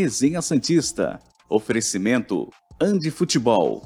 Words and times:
Resenha 0.00 0.40
Santista. 0.40 1.20
Oferecimento 1.46 2.50
Andi 2.80 3.10
Futebol. 3.10 3.82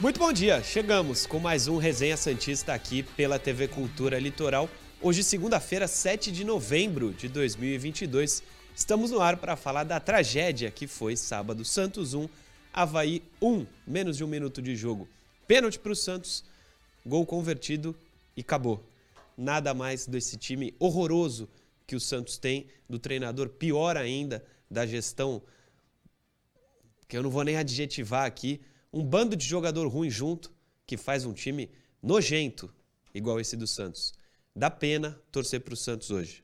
Muito 0.00 0.18
bom 0.18 0.32
dia, 0.32 0.60
chegamos 0.64 1.26
com 1.26 1.38
mais 1.38 1.68
um 1.68 1.76
Resenha 1.76 2.16
Santista 2.16 2.74
aqui 2.74 3.04
pela 3.04 3.38
TV 3.38 3.68
Cultura 3.68 4.18
Litoral. 4.18 4.68
Hoje, 5.00 5.22
segunda-feira, 5.22 5.86
7 5.86 6.32
de 6.32 6.42
novembro 6.42 7.12
de 7.12 7.28
2022. 7.28 8.42
Estamos 8.74 9.10
no 9.10 9.20
ar 9.20 9.36
para 9.36 9.54
falar 9.54 9.84
da 9.84 10.00
tragédia 10.00 10.70
que 10.70 10.86
foi 10.86 11.14
sábado. 11.14 11.64
Santos 11.64 12.14
1, 12.14 12.26
Havaí 12.72 13.22
1, 13.40 13.66
menos 13.86 14.16
de 14.16 14.24
um 14.24 14.26
minuto 14.26 14.62
de 14.62 14.74
jogo. 14.74 15.06
Pênalti 15.46 15.78
para 15.78 15.92
o 15.92 15.96
Santos, 15.96 16.42
gol 17.04 17.26
convertido 17.26 17.94
e 18.34 18.40
acabou. 18.40 18.82
Nada 19.36 19.74
mais 19.74 20.06
desse 20.06 20.38
time 20.38 20.74
horroroso 20.78 21.48
que 21.86 21.94
o 21.94 22.00
Santos 22.00 22.38
tem, 22.38 22.66
do 22.88 22.98
treinador 22.98 23.50
pior 23.50 23.96
ainda, 23.96 24.42
da 24.70 24.86
gestão, 24.86 25.42
que 27.06 27.16
eu 27.16 27.22
não 27.22 27.30
vou 27.30 27.44
nem 27.44 27.58
adjetivar 27.58 28.24
aqui. 28.24 28.58
Um 28.90 29.04
bando 29.04 29.36
de 29.36 29.44
jogador 29.44 29.86
ruim 29.86 30.08
junto 30.08 30.50
que 30.86 30.96
faz 30.96 31.26
um 31.26 31.34
time 31.34 31.70
nojento, 32.02 32.72
igual 33.14 33.38
esse 33.38 33.54
do 33.54 33.66
Santos. 33.66 34.14
Dá 34.56 34.70
pena 34.70 35.18
torcer 35.30 35.60
para 35.60 35.74
o 35.74 35.76
Santos 35.76 36.10
hoje. 36.10 36.41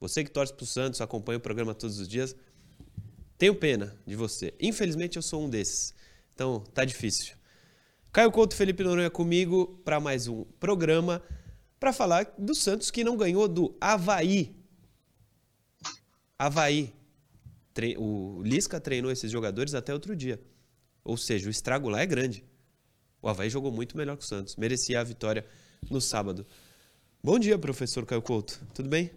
Você 0.00 0.22
que 0.22 0.30
torce 0.30 0.52
para 0.52 0.64
o 0.64 0.66
Santos, 0.66 1.00
acompanha 1.00 1.38
o 1.38 1.40
programa 1.40 1.74
todos 1.74 1.98
os 1.98 2.06
dias, 2.06 2.36
tenho 3.36 3.54
pena 3.54 3.96
de 4.06 4.16
você. 4.16 4.54
Infelizmente 4.60 5.16
eu 5.16 5.22
sou 5.22 5.44
um 5.44 5.50
desses. 5.50 5.94
Então 6.34 6.60
tá 6.72 6.84
difícil. 6.84 7.36
Caio 8.12 8.32
Couto 8.32 8.54
Felipe 8.56 8.82
Noronha 8.82 9.10
comigo 9.10 9.80
para 9.84 10.00
mais 10.00 10.26
um 10.28 10.44
programa 10.58 11.22
para 11.78 11.92
falar 11.92 12.32
do 12.38 12.54
Santos 12.54 12.90
que 12.90 13.04
não 13.04 13.16
ganhou 13.16 13.46
do 13.46 13.76
Havaí. 13.80 14.54
Havaí. 16.38 16.92
O 17.96 18.42
Lisca 18.42 18.80
treinou 18.80 19.10
esses 19.10 19.30
jogadores 19.30 19.74
até 19.74 19.92
outro 19.92 20.16
dia. 20.16 20.40
Ou 21.04 21.16
seja, 21.16 21.46
o 21.46 21.50
estrago 21.50 21.88
lá 21.88 22.00
é 22.00 22.06
grande. 22.06 22.44
O 23.22 23.28
Havaí 23.28 23.48
jogou 23.48 23.70
muito 23.70 23.96
melhor 23.96 24.16
que 24.16 24.24
o 24.24 24.26
Santos. 24.26 24.56
Merecia 24.56 25.00
a 25.00 25.04
vitória 25.04 25.46
no 25.88 26.00
sábado. 26.00 26.44
Bom 27.22 27.38
dia, 27.38 27.56
professor 27.58 28.04
Caio 28.04 28.22
Couto. 28.22 28.60
Tudo 28.74 28.88
bem? 28.88 29.10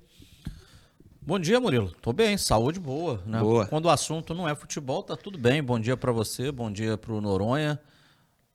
Bom 1.24 1.38
dia, 1.38 1.60
Murilo. 1.60 1.92
Tô 2.02 2.12
bem, 2.12 2.36
saúde 2.36 2.80
boa, 2.80 3.22
né? 3.28 3.40
Boa. 3.40 3.68
Quando 3.68 3.86
o 3.86 3.90
assunto 3.92 4.34
não 4.34 4.50
é 4.50 4.56
futebol, 4.56 5.04
tá 5.04 5.16
tudo 5.16 5.38
bem. 5.38 5.62
Bom 5.62 5.80
dia 5.80 5.96
para 5.96 6.12
você, 6.12 6.52
bom 6.52 6.72
dia 6.72 6.98
para 6.98 7.14
o 7.14 7.22
Noronha. 7.22 7.80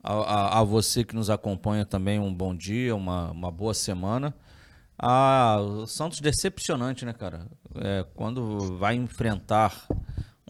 A, 0.03 0.13
a, 0.15 0.59
a, 0.59 0.65
você 0.65 1.05
que 1.05 1.15
nos 1.15 1.31
acompanha 1.31 1.87
também, 1.87 2.19
um 2.19 2.35
bom 2.35 2.53
dia, 2.53 2.97
uma, 2.97 3.31
uma 3.31 3.53
boa 3.53 3.73
semana. 3.73 4.35
Ah, 4.99 5.59
o 5.61 5.87
Santos 5.87 6.21
decepcionante, 6.21 7.05
né, 7.05 7.13
cara? 7.13 7.47
É, 7.77 8.05
quando 8.17 8.77
vai 8.77 8.97
enfrentar 8.97 9.87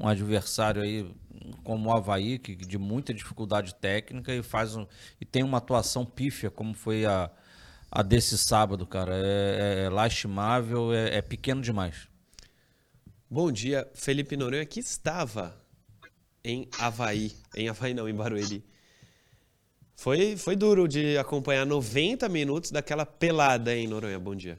um 0.00 0.08
adversário 0.08 0.80
aí 0.80 1.14
como 1.62 1.90
o 1.90 1.92
Havaí, 1.94 2.38
que 2.38 2.56
de 2.56 2.78
muita 2.78 3.12
dificuldade 3.12 3.74
técnica 3.74 4.32
e 4.34 4.42
faz 4.42 4.74
um, 4.74 4.86
e 5.20 5.26
tem 5.26 5.42
uma 5.42 5.58
atuação 5.58 6.06
pífia, 6.06 6.50
como 6.50 6.72
foi 6.72 7.04
a, 7.04 7.30
a 7.90 8.02
desse 8.02 8.36
sábado, 8.36 8.86
cara. 8.86 9.14
É, 9.14 9.80
é, 9.80 9.84
é 9.84 9.88
lastimável, 9.88 10.92
é, 10.92 11.16
é, 11.16 11.22
pequeno 11.22 11.60
demais. 11.60 12.08
Bom 13.30 13.50
dia, 13.50 13.88
Felipe 13.94 14.36
Noronha, 14.36 14.64
que 14.64 14.80
estava 14.80 15.56
em 16.44 16.68
Havaí. 16.78 17.32
Em 17.56 17.68
Havaí 17.68 17.94
não, 17.94 18.08
em 18.08 18.14
Barueri. 18.14 18.64
Foi, 19.96 20.36
foi 20.36 20.54
duro 20.54 20.86
de 20.86 21.16
acompanhar 21.16 21.64
90 21.64 22.28
minutos 22.28 22.70
daquela 22.70 23.06
pelada 23.06 23.74
em 23.74 23.88
Noronha. 23.88 24.18
Bom 24.18 24.34
dia. 24.34 24.58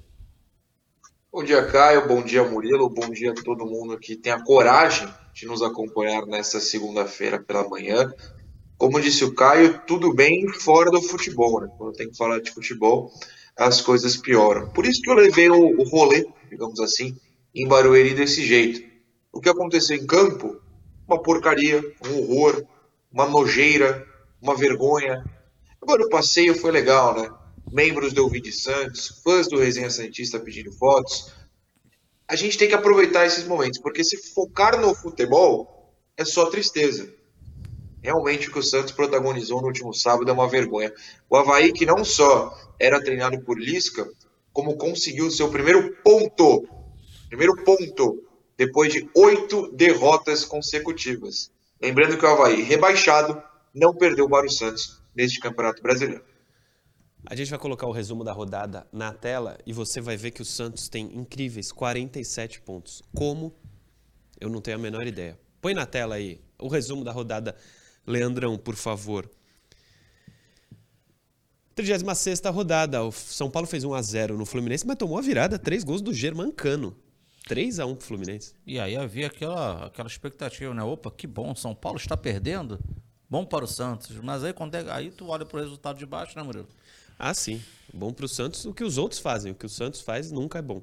Bom 1.32 1.44
dia, 1.44 1.64
Caio. 1.68 2.08
Bom 2.08 2.24
dia, 2.24 2.44
Murilo. 2.44 2.90
Bom 2.90 3.10
dia 3.12 3.32
a 3.32 3.36
todo 3.36 3.66
mundo 3.66 3.98
que 4.00 4.16
tem 4.16 4.34
a 4.34 4.44
coragem 4.44 5.08
de 5.34 5.46
nos 5.46 5.62
acompanhar 5.62 6.26
nesta 6.26 6.60
segunda-feira 6.60 7.40
pela 7.40 7.68
manhã 7.70 8.12
como 8.78 9.02
disse 9.02 9.24
o 9.24 9.34
Caio, 9.34 9.82
tudo 9.88 10.14
bem 10.14 10.48
fora 10.50 10.92
do 10.92 11.02
futebol, 11.02 11.62
né? 11.62 11.68
Quando 11.78 11.94
tem 11.94 12.10
que 12.10 12.18
falar 12.18 12.40
de 12.40 12.52
futebol, 12.52 13.12
as 13.58 13.82
coisas 13.82 14.16
pioram. 14.16 14.70
Por 14.70 14.86
isso 14.86 15.02
que 15.02 15.10
eu 15.10 15.16
levei 15.16 15.50
o, 15.50 15.80
o 15.80 15.84
rolê, 15.84 16.28
digamos 16.50 16.80
assim, 16.80 17.18
em 17.56 17.68
Barueri 17.68 18.14
desse 18.14 18.46
jeito. 18.46 18.88
O 19.34 19.42
que 19.42 19.50
aconteceu 19.50 19.98
em 19.98 20.06
campo? 20.06 20.62
Uma 21.08 21.22
porcaria, 21.22 21.84
um 22.06 22.20
horror, 22.20 22.64
uma 23.12 23.28
nojeira, 23.28 24.06
uma 24.40 24.56
vergonha. 24.56 25.26
Agora 25.82 26.04
o 26.04 26.10
passeio 26.10 26.54
foi 26.54 26.72
legal, 26.72 27.20
né? 27.20 27.30
Membros 27.72 28.14
do 28.14 28.24
Ouvide 28.24 28.52
Santos, 28.52 29.22
fãs 29.24 29.48
do 29.48 29.58
Resenha 29.58 29.90
Santista 29.90 30.40
pedindo 30.40 30.72
fotos. 30.72 31.32
A 32.28 32.36
gente 32.36 32.58
tem 32.58 32.68
que 32.68 32.76
aproveitar 32.76 33.26
esses 33.26 33.46
momentos, 33.46 33.80
porque 33.80 34.04
se 34.04 34.18
focar 34.34 34.80
no 34.80 34.94
futebol 34.94 35.96
é 36.16 36.24
só 36.24 36.46
tristeza. 36.46 37.12
Realmente 38.08 38.48
o 38.48 38.54
que 38.54 38.60
o 38.60 38.64
Santos 38.64 38.94
protagonizou 38.94 39.60
no 39.60 39.68
último 39.68 39.94
sábado 39.94 40.30
é 40.30 40.34
uma 40.34 40.48
vergonha. 40.48 40.94
O 41.30 41.36
Havaí, 41.36 41.74
que 41.74 41.86
não 41.86 42.06
só 42.06 42.58
era 42.80 43.04
treinado 43.04 43.42
por 43.42 43.60
Lisca, 43.60 44.10
como 44.54 44.78
conseguiu 44.78 45.30
seu 45.30 45.52
primeiro 45.52 45.94
ponto. 46.02 46.66
Primeiro 47.28 47.54
ponto 47.66 48.24
depois 48.58 48.94
de 48.94 49.10
oito 49.14 49.70
derrotas 49.76 50.46
consecutivas. 50.46 51.52
Lembrando 51.82 52.18
que 52.18 52.26
o 52.26 52.30
Havaí, 52.30 52.62
rebaixado, 52.62 53.44
não 53.76 53.94
perdeu 53.94 54.30
para 54.30 54.46
o 54.46 54.50
Santos 54.50 55.04
neste 55.14 55.42
Campeonato 55.42 55.84
Brasileiro. 55.84 56.24
A 57.26 57.36
gente 57.36 57.50
vai 57.50 57.60
colocar 57.60 57.88
o 57.88 57.92
resumo 57.92 58.24
da 58.24 58.32
rodada 58.32 58.88
na 58.90 59.12
tela 59.12 59.58
e 59.66 59.74
você 59.74 60.00
vai 60.00 60.16
ver 60.16 60.32
que 60.32 60.42
o 60.42 60.46
Santos 60.46 60.88
tem 60.88 61.14
incríveis 61.14 61.74
47 61.74 62.62
pontos. 62.62 63.04
Como? 63.14 63.54
Eu 64.40 64.50
não 64.50 64.62
tenho 64.62 64.78
a 64.78 64.80
menor 64.80 65.06
ideia. 65.06 65.38
Põe 65.60 65.74
na 65.74 65.86
tela 65.86 66.16
aí 66.16 66.40
o 66.58 66.70
resumo 66.70 67.04
da 67.04 67.12
rodada 67.12 67.54
Leandrão, 68.08 68.58
por 68.58 68.76
favor. 68.76 69.30
36 71.76 72.42
rodada. 72.46 73.04
O 73.04 73.12
São 73.12 73.52
Paulo 73.52 73.68
fez 73.68 73.84
1 73.84 73.94
a 73.94 74.02
0 74.02 74.38
no 74.38 74.46
Fluminense, 74.46 74.88
mas 74.88 74.98
tomou 74.98 75.18
a 75.18 75.22
virada, 75.22 75.60
três 75.60 75.84
gols 75.84 76.02
do 76.02 76.14
Germancano. 76.14 76.96
3 77.48 77.80
a 77.80 77.86
1 77.86 77.96
pro 77.96 78.08
Fluminense. 78.08 78.54
E 78.66 78.80
aí 78.80 78.96
havia 78.96 79.28
aquela, 79.28 79.86
aquela 79.86 80.08
expectativa, 80.08 80.74
né? 80.74 80.84
Opa, 80.84 81.12
que 81.12 81.28
bom, 81.28 81.56
São 81.56 81.76
Paulo 81.76 81.98
está 81.98 82.18
perdendo. 82.18 82.80
Bom 83.30 83.46
para 83.46 83.64
o 83.64 83.68
Santos. 83.68 84.16
Mas 84.18 84.44
aí 84.44 84.54
quando 84.54 84.76
é, 84.76 84.92
aí 84.92 85.12
tu 85.12 85.28
olha 85.28 85.46
pro 85.46 85.60
resultado 85.60 85.98
de 85.98 86.06
baixo, 86.06 86.38
né, 86.38 86.44
Murilo? 86.44 86.68
Ah, 87.20 87.34
sim. 87.34 87.62
Bom 87.94 88.12
para 88.12 88.26
o 88.26 88.28
Santos 88.28 88.66
o 88.66 88.74
que 88.74 88.84
os 88.84 88.98
outros 88.98 89.20
fazem. 89.20 89.52
O 89.52 89.56
que 89.56 89.66
o 89.66 89.70
Santos 89.70 90.02
faz 90.02 90.32
nunca 90.32 90.60
é 90.60 90.62
bom. 90.62 90.82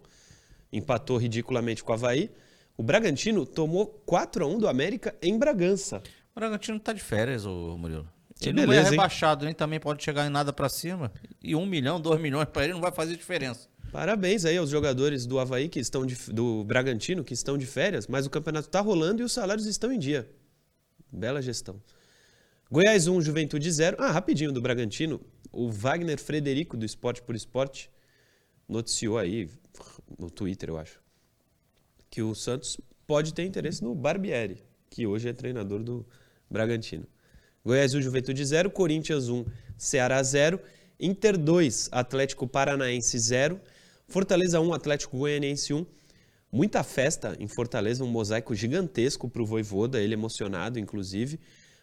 Empatou 0.73 1.17
ridiculamente 1.17 1.83
com 1.83 1.93
o 1.93 1.95
Havaí. 1.95 2.31
O 2.77 2.83
Bragantino 2.83 3.47
tomou 3.47 3.87
4 4.06 4.45
a 4.45 4.49
1 4.49 4.59
do 4.59 4.69
América 4.69 5.15
em 5.23 5.39
Bragança. 5.39 6.03
O 6.34 6.41
Bragantino 6.41 6.81
tá 6.81 6.93
de 6.93 7.00
férias, 7.00 7.47
o 7.47 7.78
Murilo. 7.78 8.09
Ele 8.43 8.53
beleza, 8.53 8.83
não 8.83 8.89
é 8.89 8.91
rebaixado, 8.91 9.45
nem 9.45 9.55
também 9.55 9.78
pode 9.78 10.03
chegar 10.03 10.27
em 10.27 10.31
nada 10.31 10.53
para 10.53 10.69
cima. 10.69 11.12
E 11.41 11.55
um 11.55 11.65
milhão, 11.65 12.00
dois 12.00 12.21
milhões 12.21 12.49
para 12.49 12.65
ele 12.65 12.72
não 12.72 12.81
vai 12.81 12.91
fazer 12.91 13.17
diferença. 13.17 13.69
Parabéns 13.93 14.44
aí 14.44 14.56
aos 14.56 14.71
jogadores 14.71 15.25
do 15.25 15.39
Havaí 15.39 15.69
que 15.69 15.78
estão 15.78 16.05
de, 16.05 16.17
do 16.33 16.65
Bragantino 16.65 17.23
que 17.23 17.33
estão 17.33 17.56
de 17.56 17.65
férias, 17.65 18.09
mas 18.09 18.27
o 18.27 18.31
campeonato 18.31 18.67
está 18.67 18.81
rolando 18.81 19.23
e 19.23 19.25
os 19.25 19.33
salários 19.33 19.67
estão 19.67 19.93
em 19.93 19.99
dia. 19.99 20.28
Bela 21.12 21.41
gestão. 21.41 21.81
Goiás 22.69 23.06
1, 23.06 23.21
Juventude 23.21 23.71
0. 23.71 23.99
Ah, 24.00 24.11
rapidinho 24.11 24.50
do 24.50 24.61
Bragantino. 24.61 25.21
O 25.53 25.71
Wagner 25.71 26.19
Frederico, 26.19 26.77
do 26.77 26.84
Esporte 26.84 27.23
por 27.23 27.37
Esporte, 27.37 27.89
noticiou 28.69 29.17
aí, 29.17 29.49
no 30.19 30.29
Twitter, 30.29 30.70
eu 30.70 30.79
acho, 30.79 30.99
que 32.11 32.20
o 32.20 32.35
Santos 32.35 32.81
pode 33.06 33.32
ter 33.32 33.44
interesse 33.44 33.85
no 33.85 33.94
Barbieri, 33.94 34.64
que 34.91 35.06
hoje 35.06 35.29
é 35.29 35.32
treinador 35.32 35.85
do 35.85 36.05
Bragantino. 36.50 37.06
Goiás 37.64 37.94
1, 37.94 38.02
Juventude 38.02 38.44
0, 38.44 38.70
Corinthians 38.70 39.29
1, 39.29 39.44
Ceará 39.79 40.23
0, 40.23 40.61
Inter 41.00 41.37
2, 41.37 41.88
Atlético 41.91 42.46
Paranaense 42.46 43.19
0, 43.19 43.61
Fortaleza 44.06 44.61
1, 44.61 44.75
Atlético 44.75 45.17
Goianiense 45.17 45.73
1. 45.73 45.87
Muita 46.52 46.85
festa 46.85 47.35
em 47.41 47.49
Fortaleza, 47.49 48.05
um 48.05 48.06
mosaico 48.06 48.55
gigantesco 48.55 49.29
para 49.29 49.43
o 49.43 49.46
Voivoda, 49.46 50.00
ele 50.00 50.14
emocionado, 50.14 50.79
inclusive, 50.79 51.41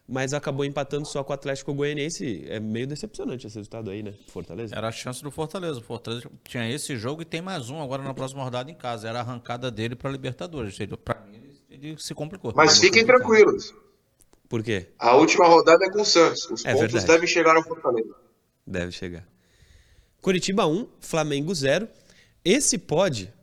mas 0.07 0.33
acabou 0.33 0.63
empatando 0.63 1.05
só 1.05 1.23
com 1.23 1.31
o 1.31 1.33
Atlético 1.33 1.73
Goianiense. 1.73 2.45
É 2.47 2.59
meio 2.59 2.87
decepcionante 2.87 3.47
esse 3.47 3.55
resultado 3.55 3.89
aí, 3.89 4.03
né? 4.03 4.13
Fortaleza. 4.27 4.75
Era 4.75 4.87
a 4.87 4.91
chance 4.91 5.21
do 5.21 5.31
Fortaleza. 5.31 5.79
O 5.79 5.81
Fortaleza 5.81 6.29
tinha 6.43 6.69
esse 6.69 6.95
jogo 6.95 7.21
e 7.21 7.25
tem 7.25 7.41
mais 7.41 7.69
um 7.69 7.81
agora 7.81 8.03
na 8.03 8.13
próxima 8.13 8.43
rodada 8.43 8.69
em 8.69 8.75
casa. 8.75 9.09
Era 9.09 9.19
a 9.19 9.21
arrancada 9.21 9.69
dele 9.69 9.95
para 9.95 10.09
a 10.09 10.11
Libertadores. 10.11 10.77
Para 11.03 11.21
mim, 11.21 11.41
ele 11.69 11.95
se 11.97 12.13
complicou. 12.13 12.53
Mas 12.55 12.79
fiquem 12.79 13.05
tranquilos. 13.05 13.73
Por 14.51 14.61
quê? 14.61 14.89
A 14.99 15.15
última 15.15 15.47
rodada 15.47 15.85
é 15.85 15.89
com 15.89 16.01
o 16.01 16.05
Santos. 16.05 16.43
Os 16.51 16.65
é 16.65 16.73
pontos 16.73 16.91
verdade. 16.91 17.07
devem 17.07 17.25
chegar 17.25 17.55
ao 17.55 17.63
Fortaleza. 17.63 18.13
Deve 18.67 18.91
chegar. 18.91 19.25
Curitiba 20.21 20.67
1, 20.67 20.89
Flamengo 20.99 21.55
0. 21.55 21.87
Esse 22.43 22.77
pode, 22.77 23.33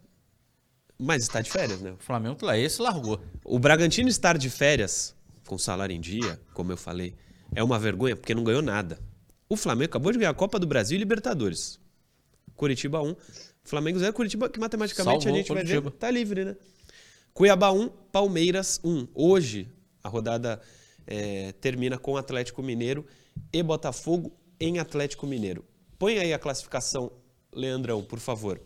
mas 0.98 1.22
está 1.22 1.40
de 1.40 1.50
férias, 1.50 1.80
né? 1.80 1.92
O 1.92 1.96
Flamengo, 1.96 2.36
esse 2.50 2.82
largou. 2.82 3.18
O 3.42 3.58
Bragantino 3.58 4.10
estar 4.10 4.36
de 4.36 4.50
férias 4.50 5.16
com 5.46 5.56
salário 5.56 5.96
em 5.96 6.00
dia, 6.00 6.38
como 6.52 6.72
eu 6.72 6.76
falei, 6.76 7.14
é 7.54 7.64
uma 7.64 7.78
vergonha 7.78 8.14
porque 8.14 8.34
não 8.34 8.44
ganhou 8.44 8.60
nada. 8.60 8.98
O 9.48 9.56
Flamengo 9.56 9.88
acabou 9.88 10.12
de 10.12 10.18
ganhar 10.18 10.32
a 10.32 10.34
Copa 10.34 10.58
do 10.58 10.66
Brasil 10.66 10.96
e 10.96 10.98
Libertadores. 10.98 11.80
Curitiba 12.54 13.00
1, 13.00 13.16
Flamengo 13.64 13.98
0, 13.98 14.12
Curitiba 14.12 14.50
que 14.50 14.60
matematicamente 14.60 15.24
Salvou 15.24 15.32
a 15.32 15.42
gente 15.42 15.54
vai 15.54 15.64
ver, 15.64 15.90
tá 15.92 16.10
livre, 16.10 16.44
né? 16.44 16.56
Cuiabá 17.32 17.72
1, 17.72 17.88
Palmeiras 18.12 18.78
1. 18.84 19.08
Hoje 19.14 19.72
a 20.04 20.08
rodada 20.10 20.60
é, 21.08 21.52
termina 21.52 21.98
com 21.98 22.18
Atlético 22.18 22.62
Mineiro 22.62 23.04
e 23.50 23.62
Botafogo 23.62 24.30
em 24.60 24.78
Atlético 24.78 25.26
Mineiro. 25.26 25.64
Põe 25.98 26.18
aí 26.18 26.32
a 26.34 26.38
classificação, 26.38 27.10
Leandrão, 27.52 28.04
por 28.04 28.20
favor. 28.20 28.60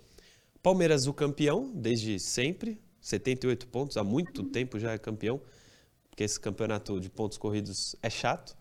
Palmeiras 0.60 1.06
o 1.06 1.14
campeão 1.14 1.70
desde 1.72 2.18
sempre, 2.18 2.80
78 3.00 3.68
pontos, 3.68 3.96
há 3.96 4.02
muito 4.02 4.42
tempo 4.44 4.78
já 4.78 4.92
é 4.92 4.98
campeão, 4.98 5.40
porque 6.10 6.24
esse 6.24 6.38
campeonato 6.38 7.00
de 7.00 7.08
pontos 7.08 7.38
corridos 7.38 7.94
é 8.02 8.10
chato, 8.10 8.56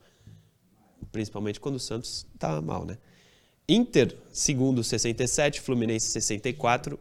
principalmente 1.12 1.60
quando 1.60 1.76
o 1.76 1.80
Santos 1.80 2.26
tá 2.38 2.62
mal, 2.62 2.86
né? 2.86 2.98
Inter, 3.68 4.16
segundo, 4.32 4.84
67, 4.84 5.60
Fluminense 5.60 6.08
64, 6.08 7.00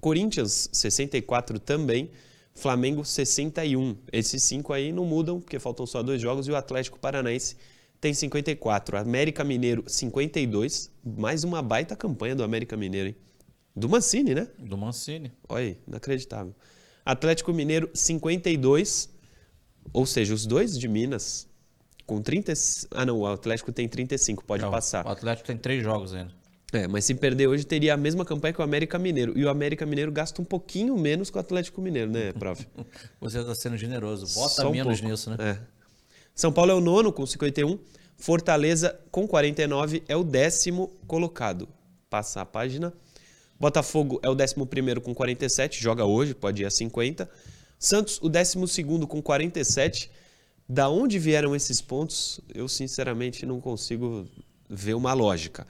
Corinthians 0.00 0.68
64 0.72 1.58
também, 1.58 2.10
Flamengo 2.58 3.04
61. 3.04 3.96
Esses 4.12 4.42
cinco 4.42 4.72
aí 4.72 4.92
não 4.92 5.04
mudam, 5.04 5.40
porque 5.40 5.58
faltam 5.58 5.86
só 5.86 6.02
dois 6.02 6.20
jogos, 6.20 6.48
e 6.48 6.50
o 6.50 6.56
Atlético 6.56 6.98
Paranaense 6.98 7.56
tem 8.00 8.12
54. 8.12 8.98
América 8.98 9.44
Mineiro 9.44 9.84
52, 9.86 10.90
mais 11.04 11.44
uma 11.44 11.62
baita 11.62 11.94
campanha 11.94 12.34
do 12.34 12.42
América 12.42 12.76
Mineiro, 12.76 13.08
hein? 13.08 13.16
Do 13.74 13.88
Mancini, 13.88 14.34
né? 14.34 14.48
Do 14.58 14.76
Mancini. 14.76 15.32
Olha 15.48 15.66
aí, 15.66 15.78
inacreditável. 15.86 16.54
Atlético 17.04 17.52
Mineiro 17.52 17.88
52, 17.94 19.08
ou 19.92 20.04
seja, 20.04 20.34
os 20.34 20.44
dois 20.44 20.76
de 20.76 20.88
Minas 20.88 21.48
com 22.06 22.20
30. 22.20 22.52
Ah, 22.90 23.06
não, 23.06 23.20
o 23.20 23.26
Atlético 23.26 23.70
tem 23.70 23.88
35, 23.88 24.44
pode 24.44 24.62
Não, 24.62 24.70
passar. 24.70 25.06
O 25.06 25.10
Atlético 25.10 25.46
tem 25.46 25.56
três 25.56 25.82
jogos 25.82 26.12
ainda. 26.12 26.32
É, 26.72 26.86
mas 26.86 27.04
se 27.06 27.14
perder 27.14 27.46
hoje 27.46 27.64
teria 27.64 27.94
a 27.94 27.96
mesma 27.96 28.24
campanha 28.24 28.52
que 28.52 28.60
o 28.60 28.64
América 28.64 28.98
Mineiro. 28.98 29.32
E 29.38 29.44
o 29.44 29.48
América 29.48 29.86
Mineiro 29.86 30.12
gasta 30.12 30.42
um 30.42 30.44
pouquinho 30.44 30.96
menos 30.98 31.30
que 31.30 31.38
o 31.38 31.40
Atlético 31.40 31.80
Mineiro, 31.80 32.10
né, 32.10 32.32
prof? 32.32 32.66
Você 33.20 33.40
está 33.40 33.54
sendo 33.54 33.76
generoso. 33.76 34.26
Bota 34.34 34.54
Só 34.54 34.68
um 34.68 34.72
menos 34.72 35.00
pouco. 35.00 35.10
nisso, 35.10 35.30
né? 35.30 35.36
É. 35.40 35.58
São 36.34 36.52
Paulo 36.52 36.70
é 36.70 36.74
o 36.74 36.80
nono 36.80 37.12
com 37.12 37.24
51. 37.24 37.78
Fortaleza 38.18 38.98
com 39.10 39.26
49 39.26 40.02
é 40.08 40.16
o 40.16 40.22
décimo 40.22 40.92
colocado. 41.06 41.68
Passa 42.10 42.42
a 42.42 42.44
página. 42.44 42.92
Botafogo 43.58 44.20
é 44.22 44.28
o 44.28 44.34
décimo 44.34 44.66
primeiro 44.66 45.00
com 45.00 45.12
47, 45.12 45.82
joga 45.82 46.04
hoje, 46.04 46.32
pode 46.32 46.62
ir 46.62 46.66
a 46.66 46.70
50. 46.70 47.28
Santos, 47.78 48.20
o 48.22 48.28
décimo 48.28 48.68
segundo 48.68 49.06
com 49.06 49.20
47. 49.20 50.10
Da 50.68 50.88
onde 50.88 51.18
vieram 51.18 51.56
esses 51.56 51.80
pontos, 51.80 52.40
eu 52.54 52.68
sinceramente 52.68 53.46
não 53.46 53.60
consigo 53.60 54.28
ver 54.68 54.94
uma 54.94 55.12
lógica. 55.12 55.66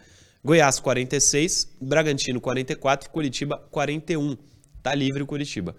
Goiás, 0.48 0.80
46. 0.80 1.76
Bragantino, 1.78 2.40
44. 2.40 3.10
Curitiba, 3.10 3.58
41. 3.70 4.34
Tá 4.82 4.94
livre 4.94 5.22
o 5.22 5.26
Curitiba. 5.26 5.76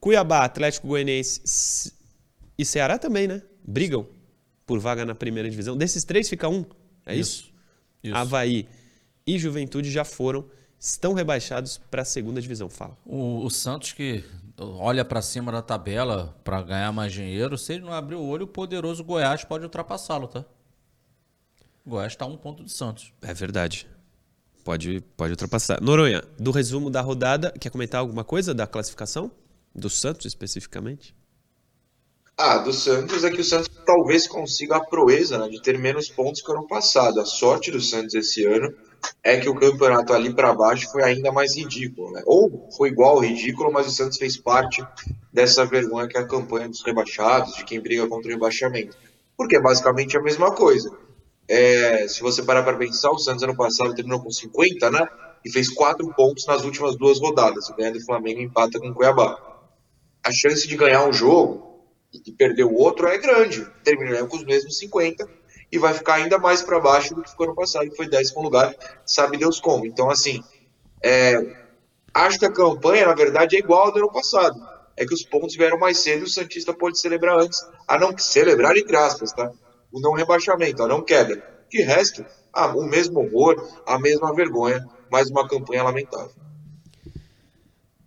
Cuiabá, 0.00 0.44
Atlético 0.44 0.88
Goianiense 0.88 1.92
e 2.58 2.64
Ceará 2.64 2.98
também, 2.98 3.28
né? 3.28 3.42
Brigam 3.62 4.08
por 4.66 4.80
vaga 4.80 5.04
na 5.04 5.14
primeira 5.14 5.48
divisão. 5.48 5.76
Desses 5.76 6.02
três 6.02 6.28
fica 6.28 6.48
um. 6.48 6.64
É 7.06 7.14
isso? 7.14 7.54
Isso. 8.02 8.16
Havaí 8.16 8.66
e 9.24 9.38
Juventude 9.38 9.88
já 9.88 10.04
foram, 10.04 10.50
estão 10.80 11.12
rebaixados 11.12 11.78
para 11.78 12.02
a 12.02 12.04
segunda 12.04 12.42
divisão. 12.42 12.68
Fala. 12.68 12.98
O, 13.06 13.44
o 13.44 13.50
Santos 13.50 13.92
que 13.92 14.24
olha 14.58 15.04
pra 15.04 15.22
cima 15.22 15.52
da 15.52 15.62
tabela 15.62 16.36
pra 16.42 16.60
ganhar 16.60 16.90
mais 16.90 17.12
dinheiro, 17.12 17.56
se 17.56 17.74
ele 17.74 17.82
não 17.82 17.92
abrir 17.92 18.16
o 18.16 18.24
olho, 18.24 18.46
o 18.46 18.48
poderoso 18.48 19.04
Goiás 19.04 19.44
pode 19.44 19.62
ultrapassá-lo, 19.62 20.26
tá? 20.26 20.44
O 21.86 21.90
Goiás 21.90 22.16
tá 22.16 22.24
a 22.24 22.28
um 22.28 22.36
ponto 22.36 22.64
de 22.64 22.72
Santos. 22.72 23.12
É 23.22 23.32
verdade. 23.32 23.91
Pode, 24.64 25.00
pode 25.16 25.32
ultrapassar. 25.32 25.80
Noronha, 25.80 26.22
do 26.38 26.50
resumo 26.50 26.88
da 26.88 27.00
rodada, 27.00 27.52
quer 27.58 27.70
comentar 27.70 28.00
alguma 28.00 28.24
coisa 28.24 28.54
da 28.54 28.66
classificação? 28.66 29.30
Do 29.74 29.88
Santos 29.88 30.26
especificamente? 30.26 31.14
Ah, 32.36 32.58
do 32.58 32.72
Santos 32.72 33.24
é 33.24 33.30
que 33.30 33.40
o 33.40 33.44
Santos 33.44 33.70
talvez 33.84 34.26
consiga 34.26 34.76
a 34.76 34.84
proeza 34.84 35.38
né, 35.38 35.48
de 35.48 35.60
ter 35.60 35.78
menos 35.78 36.08
pontos 36.08 36.40
que 36.40 36.50
o 36.50 36.54
ano 36.54 36.66
passado. 36.66 37.20
A 37.20 37.24
sorte 37.24 37.70
do 37.70 37.80
Santos 37.80 38.14
esse 38.14 38.44
ano 38.44 38.72
é 39.22 39.38
que 39.38 39.48
o 39.48 39.54
campeonato 39.54 40.12
ali 40.12 40.32
para 40.32 40.54
baixo 40.54 40.90
foi 40.90 41.02
ainda 41.02 41.32
mais 41.32 41.56
ridículo, 41.56 42.12
né? 42.12 42.22
Ou 42.24 42.68
foi 42.76 42.88
igual 42.88 43.18
ridículo, 43.18 43.72
mas 43.72 43.86
o 43.86 43.90
Santos 43.90 44.18
fez 44.18 44.36
parte 44.36 44.84
dessa 45.32 45.64
vergonha 45.64 46.08
que 46.08 46.16
é 46.16 46.20
a 46.20 46.26
campanha 46.26 46.68
dos 46.68 46.82
rebaixados, 46.82 47.54
de 47.54 47.64
quem 47.64 47.80
briga 47.80 48.06
contra 48.06 48.28
o 48.28 48.34
rebaixamento. 48.34 48.96
Porque 49.36 49.56
é 49.56 49.60
basicamente 49.60 50.16
a 50.16 50.22
mesma 50.22 50.52
coisa. 50.54 50.90
É, 51.54 52.08
se 52.08 52.22
você 52.22 52.42
parar 52.42 52.62
para 52.62 52.78
pensar, 52.78 53.10
o 53.10 53.18
Santos 53.18 53.42
ano 53.42 53.54
passado 53.54 53.94
terminou 53.94 54.22
com 54.22 54.30
50, 54.30 54.90
né? 54.90 55.06
E 55.44 55.52
fez 55.52 55.68
4 55.68 56.10
pontos 56.14 56.46
nas 56.46 56.64
últimas 56.64 56.96
duas 56.96 57.20
rodadas. 57.20 57.68
Ganha 57.76 57.92
do 57.92 58.02
Flamengo 58.02 58.40
empata 58.40 58.80
com 58.80 58.88
o 58.88 58.94
Cuiabá. 58.94 59.36
A 60.24 60.32
chance 60.32 60.66
de 60.66 60.74
ganhar 60.78 61.06
um 61.06 61.12
jogo 61.12 61.84
e 62.10 62.32
perder 62.32 62.64
o 62.64 62.72
outro 62.72 63.06
é 63.06 63.18
grande. 63.18 63.66
Terminaria 63.84 64.24
com 64.24 64.34
os 64.34 64.46
mesmos 64.46 64.78
50 64.78 65.28
e 65.70 65.78
vai 65.78 65.92
ficar 65.92 66.14
ainda 66.14 66.38
mais 66.38 66.62
para 66.62 66.80
baixo 66.80 67.14
do 67.14 67.20
que 67.20 67.28
ficou 67.28 67.44
ano 67.44 67.54
passado, 67.54 67.90
que 67.90 67.96
foi 67.96 68.08
décimo 68.08 68.42
lugar, 68.42 68.74
sabe 69.04 69.36
Deus 69.36 69.60
como. 69.60 69.84
Então, 69.84 70.08
assim, 70.08 70.42
é, 71.04 71.54
acho 72.14 72.38
que 72.38 72.46
a 72.46 72.52
campanha, 72.52 73.06
na 73.06 73.14
verdade, 73.14 73.56
é 73.56 73.58
igual 73.58 73.88
ao 73.88 73.92
do 73.92 73.98
ano 73.98 74.10
passado. 74.10 74.58
É 74.96 75.04
que 75.04 75.12
os 75.12 75.22
pontos 75.22 75.54
vieram 75.54 75.78
mais 75.78 75.98
cedo 75.98 76.20
e 76.20 76.24
o 76.24 76.30
Santista 76.30 76.72
pode 76.72 76.98
celebrar 76.98 77.38
antes, 77.38 77.60
a 77.86 77.98
não 77.98 78.16
celebrar 78.16 78.74
entre 78.74 78.96
aspas, 78.96 79.32
tá? 79.32 79.52
O 79.92 80.00
não 80.00 80.12
rebaixamento, 80.12 80.82
a 80.82 80.88
não 80.88 81.02
queda. 81.02 81.42
De 81.70 81.82
resto, 81.82 82.24
ah, 82.52 82.74
o 82.76 82.82
mesmo 82.84 83.20
horror, 83.20 83.56
a 83.86 83.98
mesma 83.98 84.34
vergonha, 84.34 84.86
mais 85.10 85.30
uma 85.30 85.46
campanha 85.48 85.82
lamentável. 85.82 86.32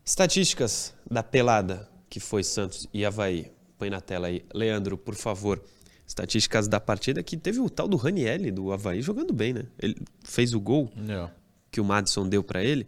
Estatísticas 0.03 0.93
da 1.09 1.23
pelada 1.23 1.89
que 2.09 2.19
foi 2.19 2.43
Santos 2.43 2.87
e 2.93 3.05
Havaí. 3.05 3.51
Põe 3.77 3.89
na 3.89 3.99
tela 4.01 4.27
aí. 4.27 4.45
Leandro, 4.53 4.97
por 4.97 5.15
favor. 5.15 5.61
Estatísticas 6.07 6.67
da 6.67 6.79
partida 6.79 7.21
que 7.23 7.35
teve 7.35 7.59
o 7.59 7.69
tal 7.69 7.87
do 7.87 7.97
Ranielli 7.97 8.51
do 8.51 8.71
Havaí 8.71 9.01
jogando 9.01 9.33
bem, 9.33 9.53
né? 9.53 9.65
Ele 9.79 9.95
fez 10.23 10.53
o 10.53 10.59
gol 10.59 10.91
É. 11.09 11.27
que 11.71 11.81
o 11.81 11.83
Madison 11.85 12.27
deu 12.29 12.43
pra 12.43 12.63
ele, 12.63 12.87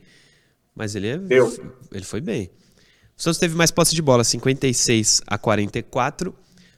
mas 0.75 0.95
ele 0.95 1.07
é, 1.07 1.19
ele 1.91 2.05
foi 2.05 2.21
bem. 2.21 2.51
O 3.17 3.21
Santos 3.21 3.39
teve 3.39 3.55
mais 3.55 3.71
posse 3.71 3.95
de 3.95 4.01
bola, 4.03 4.23
56 4.23 5.23
a 5.25 5.37
44. 5.39 6.33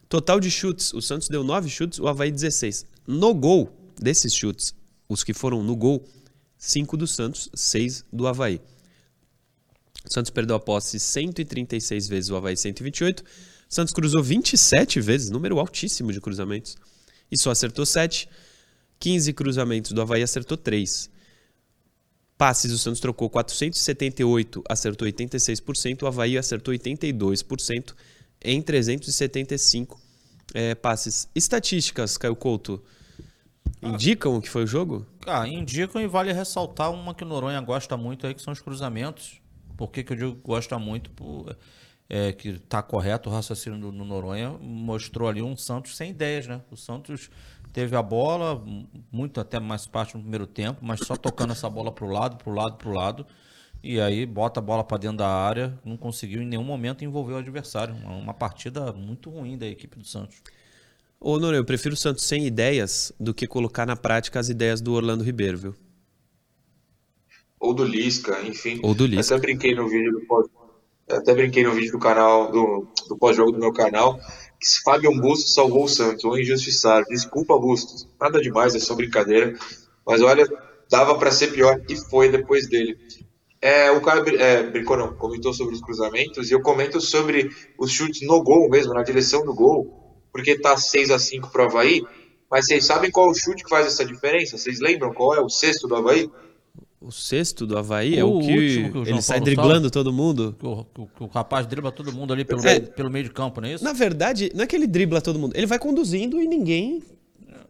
Total 0.10 0.40
de 0.40 0.50
chutes, 0.50 0.92
o 0.92 1.02
Santos 1.04 1.30
deu 1.30 1.44
9 1.44 1.70
chutes, 1.70 2.00
o 2.00 2.08
Havaí 2.08 2.32
16. 2.32 2.84
No 3.06 3.32
gol 3.32 3.72
desses 3.96 4.34
chutes, 4.34 4.74
os 5.08 5.24
que 5.24 5.36
foram 5.36 5.62
no 5.62 5.76
gol, 5.76 6.04
5 6.58 6.98
do 6.98 7.06
Santos, 7.06 7.48
6 7.54 8.06
do 8.12 8.26
Havaí. 8.26 8.60
O 10.04 10.12
Santos 10.12 10.32
perdeu 10.32 10.56
a 10.56 10.60
posse 10.60 11.00
136 11.00 12.08
vezes, 12.08 12.32
o 12.32 12.36
Havaí 12.36 12.58
128. 12.58 13.22
O 13.22 13.26
Santos 13.70 13.94
cruzou 13.94 14.24
27 14.24 15.00
vezes, 15.00 15.30
número 15.30 15.60
altíssimo 15.60 16.12
de 16.12 16.20
cruzamentos, 16.20 16.76
e 17.32 17.38
só 17.38 17.52
acertou 17.52 17.86
7. 17.86 18.28
15 19.00 19.32
cruzamentos 19.34 19.92
do 19.92 20.02
Havaí 20.02 20.24
acertou 20.24 20.58
3. 20.58 21.10
Passes, 22.36 22.72
o 22.72 22.80
Santos 22.80 23.00
trocou 23.00 23.30
478, 23.30 24.64
acertou 24.68 25.08
86%, 25.08 26.02
o 26.02 26.08
Havaí 26.08 26.36
acertou 26.36 26.74
82% 26.74 27.94
em 28.44 28.62
375 28.62 30.00
é, 30.54 30.76
passes. 30.76 31.30
Estatísticas, 31.36 32.18
Caio 32.18 32.36
Couto, 32.36 32.84
indicam 33.82 34.36
o 34.36 34.42
que 34.42 34.50
foi 34.50 34.64
o 34.64 34.68
jogo? 34.68 35.06
Ah, 35.26 35.48
indicam 35.48 36.02
e 36.02 36.08
vale 36.08 36.34
ressaltar 36.34 36.92
uma 36.92 37.14
que 37.14 37.24
o 37.24 37.28
Noronha 37.28 37.62
gosta 37.62 37.96
muito 37.96 38.26
aí, 38.26 38.34
que 38.34 38.42
são 38.42 38.54
os 38.54 38.62
cruzamentos. 38.62 39.42
Por 39.78 39.90
que, 39.92 40.04
que 40.04 40.14
eu 40.14 40.18
digo 40.18 40.36
que 40.36 40.42
gosta 40.42 40.78
muito? 40.78 41.10
Por, 41.12 41.56
é, 42.10 42.34
que 42.34 42.58
tá 42.58 42.82
correto 42.82 43.30
o 43.30 43.32
raciocínio 43.32 43.80
do, 43.80 43.92
do 43.92 44.04
Noronha, 44.04 44.50
mostrou 44.60 45.30
ali 45.30 45.42
um 45.44 45.56
Santos 45.56 45.96
sem 45.96 46.10
ideias, 46.10 46.48
né? 46.48 46.60
O 46.72 46.76
Santos 46.76 47.30
teve 47.72 47.96
a 47.96 48.02
bola, 48.02 48.62
muito 49.12 49.40
até 49.40 49.60
mais 49.60 49.86
parte 49.86 50.16
no 50.16 50.22
primeiro 50.22 50.48
tempo, 50.48 50.80
mas 50.82 51.02
só 51.02 51.16
tocando 51.16 51.52
essa 51.52 51.70
bola 51.70 51.92
pro 51.92 52.08
lado, 52.08 52.38
pro 52.38 52.52
lado, 52.52 52.78
pro 52.78 52.92
lado. 52.92 53.28
E 53.82 54.00
aí 54.00 54.26
bota 54.26 54.60
a 54.60 54.64
bola 54.64 54.84
para 54.84 54.98
dentro 54.98 55.18
da 55.18 55.28
área, 55.28 55.80
não 55.86 55.96
conseguiu 55.96 56.42
em 56.42 56.46
nenhum 56.46 56.64
momento 56.64 57.04
envolver 57.04 57.34
o 57.34 57.38
adversário. 57.38 57.96
Uma, 57.96 58.16
uma 58.16 58.34
partida 58.34 58.92
muito 58.92 59.30
ruim 59.30 59.58
da 59.58 59.66
equipe 59.66 59.98
do 59.98 60.06
Santos. 60.06 60.42
Ô, 61.20 61.38
Noronha, 61.38 61.60
eu 61.60 61.66
prefiro 61.66 61.94
o 61.94 61.98
Santos 61.98 62.26
sem 62.26 62.46
ideias 62.46 63.12
do 63.20 63.34
que 63.34 63.48
colocar 63.48 63.86
na 63.86 63.96
prática 63.96 64.40
as 64.40 64.50
ideias 64.50 64.82
do 64.82 64.94
Orlando 64.94 65.24
Ribeiro, 65.24 65.58
viu? 65.58 65.76
Ou 67.60 67.74
do 67.74 67.84
Lisca, 67.84 68.42
enfim. 68.42 68.80
Ou 68.84 68.94
do 68.94 69.06
Lisca. 69.06 69.36
Até 69.36 69.48
brinquei 69.48 69.76
no 69.76 69.88
vídeo 69.88 70.12
do 70.12 70.22
pós, 70.26 70.48
até 71.10 71.34
brinquei 71.34 71.64
no 71.64 71.74
vídeo 71.74 71.92
do 71.92 72.00
canal 72.00 72.52
do, 72.52 72.88
do 73.08 73.18
pós-jogo 73.18 73.52
do 73.52 73.60
meu 73.60 73.74
canal 73.74 74.20
que 74.60 74.68
se 74.68 74.82
Fábio 74.82 75.16
Bustos 75.16 75.54
salvou 75.54 75.86
o 75.86 75.88
Santos, 75.88 76.26
ou 76.26 76.38
injustiçado. 76.38 77.06
Desculpa, 77.08 77.58
Bustos. 77.58 78.08
Nada 78.20 78.42
demais, 78.42 78.76
é 78.76 78.80
só 78.80 78.94
brincadeira. 78.94 79.58
Mas 80.06 80.22
olha, 80.22 80.46
dava 80.90 81.18
para 81.18 81.32
ser 81.32 81.54
pior 81.54 81.82
e 81.88 81.96
foi 81.96 82.30
depois 82.30 82.68
dele. 82.68 82.98
É, 83.62 83.92
o 83.92 84.00
Caio 84.02 84.24
é, 84.40 84.64
brincou, 84.64 84.96
não, 84.98 85.14
comentou 85.16 85.54
sobre 85.54 85.76
os 85.76 85.82
cruzamentos 85.82 86.50
e 86.50 86.54
eu 86.54 86.62
comento 86.62 87.02
sobre 87.02 87.50
os 87.78 87.92
chutes 87.92 88.26
no 88.26 88.42
gol 88.42 88.70
mesmo, 88.70 88.94
na 88.94 89.04
direção 89.04 89.44
do 89.46 89.54
gol. 89.54 89.98
porque 90.32 90.58
tá 90.60 90.78
6 90.78 91.10
a 91.12 91.20
5 91.20 91.50
pro 91.52 91.64
Havaí. 91.64 92.04
Mas 92.50 92.66
vocês 92.68 92.86
sabem 92.86 93.12
qual 93.12 93.28
é 93.28 93.32
o 93.32 93.34
chute 93.36 93.64
que 93.64 93.70
faz 93.70 93.86
essa 93.88 94.06
diferença? 94.06 94.58
Vocês 94.58 94.80
lembram 94.80 95.14
qual 95.14 95.36
é 95.36 95.42
o 95.42 95.50
sexto 95.50 95.88
do 95.88 95.96
Havaí? 95.96 96.30
O 97.02 97.12
sexto 97.12 97.66
do 97.66 97.78
Havaí 97.78 98.18
é 98.18 98.24
o, 98.24 98.38
O 98.38 98.40
que, 98.42 98.52
último 98.52 98.92
que 98.92 98.98
o 98.98 99.08
ele 99.14 99.22
sai 99.22 99.40
driblando 99.40 99.90
todo 99.92 100.12
mundo. 100.14 100.56
O, 100.62 101.02
o- 101.02 101.10
o 101.22 101.26
rapaz 101.28 101.66
dribla 101.68 101.92
todo 101.92 102.12
mundo 102.14 102.32
ali 102.34 102.44
pelo, 102.46 102.62
É. 102.62 102.80
meio, 102.80 102.92
pelo 102.92 103.10
meio 103.10 103.24
de 103.26 103.32
campo, 103.32 103.60
não 103.62 103.68
é 103.70 103.74
isso? 103.74 103.84
Na 103.84 103.94
verdade, 103.94 104.52
não 104.56 104.64
é 104.64 104.68
que 104.68 104.76
ele 104.76 104.88
dribla 104.88 105.20
todo 105.22 105.38
mundo, 105.40 105.54
ele 105.56 105.66
vai 105.68 105.80
conduzindo 105.80 106.42
e 106.42 106.48
ninguém. 106.48 107.02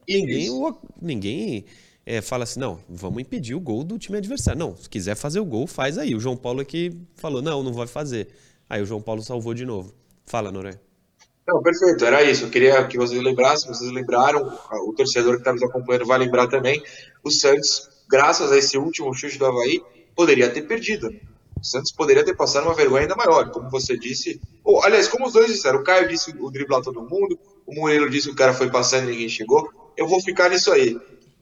Ninguém, 0.08 0.43
Isso. 0.46 0.63
o- 0.67 0.75
ninguém 1.01 1.65
é, 2.10 2.24
fala 2.24 2.44
assim, 2.44 2.60
não, 2.60 2.80
vamos 2.89 3.22
impedir 3.22 3.54
o 3.54 3.60
gol 3.60 3.84
do 3.84 4.00
time 4.00 4.18
adversário. 4.18 4.58
Não, 4.58 4.75
se 4.75 4.89
quiser 4.89 5.13
fazer 5.13 5.39
o 5.39 5.46
gol, 5.46 5.68
faz 5.68 5.96
aí. 5.96 6.16
O 6.16 6.20
João 6.20 6.36
Paulo 6.36 6.66
que 6.66 6.92
falou, 7.16 7.39
não, 7.39 7.62
não 7.62 7.72
vai 7.72 7.86
fazer. 7.86 8.30
Aí 8.68 8.82
o 8.82 8.86
João 8.86 9.00
Paulo 9.00 9.22
salvou 9.22 9.54
de 9.54 9.63
novo. 9.63 9.94
Fala, 10.25 10.51
Noronha. 10.51 10.82
Não, 11.48 11.62
perfeito, 11.62 12.04
era 12.04 12.24
isso. 12.24 12.46
Eu 12.46 12.50
queria 12.50 12.84
que 12.88 12.98
vocês 12.98 13.22
lembrassem, 13.22 13.72
vocês 13.72 13.92
lembraram, 13.92 14.42
o 14.88 14.94
torcedor 14.94 15.34
que 15.34 15.42
está 15.42 15.54
nos 15.54 15.62
acompanhando 15.62 16.08
vai 16.08 16.18
lembrar 16.18 16.48
também. 16.48 16.82
O 17.24 17.30
Santos, 17.30 17.88
graças 18.10 18.51
a 18.51 18.58
esse 18.58 18.75
último 18.75 19.13
chute 19.13 19.38
do 19.38 19.46
Havaí, 19.46 19.80
poderia 20.16 20.50
ter 20.50 20.63
perdido. 20.63 21.10
O 21.62 21.63
Santos 21.63 21.92
poderia 21.92 22.25
ter 22.25 22.36
passado 22.36 22.63
uma 22.63 22.74
vergonha 22.74 23.04
ainda 23.04 23.16
maior, 23.16 23.51
como 23.51 23.70
você 23.70 23.96
disse. 23.96 24.42
Ou, 24.63 24.84
aliás, 24.84 25.08
como 25.08 25.28
os 25.28 25.34
dois 25.34 25.46
disseram, 25.46 25.82
o 25.82 25.84
Caio 25.84 26.08
disse 26.08 26.34
o 26.39 26.50
driblar 26.50 26.82
todo 26.82 27.01
mundo, 27.01 27.38
o 27.68 27.75
Murilo 27.75 28.10
disse 28.10 28.30
que 28.30 28.34
o 28.34 28.36
cara 28.36 28.56
foi 28.56 28.72
passando 28.72 29.10
e 29.10 29.12
ninguém 29.12 29.30
chegou. 29.30 29.70
Eu 29.96 30.08
vou 30.08 30.20
ficar 30.24 30.50
nisso 30.50 30.72
aí. 30.72 30.98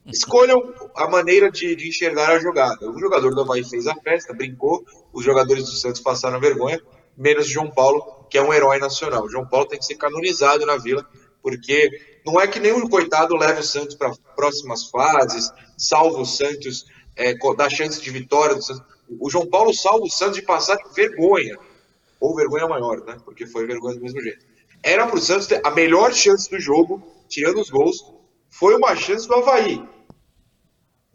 Escolham 0.08 0.74
a 0.96 1.06
maneira 1.06 1.50
de, 1.50 1.76
de 1.76 1.88
enxergar 1.88 2.30
a 2.30 2.38
jogada. 2.38 2.90
O 2.90 2.98
jogador 2.98 3.34
do 3.34 3.42
Havaí 3.42 3.62
fez 3.62 3.86
a 3.86 3.94
festa, 3.94 4.32
brincou, 4.32 4.84
os 5.12 5.22
jogadores 5.22 5.64
do 5.64 5.72
Santos 5.72 6.00
passaram 6.00 6.40
vergonha, 6.40 6.80
menos 7.16 7.46
João 7.46 7.70
Paulo, 7.70 8.24
que 8.30 8.38
é 8.38 8.42
um 8.42 8.52
herói 8.52 8.78
nacional. 8.78 9.24
O 9.24 9.30
João 9.30 9.46
Paulo 9.46 9.66
tem 9.66 9.78
que 9.78 9.84
ser 9.84 9.96
canonizado 9.96 10.64
na 10.64 10.78
vila, 10.78 11.06
porque 11.42 11.90
não 12.24 12.40
é 12.40 12.46
que 12.46 12.58
o 12.72 12.88
coitado 12.88 13.36
leva 13.36 13.60
o 13.60 13.62
Santos 13.62 13.96
para 13.96 14.12
próximas 14.34 14.88
fases, 14.88 15.52
salva 15.76 16.20
o 16.20 16.26
Santos, 16.26 16.86
é, 17.14 17.34
dá 17.56 17.68
chance 17.68 18.00
de 18.00 18.10
vitória 18.10 18.54
do 18.54 18.62
Santos. 18.62 18.82
O 19.20 19.28
João 19.28 19.46
Paulo 19.46 19.74
salva 19.74 20.04
o 20.04 20.10
Santos 20.10 20.36
de 20.36 20.42
passar 20.42 20.78
vergonha, 20.94 21.56
ou 22.18 22.34
vergonha 22.34 22.66
maior, 22.66 23.04
né? 23.04 23.16
Porque 23.24 23.46
foi 23.46 23.66
vergonha 23.66 23.96
do 23.96 24.02
mesmo 24.02 24.20
jeito. 24.20 24.44
Era 24.82 25.06
para 25.06 25.16
o 25.16 25.20
Santos 25.20 25.46
ter 25.46 25.60
a 25.64 25.70
melhor 25.70 26.14
chance 26.14 26.50
do 26.50 26.58
jogo, 26.58 27.02
tirando 27.28 27.60
os 27.60 27.68
gols, 27.68 28.04
foi 28.48 28.74
uma 28.74 28.96
chance 28.96 29.26
do 29.26 29.34
Havaí. 29.34 29.82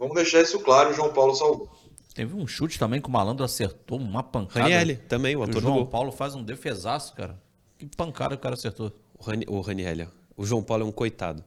Vamos 0.03 0.17
deixar 0.17 0.41
isso 0.41 0.59
claro, 0.59 0.89
o 0.89 0.93
João 0.93 1.13
Paulo 1.13 1.33
salvou. 1.33 1.71
Teve 2.13 2.35
um 2.35 2.45
chute 2.45 2.77
também 2.77 2.99
que 2.99 3.07
o 3.07 3.11
malandro 3.11 3.45
acertou 3.45 3.97
uma 3.97 4.21
pancada. 4.21 4.65
Ranielli, 4.65 4.97
também, 4.97 5.33
o 5.33 5.39
O 5.39 5.41
autor 5.43 5.55
do 5.55 5.61
João 5.61 5.75
gol. 5.75 5.87
Paulo 5.87 6.11
faz 6.11 6.35
um 6.35 6.43
defesaço, 6.43 7.15
cara. 7.15 7.41
Que 7.77 7.85
pancada 7.85 8.35
o 8.35 8.37
cara 8.37 8.55
acertou. 8.55 8.91
O, 9.17 9.23
Rani, 9.23 9.45
o 9.47 9.61
Ranielli, 9.61 10.03
ó. 10.03 10.07
o 10.35 10.45
João 10.45 10.61
Paulo 10.61 10.83
é 10.83 10.85
um 10.85 10.91
coitado. 10.91 11.41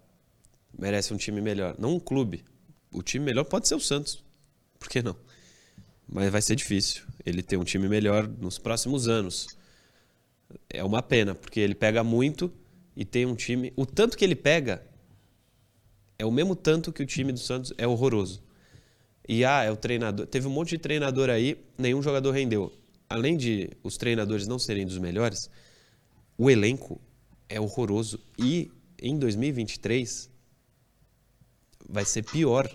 Merece 0.76 1.12
um 1.12 1.18
time 1.18 1.42
melhor. 1.42 1.74
Não 1.78 1.96
um 1.96 2.00
clube. 2.00 2.46
O 2.90 3.02
time 3.02 3.26
melhor 3.26 3.44
pode 3.44 3.68
ser 3.68 3.74
o 3.74 3.80
Santos. 3.80 4.24
Por 4.78 4.88
que 4.88 5.02
não? 5.02 5.14
Mas 6.08 6.32
vai 6.32 6.40
ser 6.40 6.56
difícil 6.56 7.02
ele 7.26 7.42
ter 7.42 7.58
um 7.58 7.64
time 7.64 7.86
melhor 7.90 8.26
nos 8.26 8.56
próximos 8.56 9.06
anos. 9.06 9.48
É 10.70 10.82
uma 10.82 11.02
pena, 11.02 11.34
porque 11.34 11.60
ele 11.60 11.74
pega 11.74 12.02
muito 12.02 12.50
e 12.96 13.04
tem 13.04 13.26
um 13.26 13.34
time. 13.34 13.70
O 13.76 13.84
tanto 13.84 14.16
que 14.16 14.24
ele 14.24 14.34
pega 14.34 14.82
é 16.18 16.24
o 16.24 16.30
mesmo 16.30 16.56
tanto 16.56 16.90
que 16.90 17.02
o 17.02 17.06
time 17.06 17.32
do 17.32 17.38
Santos 17.38 17.74
é 17.76 17.86
horroroso. 17.86 18.45
E 19.28 19.44
ah, 19.44 19.62
é 19.64 19.70
o 19.70 19.76
treinador. 19.76 20.26
Teve 20.26 20.46
um 20.46 20.50
monte 20.50 20.70
de 20.70 20.78
treinador 20.78 21.30
aí, 21.30 21.58
nenhum 21.76 22.02
jogador 22.02 22.30
rendeu. 22.30 22.72
Além 23.08 23.36
de 23.36 23.70
os 23.82 23.96
treinadores 23.96 24.46
não 24.46 24.58
serem 24.58 24.86
dos 24.86 24.98
melhores, 24.98 25.50
o 26.38 26.50
elenco 26.50 27.00
é 27.48 27.60
horroroso. 27.60 28.20
E 28.38 28.70
em 29.00 29.18
2023 29.18 30.30
vai 31.88 32.04
ser 32.04 32.22
pior. 32.22 32.68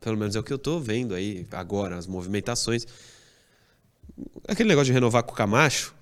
Pelo 0.00 0.16
menos 0.16 0.36
é 0.36 0.40
o 0.40 0.42
que 0.42 0.52
eu 0.52 0.58
tô 0.58 0.78
vendo 0.78 1.14
aí 1.14 1.46
agora, 1.50 1.96
as 1.96 2.06
movimentações. 2.06 2.86
Aquele 4.46 4.68
negócio 4.68 4.86
de 4.86 4.92
renovar 4.92 5.22
com 5.22 5.32
o 5.32 5.34
Camacho. 5.36 5.94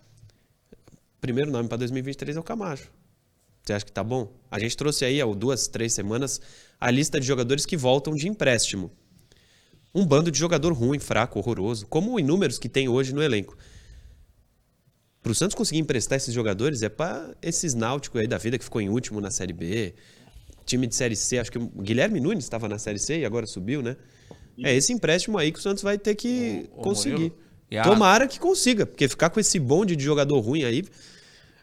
Primeiro 1.21 1.51
nome 1.51 1.69
para 1.69 1.79
2023 1.79 2.37
é 2.37 2.41
o 2.41 2.43
Camacho. 2.43 2.91
Você 3.63 3.73
acha 3.73 3.85
que 3.85 3.93
tá 3.93 4.03
bom? 4.03 4.33
A 4.51 4.59
gente 4.59 4.77
trouxe 4.77 5.05
aí 5.05 5.21
há 5.21 5.27
duas, 5.27 5.69
três 5.69 5.93
semanas 5.93 6.41
a 6.81 6.91
lista 6.91 7.21
de 7.21 7.27
jogadores 7.27 7.65
que 7.65 7.77
voltam 7.77 8.15
de 8.15 8.29
empréstimo. 8.29 8.91
Um 9.95 10.07
bando 10.07 10.31
de 10.31 10.39
jogador 10.39 10.73
ruim, 10.73 10.99
fraco, 10.99 11.39
horroroso, 11.39 11.87
como 11.87 12.19
inúmeros 12.19 12.59
que 12.59 12.69
tem 12.69 12.89
hoje 12.89 13.13
no 13.15 13.23
elenco. 13.23 13.57
Para 15.23 15.33
o 15.33 15.35
Santos 15.35 15.55
conseguir 15.55 15.81
emprestar 15.81 16.17
esses 16.17 16.35
jogadores 16.35 16.83
é 16.83 16.89
para 16.89 17.35
esses 17.41 17.75
náuticos 17.75 18.21
aí 18.21 18.27
da 18.27 18.39
vida 18.39 18.59
que 18.59 18.65
ficou 18.65 18.81
em 18.81 18.89
último 18.89 19.21
na 19.21 19.31
Série 19.31 19.53
B, 19.53 19.95
time 20.65 20.87
de 20.87 20.95
Série 20.95 21.15
C, 21.15 21.39
acho 21.39 21.53
que 21.53 21.59
o 21.59 21.67
Guilherme 21.69 22.21
Nunes 22.21 22.45
estava 22.45 22.69
na 22.69 22.79
Série 22.79 22.99
C 22.99 23.19
e 23.21 23.25
agora 23.25 23.47
subiu, 23.47 23.83
né? 23.83 23.97
É 24.65 24.75
esse 24.75 24.93
empréstimo 24.93 25.39
aí 25.39 25.53
que 25.53 25.59
o 25.59 25.63
Santos 25.63 25.83
vai 25.83 25.97
ter 25.97 26.15
que 26.15 26.69
ô, 26.73 26.83
conseguir. 26.83 27.33
A- 27.33 27.83
Tomara 27.85 28.27
que 28.27 28.39
consiga, 28.39 28.85
porque 28.85 29.09
ficar 29.09 29.31
com 29.31 29.41
esse 29.41 29.59
bonde 29.59 29.95
de 29.97 30.05
jogador 30.05 30.39
ruim 30.41 30.65
aí, 30.65 30.85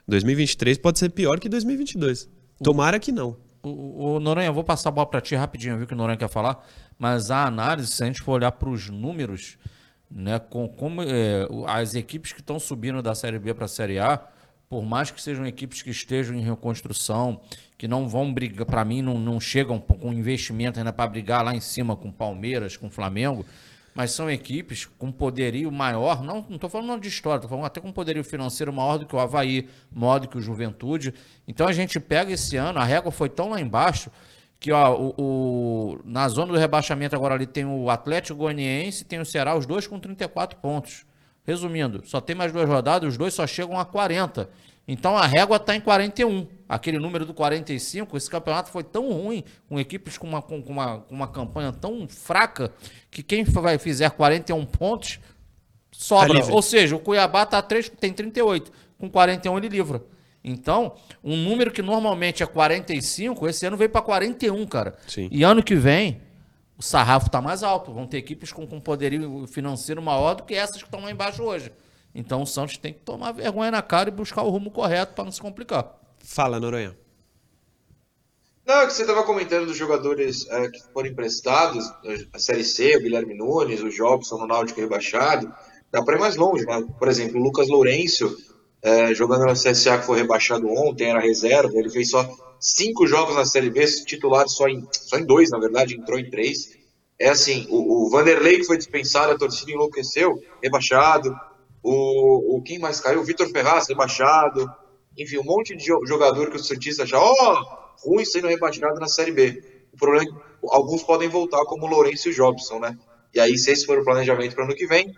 2023 0.08 0.78
pode 0.78 0.98
ser 0.98 1.10
pior 1.10 1.40
que 1.40 1.48
2022. 1.50 2.28
Tomara 2.64 2.98
que 3.00 3.12
não. 3.12 3.38
O, 3.62 4.16
o 4.16 4.20
Noronha, 4.20 4.48
eu 4.48 4.54
vou 4.54 4.64
passar 4.64 4.90
a 4.90 4.92
bola 4.92 5.08
para 5.08 5.22
ti 5.22 5.36
rapidinho, 5.36 5.78
viu 5.78 5.88
que 5.88 5.94
o 5.94 5.98
Noronha 5.98 6.18
quer 6.18 6.30
falar, 6.30 6.66
mas 6.98 7.30
a 7.30 7.46
análise, 7.46 7.92
se 7.92 8.04
a 8.04 8.06
gente 8.06 8.22
for 8.22 8.34
olhar 8.34 8.52
para 8.54 8.70
os 8.70 8.90
números, 8.90 9.58
né, 10.10 10.40
com 10.40 10.68
como 10.68 11.02
é, 11.02 11.48
as 11.68 11.94
equipes 11.94 12.32
que 12.32 12.40
estão 12.40 12.60
subindo 12.60 13.02
da 13.02 13.14
Série 13.14 13.38
B 13.38 13.54
para 13.54 13.66
a 13.66 13.68
Série 13.68 14.00
A, 14.00 14.20
por 14.70 14.84
mais 14.84 15.10
que 15.10 15.22
sejam 15.22 15.46
equipes 15.48 15.82
que 15.82 15.90
estejam 15.90 16.36
em 16.36 16.42
reconstrução, 16.42 17.42
que 17.78 17.88
não 17.88 18.08
vão 18.08 18.32
brigar, 18.32 18.66
para 18.66 18.86
mim 18.86 19.02
não, 19.02 19.18
não 19.18 19.40
chegam 19.40 19.80
com 19.80 20.14
investimento 20.14 20.80
ainda 20.80 20.94
para 20.94 21.10
brigar 21.10 21.44
lá 21.44 21.56
em 21.56 21.60
cima 21.60 21.96
com 21.96 22.12
Palmeiras, 22.12 22.78
com 22.78 22.90
Flamengo, 22.90 23.46
mas 24.00 24.12
são 24.12 24.32
equipes 24.32 24.86
com 24.98 25.12
poderio 25.12 25.70
maior, 25.70 26.24
não 26.24 26.46
estou 26.50 26.70
falando 26.70 27.02
de 27.02 27.10
história, 27.10 27.36
estou 27.40 27.50
falando 27.50 27.66
até 27.66 27.82
com 27.82 27.92
poderio 27.92 28.24
financeiro 28.24 28.72
maior 28.72 28.98
do 28.98 29.06
que 29.06 29.14
o 29.14 29.20
Havaí, 29.20 29.68
maior 29.92 30.20
do 30.20 30.28
que 30.30 30.38
o 30.38 30.42
Juventude. 30.42 31.14
Então 31.46 31.68
a 31.68 31.74
gente 31.74 32.00
pega 32.00 32.32
esse 32.32 32.56
ano, 32.56 32.80
a 32.80 32.86
régua 32.86 33.12
foi 33.12 33.28
tão 33.28 33.50
lá 33.50 33.60
embaixo 33.60 34.10
que 34.58 34.72
ó, 34.72 34.96
o, 34.98 35.14
o- 35.18 36.00
na 36.06 36.30
zona 36.30 36.54
do 36.54 36.58
rebaixamento 36.58 37.14
agora 37.14 37.36
ali 37.36 37.46
tem 37.46 37.66
o 37.66 37.90
Atlético 37.90 38.40
Goianiense 38.40 39.04
tem 39.04 39.20
o 39.20 39.26
Ceará, 39.26 39.54
os 39.54 39.66
dois 39.66 39.86
com 39.86 40.00
34 40.00 40.58
pontos. 40.60 41.06
Resumindo, 41.46 42.02
só 42.06 42.22
tem 42.22 42.38
mais 42.38 42.54
duas 42.54 42.70
rodadas, 42.70 43.10
os 43.10 43.18
dois 43.18 43.34
só 43.34 43.46
chegam 43.46 43.78
a 43.78 43.84
40. 43.84 44.50
Então 44.92 45.16
a 45.16 45.28
régua 45.28 45.58
está 45.58 45.76
em 45.76 45.80
41. 45.80 46.48
Aquele 46.68 46.98
número 46.98 47.24
do 47.24 47.32
45, 47.32 48.18
esse 48.18 48.28
campeonato 48.28 48.72
foi 48.72 48.84
tão 48.84 49.12
ruim, 49.12 49.44
com 49.68 49.80
equipes 49.80 50.18
com 50.18 50.28
uma, 50.28 50.42
com, 50.42 50.58
uma, 50.58 51.00
com 51.02 51.14
uma 51.14 51.28
campanha 51.28 51.72
tão 51.72 52.08
fraca, 52.08 52.74
que 53.12 53.22
quem 53.22 53.44
vai 53.44 53.78
fizer 53.78 54.10
41 54.10 54.66
pontos 54.66 55.20
sobra. 55.92 56.34
livre. 56.34 56.52
Ou 56.52 56.62
seja, 56.64 56.96
o 56.96 57.00
Cuiabá 57.00 57.46
tá 57.46 57.62
3, 57.62 57.90
tem 57.90 58.12
38. 58.12 58.72
Com 58.98 59.08
41 59.08 59.58
ele 59.60 59.70
livra. 59.70 60.04
Então, 60.44 60.96
um 61.24 61.38
número 61.38 61.70
que 61.70 61.84
normalmente 61.84 62.42
é 62.42 62.48
45, 62.48 63.48
esse 63.48 63.68
ano 63.68 63.78
veio 63.78 63.92
para 63.92 64.02
41, 64.02 64.66
cara. 64.66 64.98
Sim. 65.08 65.28
E 65.32 65.44
ano 65.44 65.62
que 65.62 65.76
vem, 65.76 66.20
o 66.78 66.82
sarrafo 66.82 67.30
tá 67.30 67.40
mais 67.40 67.62
alto. 67.62 67.94
Vão 67.94 68.08
ter 68.08 68.18
equipes 68.18 68.52
com, 68.52 68.66
com 68.66 68.80
poderio 68.80 69.46
financeiro 69.46 70.02
maior 70.02 70.34
do 70.34 70.44
que 70.44 70.56
essas 70.56 70.78
que 70.78 70.86
estão 70.86 71.02
lá 71.02 71.12
embaixo 71.12 71.44
hoje. 71.44 71.72
Então 72.20 72.42
o 72.42 72.46
Santos 72.46 72.78
tem 72.78 72.94
que 72.94 73.00
tomar 73.00 73.32
vergonha 73.32 73.72
na 73.72 73.82
cara 73.82 74.10
e 74.10 74.12
buscar 74.12 74.44
o 74.44 74.50
rumo 74.50 74.70
correto 74.70 75.14
para 75.14 75.24
não 75.24 75.32
se 75.32 75.42
complicar. 75.42 75.98
Fala, 76.20 76.60
Noronha. 76.60 76.96
Não, 78.66 78.82
é 78.82 78.86
que 78.86 78.94
você 78.94 79.02
estava 79.02 79.24
comentando 79.24 79.66
dos 79.66 79.78
jogadores 79.78 80.48
é, 80.50 80.70
que 80.70 80.80
foram 80.94 81.10
emprestados, 81.10 81.92
a 82.34 82.38
Série 82.38 82.64
C, 82.64 82.98
o 82.98 83.02
Guilherme 83.02 83.34
Nunes, 83.34 83.82
o 83.82 83.90
Jobson 83.90 84.38
no 84.38 84.46
Náutico 84.46 84.82
rebaixado. 84.82 85.52
Dá 85.92 86.04
para 86.04 86.18
ir 86.18 86.20
mais 86.20 86.36
longe, 86.36 86.66
né? 86.66 86.86
Por 87.00 87.08
exemplo, 87.08 87.40
o 87.40 87.44
Lucas 87.44 87.68
Lourenço, 87.68 88.38
é, 88.84 89.16
jogando 89.16 89.46
na 89.46 89.54
CSA 89.54 89.98
que 89.98 90.06
foi 90.06 90.20
rebaixado 90.20 90.68
ontem, 90.68 91.10
era 91.10 91.20
reserva, 91.20 91.72
ele 91.74 91.90
fez 91.90 92.12
só 92.12 92.30
cinco 92.60 93.08
jogos 93.08 93.34
na 93.34 93.46
Série 93.46 93.72
B, 93.72 93.86
titular 94.06 94.48
só 94.48 94.68
em, 94.68 94.86
só 94.92 95.18
em 95.18 95.26
dois, 95.26 95.50
na 95.50 95.58
verdade, 95.58 95.96
entrou 95.96 96.20
em 96.20 96.30
três. 96.30 96.78
É 97.18 97.30
assim, 97.30 97.66
o, 97.70 98.06
o 98.06 98.10
Vanderlei 98.10 98.58
que 98.58 98.66
foi 98.66 98.78
dispensado, 98.78 99.32
a 99.32 99.38
torcida 99.38 99.72
enlouqueceu, 99.72 100.40
rebaixado. 100.62 101.36
O, 101.82 102.58
o 102.58 102.62
quem 102.62 102.80
mais 102.80 103.00
caiu? 103.00 103.22
O 103.22 103.24
Vitor 103.24 103.50
Ferraz, 103.50 103.88
rebaixado. 103.88 104.70
Enfim, 105.18 105.38
um 105.38 105.44
monte 105.44 105.76
de 105.76 105.86
jo- 105.86 106.06
jogador 106.06 106.50
que 106.50 106.58
o 106.58 106.64
Santista 106.64 107.06
já, 107.06 107.20
ó, 107.20 107.94
ruim 108.04 108.26
sendo 108.26 108.48
rebaixado 108.48 109.00
na 109.00 109.08
Série 109.08 109.32
B. 109.32 109.64
O 109.94 109.98
problema 109.98 110.24
é 110.24 110.28
que 110.28 110.36
alguns 110.70 111.04
podem 111.04 111.28
voltar, 111.30 111.64
como 111.66 111.86
o 111.86 111.90
Lourenço 111.90 112.30
e 112.30 112.32
o 112.32 112.36
Jobson, 112.36 112.80
né? 112.80 112.98
E 113.34 113.40
aí, 113.40 113.58
se 113.58 113.72
esse 113.72 113.86
for 113.86 113.98
o 114.00 114.04
planejamento 114.04 114.56
para 114.56 114.64
o 114.64 114.68
ano 114.68 114.76
que 114.76 114.88
vem, 114.88 115.16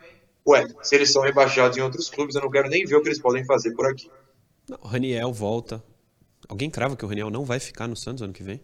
ué, 0.48 0.66
se 0.82 0.96
eles 0.96 1.12
são 1.12 1.22
rebaixados 1.22 1.78
em 1.78 1.82
outros 1.82 2.10
clubes, 2.10 2.36
eu 2.36 2.42
não 2.42 2.50
quero 2.50 2.70
nem 2.70 2.86
ver 2.86 2.96
o 2.96 3.02
que 3.02 3.10
eles 3.10 3.22
podem 3.22 3.46
fazer 3.46 3.74
por 3.74 3.86
aqui. 3.86 4.10
O 4.82 4.88
Raniel 4.88 5.32
volta. 5.32 5.84
Alguém 6.48 6.70
crava 6.70 6.96
que 6.96 7.06
o 7.06 7.08
Raniel 7.08 7.30
não 7.30 7.46
vai 7.46 7.60
ficar 7.60 7.88
no 7.88 7.96
Santos 7.96 8.22
ano 8.22 8.34
que 8.34 8.44
vem? 8.44 8.62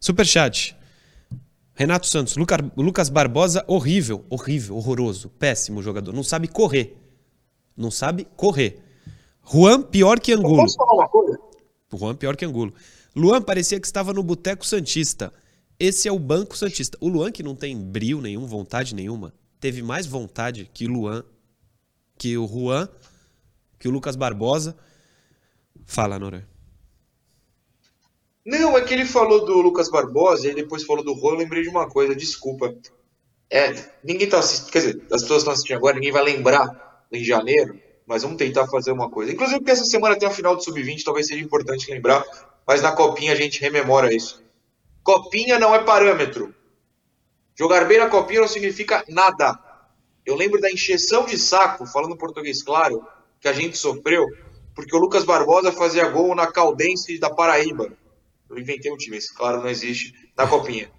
Superchat. 0.00 0.76
Renato 1.74 2.06
Santos. 2.06 2.36
Luca- 2.36 2.58
Lucas 2.76 3.08
Barbosa, 3.08 3.64
horrível, 3.66 4.24
horrível, 4.28 4.76
horroroso, 4.76 5.28
péssimo 5.30 5.82
jogador. 5.82 6.12
Não 6.12 6.22
sabe 6.22 6.48
correr. 6.48 6.96
Não 7.76 7.90
sabe 7.90 8.26
correr. 8.36 8.78
Juan 9.44 9.82
pior 9.82 10.20
que 10.20 10.32
Angulo. 10.32 10.56
Posso 10.56 10.76
falar 10.76 10.92
uma 10.94 11.08
coisa? 11.08 11.38
Juan 11.94 12.14
pior 12.14 12.36
que 12.36 12.44
Angulo. 12.44 12.72
Luan 13.14 13.42
parecia 13.42 13.80
que 13.80 13.86
estava 13.86 14.12
no 14.12 14.22
Boteco 14.22 14.64
Santista. 14.66 15.32
Esse 15.78 16.06
é 16.08 16.12
o 16.12 16.18
Banco 16.18 16.56
Santista. 16.56 16.96
O 17.00 17.08
Luan, 17.08 17.32
que 17.32 17.42
não 17.42 17.54
tem 17.56 17.76
brilho 17.76 18.20
nenhum, 18.20 18.46
vontade 18.46 18.94
nenhuma, 18.94 19.34
teve 19.58 19.82
mais 19.82 20.06
vontade 20.06 20.70
que 20.72 20.86
o 20.86 20.90
Luan, 20.90 21.24
que 22.16 22.36
o 22.38 22.46
Juan, 22.46 22.88
que 23.78 23.88
o 23.88 23.90
Lucas 23.90 24.14
Barbosa. 24.14 24.76
Fala, 25.84 26.18
Nora. 26.18 26.46
Não, 28.44 28.76
é 28.76 28.82
que 28.82 28.92
ele 28.92 29.04
falou 29.04 29.44
do 29.44 29.60
Lucas 29.60 29.88
Barbosa 29.88 30.48
e 30.48 30.54
depois 30.54 30.82
falou 30.82 31.04
do 31.04 31.14
Juan, 31.14 31.32
eu 31.32 31.38
lembrei 31.38 31.62
de 31.62 31.68
uma 31.68 31.88
coisa, 31.88 32.14
desculpa. 32.14 32.74
É, 33.48 33.72
ninguém 34.02 34.28
tá 34.28 34.38
assistindo, 34.38 34.72
quer 34.72 34.78
dizer, 34.78 35.02
as 35.12 35.22
pessoas 35.22 35.42
estão 35.42 35.52
assistindo 35.52 35.76
agora, 35.76 35.94
ninguém 35.94 36.10
vai 36.10 36.24
lembrar 36.24 37.04
em 37.12 37.22
janeiro, 37.22 37.78
mas 38.06 38.22
vamos 38.22 38.38
tentar 38.38 38.66
fazer 38.66 38.90
uma 38.90 39.10
coisa. 39.10 39.32
Inclusive 39.32 39.60
porque 39.60 39.70
essa 39.70 39.84
semana 39.84 40.18
tem 40.18 40.28
a 40.28 40.32
final 40.32 40.56
do 40.56 40.64
Sub-20, 40.64 41.04
talvez 41.04 41.28
seja 41.28 41.44
importante 41.44 41.90
lembrar, 41.90 42.24
mas 42.66 42.82
na 42.82 42.92
Copinha 42.92 43.32
a 43.32 43.36
gente 43.36 43.60
rememora 43.60 44.12
isso. 44.12 44.42
Copinha 45.04 45.58
não 45.58 45.74
é 45.74 45.84
parâmetro. 45.84 46.54
Jogar 47.56 47.84
bem 47.86 47.98
na 47.98 48.08
Copinha 48.08 48.40
não 48.40 48.48
significa 48.48 49.04
nada. 49.08 49.58
Eu 50.24 50.34
lembro 50.34 50.60
da 50.60 50.70
encheção 50.70 51.26
de 51.26 51.38
saco, 51.38 51.86
falando 51.86 52.16
português 52.16 52.62
claro, 52.62 53.06
que 53.40 53.48
a 53.48 53.52
gente 53.52 53.76
sofreu, 53.76 54.26
porque 54.74 54.96
o 54.96 54.98
Lucas 54.98 55.24
Barbosa 55.24 55.70
fazia 55.70 56.08
gol 56.08 56.34
na 56.34 56.46
Caldense 56.46 57.18
da 57.18 57.28
Paraíba. 57.28 57.92
Eu 58.52 58.58
inventei 58.58 58.92
um 58.92 58.96
time, 58.96 59.16
esse 59.16 59.34
claro 59.34 59.62
não 59.62 59.68
existe 59.68 60.12
na 60.36 60.46
Copinha. 60.46 60.90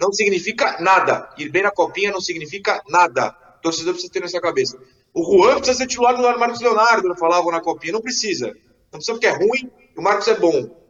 Não 0.00 0.12
significa 0.12 0.80
nada. 0.80 1.28
Ir 1.36 1.50
bem 1.50 1.62
na 1.62 1.72
Copinha 1.72 2.12
não 2.12 2.20
significa 2.20 2.80
nada. 2.88 3.36
O 3.58 3.62
torcedor 3.62 3.92
precisa 3.92 4.12
ter 4.12 4.20
nessa 4.20 4.40
cabeça. 4.40 4.78
O 5.12 5.24
Juan 5.24 5.56
precisa 5.56 5.78
ser 5.78 5.86
titular 5.88 6.16
do 6.16 6.22
Marcos 6.38 6.60
Leonardo, 6.60 7.14
falavam 7.16 7.50
na 7.50 7.60
Copinha. 7.60 7.92
Não 7.92 8.00
precisa. 8.00 8.48
Não 8.92 8.98
precisa 8.98 9.12
porque 9.12 9.26
é 9.26 9.36
ruim 9.36 9.70
e 9.94 9.98
o 9.98 10.02
Marcos 10.02 10.28
é 10.28 10.36
bom. 10.36 10.80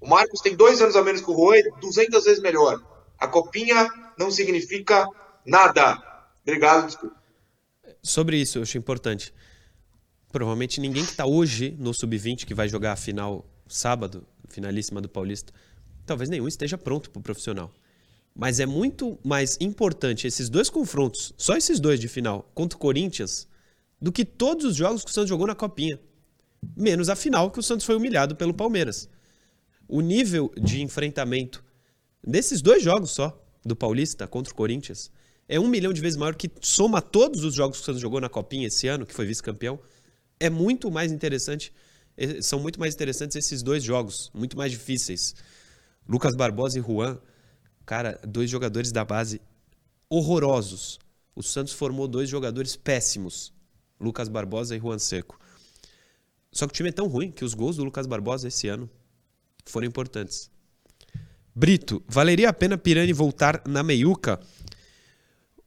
O 0.00 0.08
Marcos 0.08 0.40
tem 0.40 0.56
dois 0.56 0.82
anos 0.82 0.96
a 0.96 1.02
menos 1.02 1.20
que 1.20 1.30
o 1.30 1.36
Juan 1.36 1.58
e 1.58 1.70
200 1.80 2.24
vezes 2.24 2.42
melhor. 2.42 2.82
A 3.18 3.28
Copinha 3.28 3.88
não 4.18 4.30
significa 4.30 5.06
nada. 5.46 6.02
Obrigado, 6.42 6.86
desculpa. 6.86 7.16
Sobre 8.02 8.36
isso, 8.38 8.58
eu 8.58 8.62
acho 8.62 8.76
importante. 8.76 9.32
Provavelmente 10.32 10.80
ninguém 10.80 11.04
que 11.04 11.10
está 11.10 11.26
hoje 11.26 11.76
no 11.78 11.92
Sub-20, 11.92 12.44
que 12.44 12.54
vai 12.54 12.68
jogar 12.68 12.92
a 12.92 12.96
final 12.96 13.49
sábado, 13.70 14.26
finalíssima 14.48 15.00
do 15.00 15.08
Paulista, 15.08 15.52
talvez 16.04 16.28
nenhum 16.28 16.48
esteja 16.48 16.76
pronto 16.76 17.10
para 17.10 17.20
o 17.20 17.22
profissional. 17.22 17.72
Mas 18.34 18.60
é 18.60 18.66
muito 18.66 19.18
mais 19.24 19.56
importante 19.60 20.26
esses 20.26 20.48
dois 20.48 20.70
confrontos, 20.70 21.32
só 21.36 21.56
esses 21.56 21.80
dois 21.80 21.98
de 21.98 22.08
final, 22.08 22.50
contra 22.54 22.76
o 22.76 22.80
Corinthians, 22.80 23.48
do 24.00 24.12
que 24.12 24.24
todos 24.24 24.64
os 24.64 24.76
jogos 24.76 25.04
que 25.04 25.10
o 25.10 25.14
Santos 25.14 25.28
jogou 25.28 25.46
na 25.46 25.54
Copinha. 25.54 25.98
Menos 26.76 27.08
a 27.08 27.16
final, 27.16 27.50
que 27.50 27.58
o 27.58 27.62
Santos 27.62 27.86
foi 27.86 27.96
humilhado 27.96 28.36
pelo 28.36 28.54
Palmeiras. 28.54 29.08
O 29.88 30.00
nível 30.00 30.52
de 30.60 30.80
enfrentamento 30.82 31.64
desses 32.22 32.62
dois 32.62 32.82
jogos 32.82 33.10
só, 33.10 33.36
do 33.64 33.76
Paulista 33.76 34.26
contra 34.26 34.52
o 34.52 34.56
Corinthians, 34.56 35.10
é 35.48 35.58
um 35.58 35.66
milhão 35.66 35.92
de 35.92 36.00
vezes 36.00 36.16
maior 36.16 36.34
que 36.34 36.50
soma 36.60 37.02
todos 37.02 37.44
os 37.44 37.54
jogos 37.54 37.78
que 37.78 37.82
o 37.82 37.86
Santos 37.86 38.00
jogou 38.00 38.20
na 38.20 38.28
Copinha 38.28 38.68
esse 38.68 38.86
ano, 38.86 39.04
que 39.04 39.12
foi 39.12 39.26
vice-campeão. 39.26 39.80
É 40.38 40.48
muito 40.48 40.90
mais 40.90 41.10
interessante, 41.10 41.72
são 42.42 42.60
muito 42.60 42.78
mais 42.78 42.94
interessantes 42.94 43.36
esses 43.36 43.62
dois 43.62 43.82
jogos, 43.82 44.30
muito 44.34 44.56
mais 44.56 44.72
difíceis. 44.72 45.34
Lucas 46.08 46.34
Barbosa 46.34 46.78
e 46.78 46.82
Juan 46.82 47.18
Cara, 47.90 48.20
dois 48.24 48.48
jogadores 48.48 48.92
da 48.92 49.04
base 49.04 49.40
horrorosos. 50.08 51.00
O 51.34 51.42
Santos 51.42 51.72
formou 51.72 52.06
dois 52.06 52.28
jogadores 52.28 52.76
péssimos, 52.76 53.52
Lucas 53.98 54.28
Barbosa 54.28 54.76
e 54.76 54.78
Juan 54.78 55.00
Seco. 55.00 55.40
Só 56.52 56.68
que 56.68 56.72
o 56.72 56.76
time 56.76 56.90
é 56.90 56.92
tão 56.92 57.08
ruim 57.08 57.32
que 57.32 57.44
os 57.44 57.52
gols 57.52 57.78
do 57.78 57.82
Lucas 57.82 58.06
Barbosa 58.06 58.46
esse 58.46 58.68
ano 58.68 58.88
foram 59.64 59.88
importantes. 59.88 60.52
Brito, 61.52 62.00
valeria 62.06 62.48
a 62.48 62.52
pena 62.52 62.78
Pirani 62.78 63.12
voltar 63.12 63.60
na 63.66 63.82
meiuca? 63.82 64.38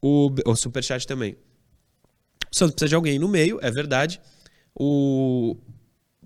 O, 0.02 0.30
o 0.46 0.56
Superchat 0.56 1.06
também. 1.06 1.34
O 2.50 2.56
Santos 2.56 2.76
precisa 2.76 2.88
de 2.88 2.96
alguém 2.96 3.20
no 3.20 3.28
meio, 3.28 3.60
é 3.62 3.70
verdade. 3.70 4.22
O 4.74 5.58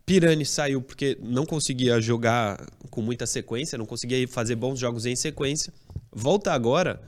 Pirani 0.07 0.45
saiu 0.45 0.81
porque 0.81 1.19
não 1.21 1.45
conseguia 1.45 2.01
jogar 2.01 2.65
com 2.89 3.03
muita 3.03 3.27
sequência, 3.27 3.77
não 3.77 3.85
conseguia 3.85 4.27
fazer 4.27 4.55
bons 4.55 4.79
jogos 4.79 5.05
em 5.05 5.15
sequência 5.15 5.71
volta 6.17 6.51
agora, 6.51 6.99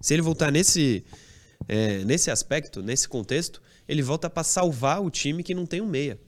se 0.00 0.12
ele 0.12 0.22
voltar 0.22 0.52
nesse, 0.52 1.04
é, 1.66 2.04
nesse 2.04 2.30
aspecto, 2.30 2.82
nesse 2.82 3.08
contexto, 3.08 3.62
ele 3.88 4.02
volta 4.02 4.28
para 4.28 4.44
salvar 4.44 5.02
o 5.02 5.10
time 5.10 5.42
que 5.42 5.54
não 5.54 5.64
tem 5.64 5.80
um 5.80 5.88
meia. 5.88 6.20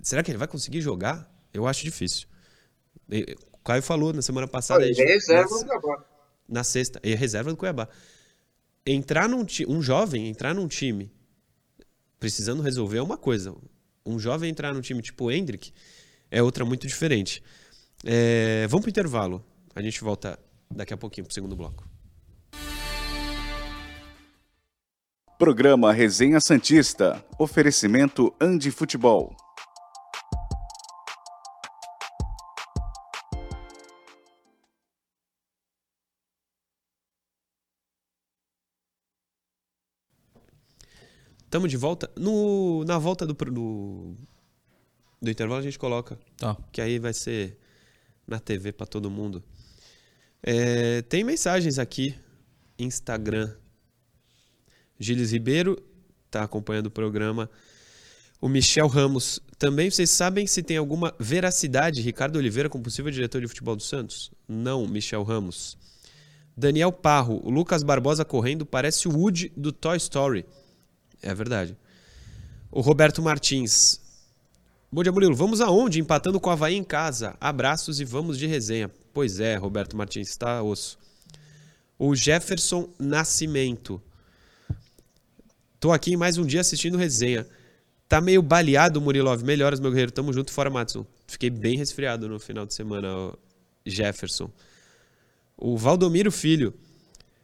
Será 0.00 0.22
que 0.22 0.30
ele 0.30 0.38
vai 0.38 0.46
conseguir 0.46 0.80
jogar? 0.80 1.28
Eu 1.52 1.66
acho 1.66 1.82
difícil. 1.82 2.28
O 3.52 3.58
Caio 3.64 3.82
falou 3.82 4.12
na 4.12 4.22
semana 4.22 4.46
passada. 4.46 4.86
Ele 4.86 5.00
é 5.00 5.06
reserva 5.06 5.58
do 5.58 5.66
Cuiabá. 5.66 6.04
Na 6.48 6.62
sexta. 6.62 7.00
E 7.02 7.12
é 7.12 7.16
reserva 7.16 7.50
do 7.50 7.56
Cuiabá. 7.56 7.88
Entrar 8.86 9.28
num 9.28 9.44
um 9.66 9.82
jovem 9.82 10.28
entrar 10.28 10.54
num 10.54 10.68
time 10.68 11.12
precisando 12.20 12.62
resolver 12.62 12.98
é 12.98 13.02
uma 13.02 13.18
coisa. 13.18 13.54
Um 14.08 14.18
jovem 14.18 14.50
entrar 14.50 14.72
num 14.72 14.80
time 14.80 15.02
tipo 15.02 15.26
o 15.26 15.30
Hendrick 15.30 15.70
é 16.30 16.42
outra 16.42 16.64
muito 16.64 16.86
diferente. 16.86 17.42
É, 18.02 18.66
vamos 18.68 18.84
pro 18.84 18.90
intervalo. 18.90 19.44
A 19.74 19.82
gente 19.82 20.02
volta 20.02 20.38
daqui 20.70 20.94
a 20.94 20.96
pouquinho 20.96 21.26
para 21.26 21.30
o 21.30 21.34
segundo 21.34 21.54
bloco. 21.54 21.86
Programa 25.38 25.92
Resenha 25.92 26.40
Santista. 26.40 27.22
Oferecimento 27.38 28.34
Andi 28.40 28.70
Futebol. 28.70 29.36
Estamos 41.48 41.70
de 41.70 41.78
volta. 41.78 42.10
No, 42.14 42.84
na 42.84 42.98
volta 42.98 43.26
do, 43.26 43.32
do, 43.32 44.14
do 45.18 45.30
intervalo 45.30 45.60
a 45.60 45.62
gente 45.62 45.78
coloca. 45.78 46.18
Tá. 46.36 46.54
Que 46.70 46.78
aí 46.82 46.98
vai 46.98 47.14
ser 47.14 47.56
na 48.26 48.38
TV 48.38 48.70
para 48.70 48.86
todo 48.86 49.10
mundo. 49.10 49.42
É, 50.42 51.00
tem 51.00 51.24
mensagens 51.24 51.78
aqui. 51.78 52.14
Instagram. 52.78 53.50
Gilles 55.00 55.32
Ribeiro 55.32 55.82
está 56.26 56.42
acompanhando 56.42 56.88
o 56.88 56.90
programa. 56.90 57.48
O 58.42 58.46
Michel 58.46 58.86
Ramos. 58.86 59.40
Também 59.58 59.90
vocês 59.90 60.10
sabem 60.10 60.46
se 60.46 60.62
tem 60.62 60.76
alguma 60.76 61.14
veracidade 61.18 62.02
Ricardo 62.02 62.36
Oliveira 62.36 62.68
como 62.68 62.84
possível 62.84 63.10
diretor 63.10 63.40
de 63.40 63.48
futebol 63.48 63.74
do 63.74 63.82
Santos? 63.82 64.30
Não, 64.46 64.86
Michel 64.86 65.22
Ramos. 65.22 65.78
Daniel 66.54 66.92
Parro. 66.92 67.40
O 67.42 67.48
Lucas 67.48 67.82
Barbosa 67.82 68.22
correndo 68.22 68.66
parece 68.66 69.08
o 69.08 69.16
Woody 69.16 69.50
do 69.56 69.72
Toy 69.72 69.96
Story. 69.96 70.44
É 71.22 71.34
verdade. 71.34 71.76
O 72.70 72.80
Roberto 72.80 73.22
Martins. 73.22 74.00
Bom 74.90 75.02
dia, 75.02 75.12
Murilo. 75.12 75.34
Vamos 75.34 75.60
aonde? 75.60 76.00
Empatando 76.00 76.40
com 76.40 76.48
o 76.48 76.52
Havaí 76.52 76.74
em 76.74 76.84
casa. 76.84 77.36
Abraços 77.40 78.00
e 78.00 78.04
vamos 78.04 78.38
de 78.38 78.46
resenha. 78.46 78.90
Pois 79.12 79.40
é, 79.40 79.56
Roberto 79.56 79.96
Martins, 79.96 80.28
está 80.28 80.62
osso. 80.62 80.98
O 81.98 82.14
Jefferson 82.14 82.88
Nascimento. 82.98 84.00
Tô 85.80 85.92
aqui 85.92 86.16
mais 86.16 86.38
um 86.38 86.46
dia 86.46 86.60
assistindo 86.60 86.96
resenha. 86.96 87.46
Tá 88.08 88.20
meio 88.20 88.40
baleado, 88.40 89.00
Murilov. 89.00 89.42
Melhoras, 89.44 89.80
meu 89.80 89.90
guerreiro. 89.90 90.12
Tamo 90.12 90.32
junto, 90.32 90.50
fora 90.50 90.70
Matson. 90.70 91.04
Fiquei 91.26 91.50
bem 91.50 91.76
resfriado 91.76 92.28
no 92.28 92.40
final 92.40 92.64
de 92.64 92.72
semana, 92.72 93.34
Jefferson. 93.84 94.50
O 95.56 95.76
Valdomiro 95.76 96.32
Filho. 96.32 96.72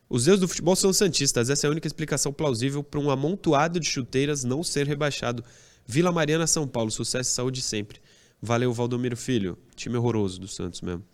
Os 0.09 0.25
deuses 0.25 0.40
do 0.40 0.49
futebol 0.49 0.77
são 0.77 0.93
santistas. 0.93 1.51
Essa 1.51 1.67
é 1.67 1.69
a 1.69 1.71
única 1.71 1.87
explicação 1.87 2.33
plausível 2.33 2.83
para 2.83 3.01
um 3.01 3.11
amontoado 3.11 3.81
de 3.81 3.88
chuteiras 3.88 4.45
não 4.45 4.62
ser 4.62 4.87
rebaixado. 4.87 5.45
Vila 5.87 6.12
Mariana, 6.12 6.47
São 6.47 6.67
Paulo. 6.67 6.90
Sucesso 6.90 7.31
e 7.31 7.35
saúde 7.35 7.62
sempre. 7.62 8.01
Valeu, 8.40 8.73
Valdomiro 8.73 9.17
Filho. 9.17 9.59
Time 9.75 9.97
horroroso 9.97 10.40
do 10.40 10.49
Santos 10.49 10.81
mesmo. 10.81 11.05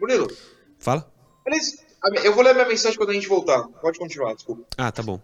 Murilo. 0.00 0.28
Fala. 0.78 1.10
Eu 2.22 2.34
vou 2.34 2.44
ler 2.44 2.54
minha 2.54 2.68
mensagem 2.68 2.96
quando 2.96 3.10
a 3.10 3.14
gente 3.14 3.28
voltar. 3.28 3.64
Pode 3.80 3.98
continuar, 3.98 4.34
desculpa. 4.34 4.64
Ah, 4.76 4.92
tá 4.92 5.02
bom. 5.02 5.20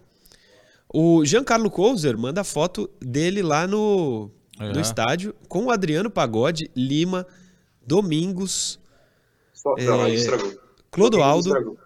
O 0.93 1.25
Giancarlo 1.25 1.71
Couser 1.71 2.19
manda 2.19 2.43
foto 2.45 2.91
dele 3.01 3.43
lá 3.43 3.67
no, 3.67 4.31
é. 4.61 4.73
no 4.73 4.81
estádio 4.81 5.35
com 5.49 5.67
o 5.67 5.71
Adriano 5.71 6.11
Pagode, 6.11 6.71
Lima, 6.75 7.27
Domingos. 7.87 8.81
Só, 9.53 9.75
é, 9.79 9.85
não. 9.85 10.55
Clodoaldo. 10.91 11.79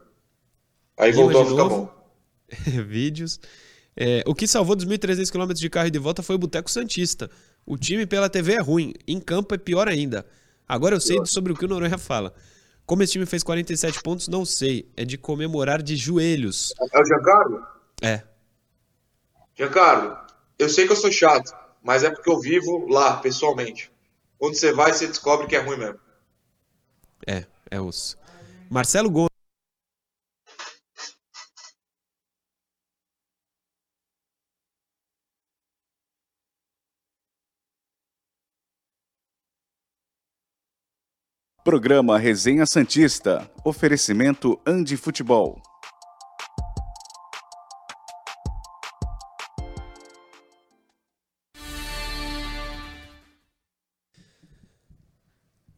Aí 0.98 1.12
voltou 1.12 1.42
a 1.42 1.46
ficar 1.46 1.64
bom. 1.64 1.88
Vídeos. 2.86 3.40
É, 3.96 4.22
o 4.26 4.34
que 4.34 4.46
salvou 4.46 4.76
dos 4.76 4.86
1.300 4.86 5.30
km 5.30 5.52
de 5.54 5.70
carro 5.70 5.88
e 5.88 5.90
de 5.90 5.98
volta 5.98 6.22
foi 6.22 6.36
o 6.36 6.38
Boteco 6.38 6.70
Santista. 6.70 7.30
O 7.64 7.76
time 7.76 8.06
pela 8.06 8.28
TV 8.28 8.54
é 8.54 8.60
ruim, 8.60 8.94
em 9.06 9.20
campo 9.20 9.54
é 9.54 9.58
pior 9.58 9.88
ainda. 9.88 10.26
Agora 10.68 10.94
eu 10.94 11.00
sei 11.00 11.18
sobre 11.24 11.52
o 11.52 11.56
que 11.56 11.64
o 11.64 11.68
Noronha 11.68 11.98
fala. 11.98 12.34
Como 12.86 13.02
esse 13.02 13.12
time 13.12 13.26
fez 13.26 13.42
47 13.42 14.02
pontos, 14.02 14.28
não 14.28 14.44
sei. 14.44 14.90
É 14.96 15.04
de 15.04 15.18
comemorar 15.18 15.82
de 15.82 15.96
joelhos. 15.96 16.72
É 16.92 17.00
o 17.00 17.04
Giancarlo? 17.04 17.66
É. 18.02 18.22
Giancarlo, 19.56 20.16
eu 20.58 20.68
sei 20.68 20.86
que 20.86 20.92
eu 20.92 20.96
sou 20.96 21.10
chato, 21.10 21.52
mas 21.82 22.04
é 22.04 22.10
porque 22.10 22.30
eu 22.30 22.38
vivo 22.40 22.86
lá, 22.88 23.16
pessoalmente. 23.16 23.90
Quando 24.38 24.54
você 24.54 24.72
vai, 24.72 24.92
você 24.92 25.06
descobre 25.06 25.46
que 25.46 25.56
é 25.56 25.60
ruim 25.60 25.78
mesmo. 25.78 25.98
É, 27.26 27.44
é 27.70 27.80
osso. 27.80 28.16
Marcelo 28.70 29.10
Gomes. 29.10 29.27
Programa 41.68 42.16
Resenha 42.16 42.64
Santista. 42.64 43.46
Oferecimento 43.62 44.58
Andi 44.66 44.96
Futebol. 44.96 45.60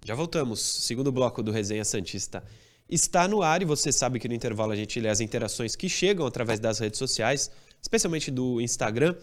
Já 0.05 0.15
voltamos. 0.15 0.61
Segundo 0.61 1.11
bloco 1.11 1.43
do 1.43 1.51
Resenha 1.51 1.85
Santista 1.85 2.45
está 2.89 3.27
no 3.27 3.43
ar 3.43 3.61
e 3.61 3.65
você 3.65 3.91
sabe 3.91 4.21
que 4.21 4.29
no 4.29 4.35
intervalo 4.35 4.71
a 4.71 4.77
gente 4.77 5.01
lê 5.01 5.09
as 5.09 5.19
interações 5.19 5.75
que 5.75 5.89
chegam 5.89 6.25
através 6.25 6.61
das 6.61 6.79
redes 6.79 7.01
sociais, 7.01 7.51
especialmente 7.83 8.31
do 8.31 8.61
Instagram. 8.61 9.17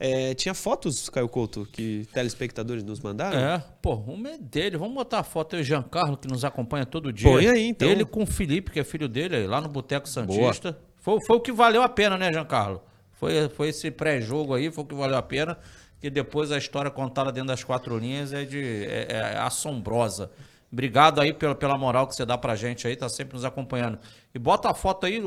É, 0.00 0.32
tinha 0.34 0.54
fotos, 0.54 1.08
Caio 1.08 1.28
Couto, 1.28 1.66
que 1.72 2.06
telespectadores 2.12 2.84
nos 2.84 3.00
mandaram? 3.00 3.36
É, 3.36 3.64
pô, 3.82 3.94
uma 3.94 4.30
é 4.30 4.38
dele. 4.38 4.76
Vamos 4.76 4.94
botar 4.94 5.18
a 5.18 5.22
foto 5.24 5.56
aí, 5.56 5.64
Giancarlo, 5.64 6.16
que 6.16 6.28
nos 6.28 6.44
acompanha 6.44 6.86
todo 6.86 7.12
dia. 7.12 7.28
Põe 7.28 7.48
aí, 7.48 7.66
então. 7.66 7.88
Ele 7.88 8.04
com 8.04 8.22
o 8.22 8.26
Felipe, 8.26 8.70
que 8.70 8.78
é 8.78 8.84
filho 8.84 9.08
dele, 9.08 9.46
lá 9.46 9.60
no 9.60 9.68
Boteco 9.68 10.08
Santista. 10.08 10.78
Foi, 10.98 11.18
foi 11.26 11.36
o 11.36 11.40
que 11.40 11.50
valeu 11.50 11.82
a 11.82 11.88
pena, 11.88 12.16
né, 12.16 12.32
Giancarlo? 12.32 12.80
Foi, 13.12 13.48
foi 13.48 13.68
esse 13.70 13.90
pré-jogo 13.90 14.54
aí, 14.54 14.70
foi 14.70 14.84
o 14.84 14.86
que 14.86 14.94
valeu 14.94 15.16
a 15.16 15.22
pena. 15.22 15.58
Que 16.00 16.08
depois 16.08 16.52
a 16.52 16.58
história 16.58 16.92
contada 16.92 17.32
dentro 17.32 17.48
das 17.48 17.64
quatro 17.64 17.98
linhas 17.98 18.32
é, 18.32 18.44
de, 18.44 18.84
é, 18.84 19.06
é 19.10 19.38
assombrosa. 19.38 20.30
Obrigado 20.70 21.20
aí 21.20 21.32
pela, 21.32 21.56
pela 21.56 21.76
moral 21.76 22.06
que 22.06 22.14
você 22.14 22.24
dá 22.24 22.38
pra 22.38 22.54
gente 22.54 22.86
aí, 22.86 22.94
tá 22.94 23.08
sempre 23.08 23.34
nos 23.34 23.44
acompanhando. 23.44 23.98
E 24.32 24.38
bota 24.38 24.70
a 24.70 24.74
foto 24.74 25.06
aí, 25.06 25.20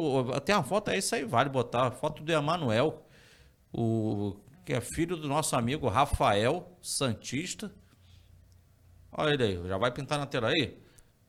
tem 0.45 0.55
uma 0.55 0.63
foto 0.63 0.91
aí, 0.91 0.99
isso 0.99 1.13
aí 1.13 1.25
vale 1.25 1.49
botar. 1.49 1.87
A 1.87 1.91
foto 1.91 2.23
do 2.23 2.31
Emanuel, 2.31 3.03
o, 3.73 4.37
que 4.71 4.75
é 4.75 4.79
filho 4.79 5.17
do 5.17 5.27
nosso 5.27 5.53
amigo 5.53 5.89
Rafael 5.89 6.65
Santista. 6.81 7.69
Olha 9.11 9.33
ele 9.33 9.43
aí, 9.43 9.67
já 9.67 9.77
vai 9.77 9.91
pintar 9.91 10.17
na 10.17 10.25
tela 10.25 10.47
aí. 10.47 10.77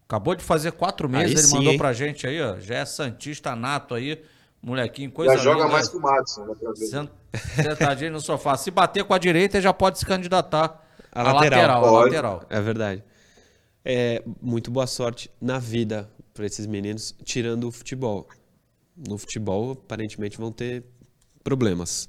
Acabou 0.05 0.37
de 0.37 0.45
fazer 0.45 0.71
quatro 0.71 1.09
meses, 1.09 1.31
aí 1.31 1.33
ele 1.33 1.43
sim, 1.43 1.57
mandou 1.57 1.73
hein? 1.73 1.79
pra 1.79 1.93
gente 1.93 2.25
aí, 2.25 2.41
ó. 2.41 2.61
Já 2.61 2.77
é 2.77 2.85
Santista 2.85 3.57
nato 3.57 3.97
aí, 3.97 4.23
molequinho, 4.63 5.11
coisa 5.11 5.37
Já 5.37 5.43
joga 5.43 5.67
mais 5.67 5.89
que 5.89 5.97
o 5.97 6.01
Madison, 6.01 6.55
pra 6.55 6.71
ver. 6.71 7.11
Sentadinho 7.65 8.13
no 8.13 8.21
sofá. 8.21 8.57
Se 8.57 8.71
bater 8.71 9.03
com 9.03 9.13
a 9.13 9.19
direita, 9.19 9.61
já 9.61 9.73
pode 9.73 9.99
se 9.99 10.07
candidatar 10.07 10.81
a, 11.11 11.21
a 11.21 11.33
lateral. 11.33 11.81
lateral 11.81 11.85
a 11.85 12.05
lateral. 12.05 12.43
É 12.49 12.61
verdade. 12.61 13.03
É, 13.85 14.23
muito 14.41 14.71
boa 14.71 14.87
sorte 14.87 15.29
na 15.41 15.59
vida 15.59 16.09
para 16.33 16.47
esses 16.47 16.65
meninos, 16.65 17.13
tirando 17.25 17.67
o 17.67 17.73
futebol. 17.73 18.29
No 18.97 19.19
futebol, 19.19 19.73
aparentemente, 19.73 20.39
vão 20.39 20.53
ter 20.53 20.85
problemas. 21.43 22.09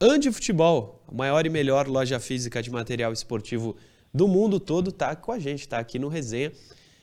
Andi 0.00 0.30
Futebol, 0.32 1.02
a 1.06 1.14
maior 1.14 1.46
e 1.46 1.50
melhor 1.50 1.86
loja 1.86 2.18
física 2.18 2.62
de 2.62 2.70
material 2.70 3.12
esportivo 3.12 3.76
do 4.12 4.26
mundo 4.26 4.58
todo, 4.58 4.90
está 4.90 5.14
com 5.14 5.30
a 5.30 5.38
gente, 5.38 5.60
está 5.60 5.78
aqui 5.78 5.98
no 5.98 6.08
Resenha. 6.08 6.52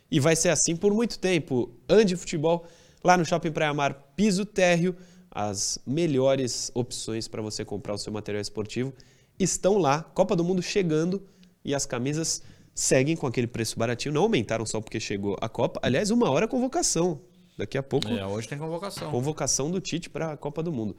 E 0.09 0.19
vai 0.19 0.35
ser 0.35 0.49
assim 0.49 0.75
por 0.75 0.93
muito 0.93 1.17
tempo. 1.17 1.73
Andi 1.89 2.15
Futebol, 2.15 2.65
lá 3.03 3.17
no 3.17 3.25
Shopping 3.25 3.51
Praia 3.51 3.73
Mar, 3.73 3.93
piso 4.15 4.45
térreo, 4.45 4.95
as 5.29 5.79
melhores 5.87 6.69
opções 6.73 7.27
para 7.27 7.41
você 7.41 7.63
comprar 7.63 7.93
o 7.93 7.97
seu 7.97 8.11
material 8.11 8.41
esportivo 8.41 8.93
estão 9.39 9.77
lá. 9.77 10.03
Copa 10.03 10.35
do 10.35 10.43
Mundo 10.43 10.61
chegando 10.61 11.23
e 11.63 11.73
as 11.73 11.85
camisas 11.85 12.43
seguem 12.75 13.15
com 13.15 13.25
aquele 13.25 13.47
preço 13.47 13.79
baratinho, 13.79 14.13
não 14.13 14.23
aumentaram 14.23 14.65
só 14.65 14.81
porque 14.81 14.99
chegou 14.99 15.37
a 15.39 15.47
Copa. 15.47 15.79
Aliás, 15.81 16.11
uma 16.11 16.29
hora 16.29 16.47
convocação. 16.47 17.21
Daqui 17.57 17.77
a 17.77 17.83
pouco. 17.83 18.07
É, 18.07 18.25
hoje 18.25 18.47
tem 18.47 18.57
convocação. 18.57 19.11
Convocação 19.11 19.69
do 19.69 19.79
Tite 19.79 20.09
para 20.09 20.33
a 20.33 20.37
Copa 20.37 20.63
do 20.63 20.71
Mundo. 20.71 20.95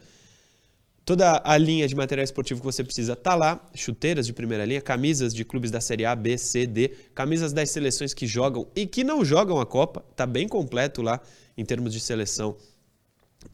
Toda 1.05 1.43
a 1.45 1.59
linha 1.59 1.89
de 1.89 1.97
material 1.97 2.23
esportivo 2.23 2.61
que 2.61 2.65
você 2.65 2.85
precisa 2.85 3.17
tá 3.17 3.35
lá, 3.35 3.61
chuteiras 3.75 4.25
de 4.25 4.33
primeira 4.33 4.65
linha, 4.65 4.81
camisas 4.81 5.35
de 5.35 5.45
clubes 5.45 5.71
da 5.71 5.81
Série 5.81 6.05
A, 6.05 6.15
B, 6.15 6.39
C, 6.39 6.65
D, 6.65 6.91
camisas 7.13 7.53
das 7.53 7.71
seleções 7.71 8.15
que 8.15 8.25
jogam 8.25 8.69
e 8.77 8.87
que 8.87 9.03
não 9.03 9.25
jogam 9.25 9.61
a 9.61 9.67
Copa, 9.67 10.05
tá 10.15 10.25
bem 10.25 10.47
completo 10.47 11.03
lá 11.03 11.21
em 11.57 11.65
termos 11.65 11.93
de 11.93 11.99
seleção 11.99 12.57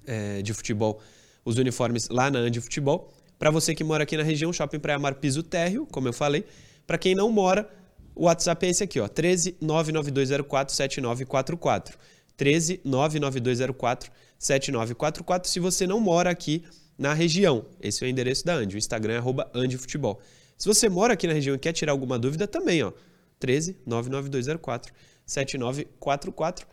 é, 0.06 0.42
de 0.42 0.52
futebol, 0.52 1.00
os 1.42 1.56
uniformes 1.56 2.08
lá 2.10 2.30
na 2.30 2.38
Andi 2.40 2.60
Futebol. 2.60 3.12
Para 3.38 3.50
você 3.50 3.74
que 3.74 3.82
mora 3.82 4.02
aqui 4.02 4.16
na 4.16 4.22
região, 4.22 4.52
Shopping 4.52 4.78
Praia 4.78 4.98
Mar 4.98 5.14
Piso 5.14 5.42
Térreo, 5.42 5.86
como 5.90 6.08
eu 6.08 6.12
falei. 6.12 6.44
Para 6.86 6.98
quem 6.98 7.14
não 7.14 7.30
mora, 7.30 7.68
o 8.14 8.24
WhatsApp 8.24 8.66
é 8.66 8.70
esse 8.70 8.84
aqui, 8.84 9.00
ó, 9.00 9.08
13 9.08 9.56
99204 9.60 10.74
7944. 10.74 11.98
13 12.36 12.80
99204 12.84 14.10
7944. 14.38 15.50
Se 15.50 15.60
você 15.60 15.86
não 15.86 16.00
mora 16.00 16.30
aqui 16.30 16.64
na 16.98 17.14
região, 17.14 17.64
esse 17.80 18.02
é 18.02 18.06
o 18.06 18.10
endereço 18.10 18.44
da 18.44 18.54
Andy. 18.54 18.74
O 18.74 18.78
Instagram 18.78 19.14
é 19.14 19.16
arroba 19.18 19.48
andifutebol. 19.54 20.20
Se 20.56 20.66
você 20.66 20.88
mora 20.88 21.14
aqui 21.14 21.28
na 21.28 21.32
região 21.32 21.54
e 21.54 21.58
quer 21.58 21.72
tirar 21.72 21.92
alguma 21.92 22.18
dúvida, 22.18 22.48
também, 22.48 22.82
ó, 22.82 22.92
13 23.38 23.76
99204 23.86 24.92
7944. 25.24 26.66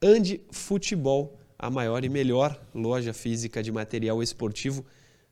Andi 0.00 0.40
Futebol, 0.50 1.38
a 1.58 1.68
maior 1.68 2.04
e 2.04 2.08
melhor 2.08 2.60
loja 2.74 3.12
física 3.12 3.62
de 3.62 3.72
material 3.72 4.22
esportivo 4.22 4.84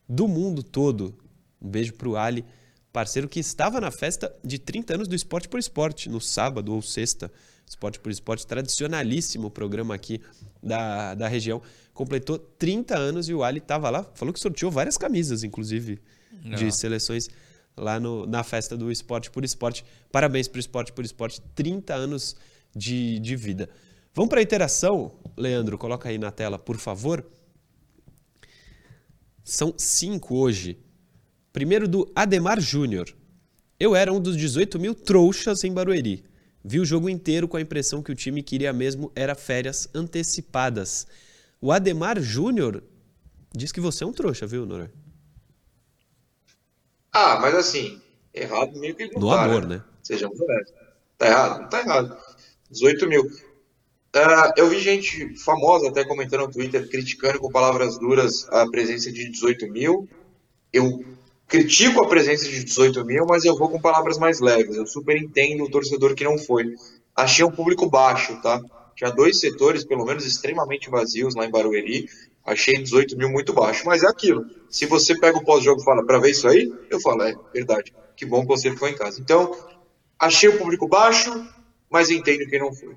do 0.08 0.26
mundo 0.26 0.62
todo. 0.62 1.14
Um 1.62 1.68
beijo 1.68 1.94
pro 1.94 2.16
Ali 2.16 2.44
parceiro 2.92 3.28
que 3.28 3.38
estava 3.38 3.80
na 3.80 3.90
festa 3.90 4.34
de 4.44 4.58
30 4.58 4.94
anos 4.94 5.08
do 5.08 5.14
Esporte 5.14 5.48
por 5.48 5.60
Esporte, 5.60 6.08
no 6.08 6.20
sábado 6.20 6.74
ou 6.74 6.82
sexta. 6.82 7.30
Esporte 7.66 8.00
por 8.00 8.10
Esporte, 8.10 8.46
tradicionalíssimo 8.46 9.48
programa 9.48 9.94
aqui 9.94 10.20
da, 10.60 11.14
da 11.14 11.28
região. 11.28 11.62
Completou 12.00 12.38
30 12.38 12.96
anos 12.96 13.28
e 13.28 13.34
o 13.34 13.44
Ali 13.44 13.58
estava 13.58 13.90
lá, 13.90 14.10
falou 14.14 14.32
que 14.32 14.40
sorteou 14.40 14.70
várias 14.72 14.96
camisas, 14.96 15.44
inclusive, 15.44 16.00
Não. 16.42 16.56
de 16.56 16.72
seleções 16.72 17.28
lá 17.76 18.00
no, 18.00 18.24
na 18.24 18.42
festa 18.42 18.74
do 18.74 18.90
Esporte 18.90 19.30
por 19.30 19.44
Esporte. 19.44 19.84
Parabéns 20.10 20.48
para 20.48 20.56
o 20.56 20.60
Esporte 20.60 20.94
por 20.94 21.04
Esporte, 21.04 21.42
30 21.54 21.92
anos 21.92 22.36
de, 22.74 23.18
de 23.18 23.36
vida. 23.36 23.68
Vamos 24.14 24.30
para 24.30 24.40
a 24.40 24.42
interação? 24.42 25.12
Leandro, 25.36 25.76
coloca 25.76 26.08
aí 26.08 26.16
na 26.16 26.30
tela, 26.30 26.58
por 26.58 26.78
favor. 26.78 27.22
São 29.44 29.74
cinco 29.76 30.38
hoje. 30.38 30.78
Primeiro 31.52 31.86
do 31.86 32.10
Ademar 32.16 32.62
Júnior. 32.62 33.14
Eu 33.78 33.94
era 33.94 34.10
um 34.10 34.18
dos 34.18 34.38
18 34.38 34.78
mil 34.78 34.94
trouxas 34.94 35.64
em 35.64 35.72
Barueri. 35.74 36.24
Vi 36.64 36.80
o 36.80 36.86
jogo 36.86 37.10
inteiro 37.10 37.46
com 37.46 37.58
a 37.58 37.60
impressão 37.60 38.02
que 38.02 38.10
o 38.10 38.14
time 38.14 38.42
queria 38.42 38.72
mesmo 38.72 39.12
era 39.14 39.34
férias 39.34 39.86
antecipadas. 39.94 41.06
O 41.61 41.70
Ademar 41.70 42.18
Júnior 42.20 42.83
diz 43.55 43.70
que 43.70 43.81
você 43.81 44.03
é 44.03 44.07
um 44.07 44.12
trouxa, 44.12 44.46
viu, 44.46 44.64
Nora? 44.64 44.90
Ah, 47.12 47.38
mas 47.40 47.55
assim, 47.55 48.01
errado 48.33 48.79
meio 48.79 48.94
que 48.94 49.11
não 49.12 49.20
No 49.20 49.29
tá, 49.29 49.44
amor, 49.44 49.66
né? 49.66 49.77
né? 49.77 49.85
Sejamos 50.03 50.40
honestos. 50.40 50.75
Tá 51.18 51.27
errado? 51.27 51.62
Não 51.62 51.68
tá 51.68 51.81
errado. 51.81 52.16
18 52.70 53.07
mil. 53.09 53.25
Uh, 53.25 54.53
eu 54.57 54.68
vi 54.68 54.81
gente 54.81 55.37
famosa 55.37 55.88
até 55.88 56.05
comentando 56.05 56.40
no 56.40 56.51
Twitter, 56.51 56.88
criticando 56.88 57.38
com 57.38 57.51
palavras 57.51 57.99
duras 57.99 58.49
a 58.49 58.66
presença 58.68 59.12
de 59.12 59.29
18 59.29 59.70
mil. 59.70 60.09
Eu 60.73 61.05
critico 61.46 62.03
a 62.03 62.09
presença 62.09 62.49
de 62.49 62.64
18 62.64 63.05
mil, 63.05 63.27
mas 63.29 63.44
eu 63.44 63.57
vou 63.57 63.68
com 63.68 63.81
palavras 63.81 64.18
mais 64.18 64.40
leves. 64.40 64.77
Eu 64.77 64.87
super 64.87 65.16
entendo 65.16 65.64
o 65.64 65.70
torcedor 65.70 66.14
que 66.14 66.25
não 66.25 66.38
foi. 66.38 66.75
Achei 67.14 67.44
um 67.44 67.51
público 67.51 67.90
baixo, 67.90 68.40
tá? 68.40 68.61
Tinha 68.94 69.11
dois 69.11 69.40
setores, 69.40 69.85
pelo 69.85 70.05
menos, 70.05 70.24
extremamente 70.24 70.90
vazios 70.90 71.35
lá 71.35 71.46
em 71.46 71.50
Barueri. 71.50 72.09
Achei 72.44 72.74
18 72.74 73.16
mil 73.16 73.31
muito 73.31 73.53
baixo, 73.53 73.85
mas 73.87 74.03
é 74.03 74.07
aquilo. 74.07 74.44
Se 74.68 74.87
você 74.87 75.18
pega 75.18 75.38
o 75.38 75.44
pós-jogo 75.44 75.81
e 75.81 75.85
fala, 75.85 76.05
para 76.05 76.18
ver 76.18 76.31
isso 76.31 76.48
aí, 76.48 76.72
eu 76.90 77.00
falo, 77.00 77.22
é 77.22 77.35
verdade. 77.53 77.92
Que 78.16 78.24
bom 78.24 78.42
que 78.42 78.48
você 78.48 78.70
ficou 78.70 78.88
em 78.88 78.96
casa. 78.96 79.20
Então, 79.20 79.57
achei 80.18 80.48
o 80.48 80.59
público 80.59 80.88
baixo, 80.88 81.31
mas 81.90 82.11
entendo 82.11 82.48
quem 82.48 82.59
não 82.59 82.72
foi. 82.72 82.96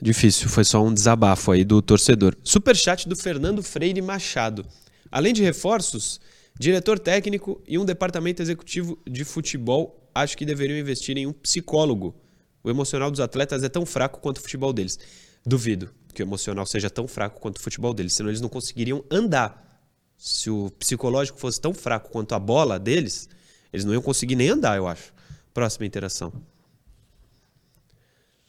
Difícil, 0.00 0.48
foi 0.48 0.64
só 0.64 0.82
um 0.82 0.92
desabafo 0.92 1.52
aí 1.52 1.64
do 1.64 1.80
torcedor. 1.80 2.34
Superchat 2.42 3.08
do 3.08 3.14
Fernando 3.14 3.62
Freire 3.62 4.02
Machado. 4.02 4.66
Além 5.10 5.32
de 5.32 5.42
reforços, 5.42 6.20
diretor 6.58 6.98
técnico 6.98 7.62
e 7.66 7.78
um 7.78 7.84
departamento 7.84 8.42
executivo 8.42 8.98
de 9.06 9.24
futebol 9.24 10.02
acho 10.14 10.36
que 10.36 10.44
deveriam 10.44 10.78
investir 10.78 11.16
em 11.16 11.26
um 11.26 11.32
psicólogo. 11.32 12.14
O 12.62 12.70
emocional 12.70 13.10
dos 13.10 13.20
atletas 13.20 13.62
é 13.62 13.68
tão 13.68 13.84
fraco 13.84 14.20
quanto 14.20 14.38
o 14.38 14.40
futebol 14.40 14.72
deles. 14.72 14.98
Duvido 15.44 15.92
que 16.14 16.22
o 16.22 16.24
emocional 16.24 16.66
seja 16.66 16.90
tão 16.90 17.08
fraco 17.08 17.40
quanto 17.40 17.56
o 17.56 17.60
futebol 17.60 17.94
deles, 17.94 18.12
senão 18.12 18.30
eles 18.30 18.40
não 18.40 18.48
conseguiriam 18.48 19.04
andar. 19.10 19.82
Se 20.16 20.50
o 20.50 20.70
psicológico 20.78 21.38
fosse 21.38 21.60
tão 21.60 21.74
fraco 21.74 22.10
quanto 22.10 22.34
a 22.34 22.38
bola 22.38 22.78
deles, 22.78 23.28
eles 23.72 23.84
não 23.84 23.92
iam 23.92 24.02
conseguir 24.02 24.36
nem 24.36 24.50
andar, 24.50 24.76
eu 24.76 24.86
acho. 24.86 25.12
Próxima 25.52 25.86
interação. 25.86 26.32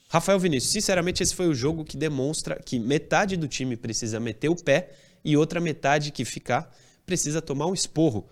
Rafael 0.10 0.40
Vinícius, 0.40 0.72
sinceramente, 0.72 1.24
esse 1.24 1.34
foi 1.34 1.48
o 1.48 1.56
jogo 1.56 1.84
que 1.84 1.98
demonstra 1.98 2.62
que 2.64 2.78
metade 2.78 3.36
do 3.36 3.48
time 3.48 3.76
precisa 3.76 4.20
meter 4.20 4.50
o 4.50 4.56
pé 4.56 4.92
e 5.26 5.36
outra 5.36 5.60
metade 5.60 6.12
que 6.12 6.24
ficar 6.24 6.72
precisa 7.06 7.42
tomar 7.42 7.66
um 7.66 7.74
esporro. 7.74 8.28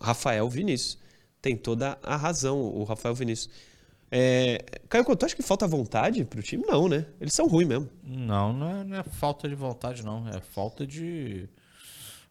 Rafael 0.00 0.48
Vinícius. 0.48 0.96
Tem 1.42 1.56
toda 1.56 1.98
a 2.02 2.16
razão, 2.16 2.58
o 2.58 2.84
Rafael 2.84 3.14
Vinícius. 3.14 3.50
É, 4.10 4.64
Caio 4.88 5.04
Couto, 5.04 5.26
acha 5.26 5.36
que 5.36 5.42
falta 5.42 5.66
vontade 5.66 6.24
pro 6.24 6.42
time? 6.42 6.64
Não, 6.66 6.88
né? 6.88 7.06
Eles 7.20 7.34
são 7.34 7.46
ruins 7.46 7.68
mesmo. 7.68 7.88
Não, 8.02 8.52
não 8.52 8.70
é, 8.70 8.84
não 8.84 8.96
é 8.98 9.02
falta 9.02 9.48
de 9.48 9.54
vontade, 9.54 10.04
não. 10.04 10.26
É 10.28 10.40
falta 10.40 10.86
de 10.86 11.48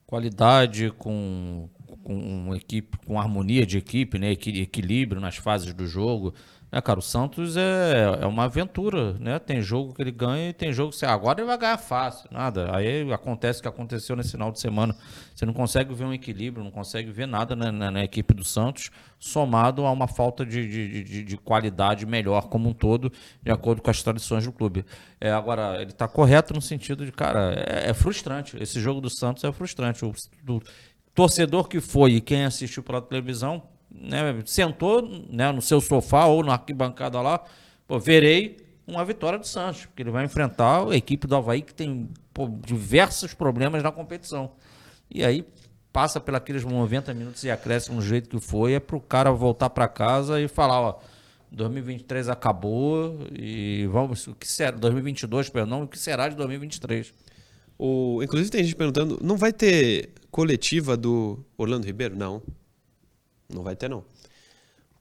qualidade, 0.08 0.92
com, 0.98 1.70
com 2.04 2.56
equipe, 2.56 2.98
com 3.06 3.20
harmonia 3.20 3.66
de 3.66 3.78
equipe, 3.78 4.18
né? 4.18 4.32
equilíbrio 4.32 5.22
nas 5.22 5.36
fases 5.36 5.74
do 5.74 5.86
jogo. 5.86 6.34
É, 6.69 6.82
cara, 6.82 6.99
o 6.99 7.01
Santos 7.01 7.56
é, 7.56 8.19
é 8.21 8.25
uma 8.25 8.43
aventura, 8.43 9.13
né? 9.13 9.39
Tem 9.39 9.62
jogo 9.62 9.93
que 9.93 10.01
ele 10.01 10.12
ganha 10.12 10.49
e 10.49 10.53
tem 10.53 10.73
jogo 10.73 10.91
que 10.91 10.97
você 10.97 11.06
agora 11.06 11.39
ele 11.39 11.47
vai 11.47 11.58
ganhar 11.58 11.77
fácil, 11.77 12.27
nada. 12.30 12.75
Aí 12.75 13.10
acontece 13.13 13.60
o 13.60 13.62
que 13.62 13.69
aconteceu 13.69 14.17
nesse 14.17 14.32
final 14.32 14.51
de 14.51 14.60
semana. 14.60 14.93
Você 15.34 15.45
não 15.45 15.53
consegue 15.53 15.93
ver 15.93 16.03
um 16.03 16.13
equilíbrio, 16.13 16.65
não 16.65 16.71
consegue 16.71 17.10
ver 17.10 17.25
nada 17.25 17.56
na, 17.56 17.71
na, 17.71 17.89
na 17.89 18.03
equipe 18.03 18.34
do 18.34 18.43
Santos, 18.43 18.91
somado 19.17 19.86
a 19.86 19.91
uma 19.91 20.10
falta 20.10 20.45
de, 20.45 20.67
de, 20.67 21.03
de, 21.03 21.23
de, 21.23 21.38
qualidade 21.38 22.06
melhor 22.06 22.49
como 22.49 22.67
um 22.67 22.73
todo, 22.73 23.13
de 23.41 23.51
acordo 23.51 23.82
com 23.82 23.89
as 23.89 24.03
tradições 24.03 24.43
do 24.43 24.51
clube. 24.51 24.86
É, 25.21 25.32
agora, 25.32 25.82
ele 25.82 25.91
está 25.91 26.06
correto 26.06 26.53
no 26.53 26.62
sentido 26.62 27.06
de, 27.06 27.13
cara, 27.13 27.53
é, 27.53 27.89
é, 27.91 27.93
frustrante. 27.93 28.62
Esse 28.62 28.82
jogo 28.82 28.99
do 28.99 29.10
Santos 29.10 29.45
é 29.45 29.51
frustrante. 29.53 30.03
O, 30.03 30.13
do 30.43 30.62
torcedor 31.15 31.69
que 31.69 31.80
foi 31.80 32.12
e 32.15 32.21
quem 32.21 32.43
assistiu 32.43 32.84
pela 32.84 33.01
televisão 33.01 33.63
né, 33.99 34.41
sentou 34.45 35.01
né, 35.29 35.51
no 35.51 35.62
seu 35.62 35.81
sofá 35.81 36.25
ou 36.25 36.43
na 36.43 36.53
arquibancada 36.53 37.21
lá, 37.21 37.43
pô, 37.88 37.99
verei 37.99 38.57
uma 38.86 39.03
vitória 39.03 39.38
do 39.38 39.45
Santos, 39.45 39.86
porque 39.86 40.01
ele 40.01 40.12
vai 40.12 40.23
enfrentar 40.23 40.88
a 40.88 40.95
equipe 40.95 41.27
do 41.27 41.36
Havaí 41.36 41.62
que 41.62 41.73
tem 41.73 42.10
pô, 42.33 42.49
diversos 42.65 43.33
problemas 43.33 43.83
na 43.83 43.91
competição. 43.91 44.51
E 45.10 45.23
aí 45.23 45.45
passa 45.91 46.19
pelos 46.19 46.63
90 46.63 47.13
minutos 47.13 47.43
e 47.43 47.49
acresce 47.49 47.91
um 47.91 48.01
jeito 48.01 48.29
que 48.29 48.39
foi, 48.39 48.73
é 48.73 48.79
para 48.79 48.95
o 48.95 49.01
cara 49.01 49.31
voltar 49.31 49.69
para 49.69 49.88
casa 49.88 50.39
e 50.39 50.47
falar, 50.47 50.79
ó, 50.79 50.99
2023 51.51 52.29
acabou 52.29 53.19
e 53.33 53.88
vamos, 53.91 54.27
o 54.27 54.36
que 54.36 54.47
será, 54.47 54.71
2022, 54.71 55.49
perdão, 55.49 55.83
o 55.83 55.88
que 55.88 55.97
será 55.97 56.29
de 56.29 56.36
2023? 56.36 57.13
O, 57.79 58.21
inclusive 58.23 58.49
tem 58.49 58.63
gente 58.63 58.75
perguntando, 58.75 59.19
não 59.21 59.38
vai 59.38 59.53
ter 59.53 60.12
coletiva 60.31 60.97
do 60.97 61.39
Orlando 61.57 61.86
Ribeiro? 61.86 62.15
Não. 62.15 62.41
Não 63.49 63.63
vai 63.63 63.75
ter, 63.75 63.89
não. 63.89 64.03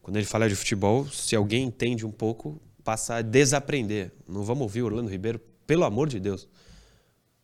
Quando 0.02 0.16
ele 0.16 0.26
fala 0.26 0.48
de 0.48 0.54
futebol, 0.54 1.06
se 1.08 1.34
alguém 1.34 1.64
entende 1.64 2.06
um 2.06 2.12
pouco, 2.12 2.60
passa 2.84 3.16
a 3.16 3.22
desaprender. 3.22 4.12
Não 4.28 4.44
vamos 4.44 4.62
ouvir 4.62 4.82
Orlando 4.82 5.10
Ribeiro, 5.10 5.40
pelo 5.66 5.84
amor 5.84 6.08
de 6.08 6.20
Deus. 6.20 6.48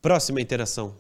Próxima 0.01 0.41
interação. 0.41 0.97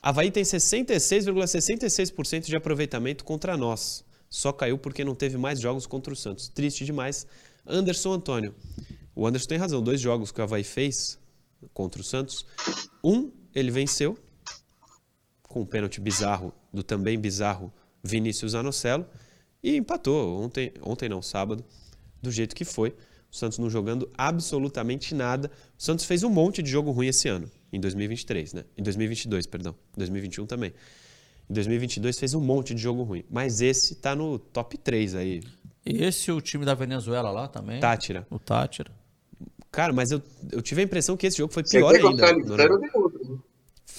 Havaí 0.00 0.30
tem 0.30 0.44
66,66% 0.44 1.80
,66 1.80 2.40
de 2.46 2.56
aproveitamento 2.56 3.24
contra 3.24 3.56
nós. 3.56 4.04
Só 4.30 4.52
caiu 4.52 4.78
porque 4.78 5.04
não 5.04 5.14
teve 5.14 5.36
mais 5.36 5.58
jogos 5.58 5.86
contra 5.86 6.12
o 6.12 6.16
Santos. 6.16 6.48
Triste 6.48 6.84
demais. 6.84 7.26
Anderson 7.66 8.12
Antônio. 8.12 8.54
O 9.14 9.26
Anderson 9.26 9.48
tem 9.48 9.58
razão. 9.58 9.82
Dois 9.82 10.00
jogos 10.00 10.30
que 10.30 10.40
o 10.40 10.44
Havaí 10.44 10.62
fez 10.62 11.18
contra 11.72 12.00
o 12.00 12.04
Santos. 12.04 12.46
Um, 13.02 13.32
ele 13.54 13.70
venceu 13.70 14.18
com 15.48 15.62
um 15.62 15.66
pênalti 15.66 16.00
bizarro 16.00 16.52
do 16.74 16.82
também 16.82 17.18
bizarro 17.18 17.72
Vinícius 18.02 18.54
Anocelo 18.54 19.06
e 19.62 19.76
empatou 19.76 20.42
ontem, 20.42 20.72
ontem 20.82 21.08
não, 21.08 21.22
sábado, 21.22 21.64
do 22.20 22.30
jeito 22.30 22.54
que 22.54 22.64
foi. 22.64 22.90
O 23.32 23.36
Santos 23.36 23.58
não 23.58 23.70
jogando 23.70 24.10
absolutamente 24.16 25.14
nada. 25.14 25.50
O 25.78 25.82
Santos 25.82 26.04
fez 26.04 26.22
um 26.22 26.30
monte 26.30 26.62
de 26.62 26.70
jogo 26.70 26.90
ruim 26.90 27.08
esse 27.08 27.28
ano, 27.28 27.50
em 27.72 27.80
2023, 27.80 28.52
né? 28.52 28.64
Em 28.76 28.82
2022, 28.82 29.46
perdão. 29.46 29.74
2021 29.96 30.46
também. 30.46 30.72
Em 31.48 31.54
2022 31.54 32.18
fez 32.18 32.34
um 32.34 32.40
monte 32.40 32.74
de 32.74 32.82
jogo 32.82 33.02
ruim, 33.02 33.24
mas 33.30 33.60
esse 33.60 33.96
tá 33.96 34.14
no 34.14 34.38
top 34.38 34.78
3 34.78 35.14
aí. 35.14 35.42
E 35.84 36.02
esse 36.04 36.30
o 36.30 36.40
time 36.40 36.64
da 36.64 36.74
Venezuela 36.74 37.30
lá 37.30 37.48
também? 37.48 37.80
Tátira. 37.80 38.26
O 38.30 38.38
Tátira. 38.38 38.92
Cara, 39.70 39.92
mas 39.92 40.12
eu, 40.12 40.22
eu 40.52 40.62
tive 40.62 40.82
a 40.82 40.84
impressão 40.84 41.16
que 41.16 41.26
esse 41.26 41.38
jogo 41.38 41.52
foi 41.52 41.64
pior 41.64 41.94
ainda. 41.94 42.24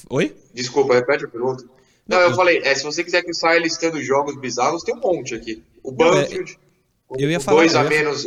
Oi? 0.09 0.35
Desculpa, 0.53 0.95
repete 0.95 1.25
a 1.25 1.27
pergunta. 1.27 1.65
Não, 2.07 2.19
eu 2.19 2.35
falei, 2.35 2.59
é, 2.63 2.75
se 2.75 2.83
você 2.83 3.03
quiser 3.03 3.23
que 3.23 3.33
saia 3.33 3.59
listando 3.59 4.01
jogos 4.01 4.39
bizarros, 4.39 4.83
tem 4.83 4.95
um 4.95 4.99
monte 4.99 5.33
aqui. 5.33 5.63
O 5.81 5.91
Banfield, 5.91 6.57
não, 7.09 7.17
é, 7.17 7.23
eu 7.23 7.31
ia 7.31 7.39
falar, 7.39 7.57
dois 7.57 7.75
a 7.75 7.83
menos. 7.83 8.25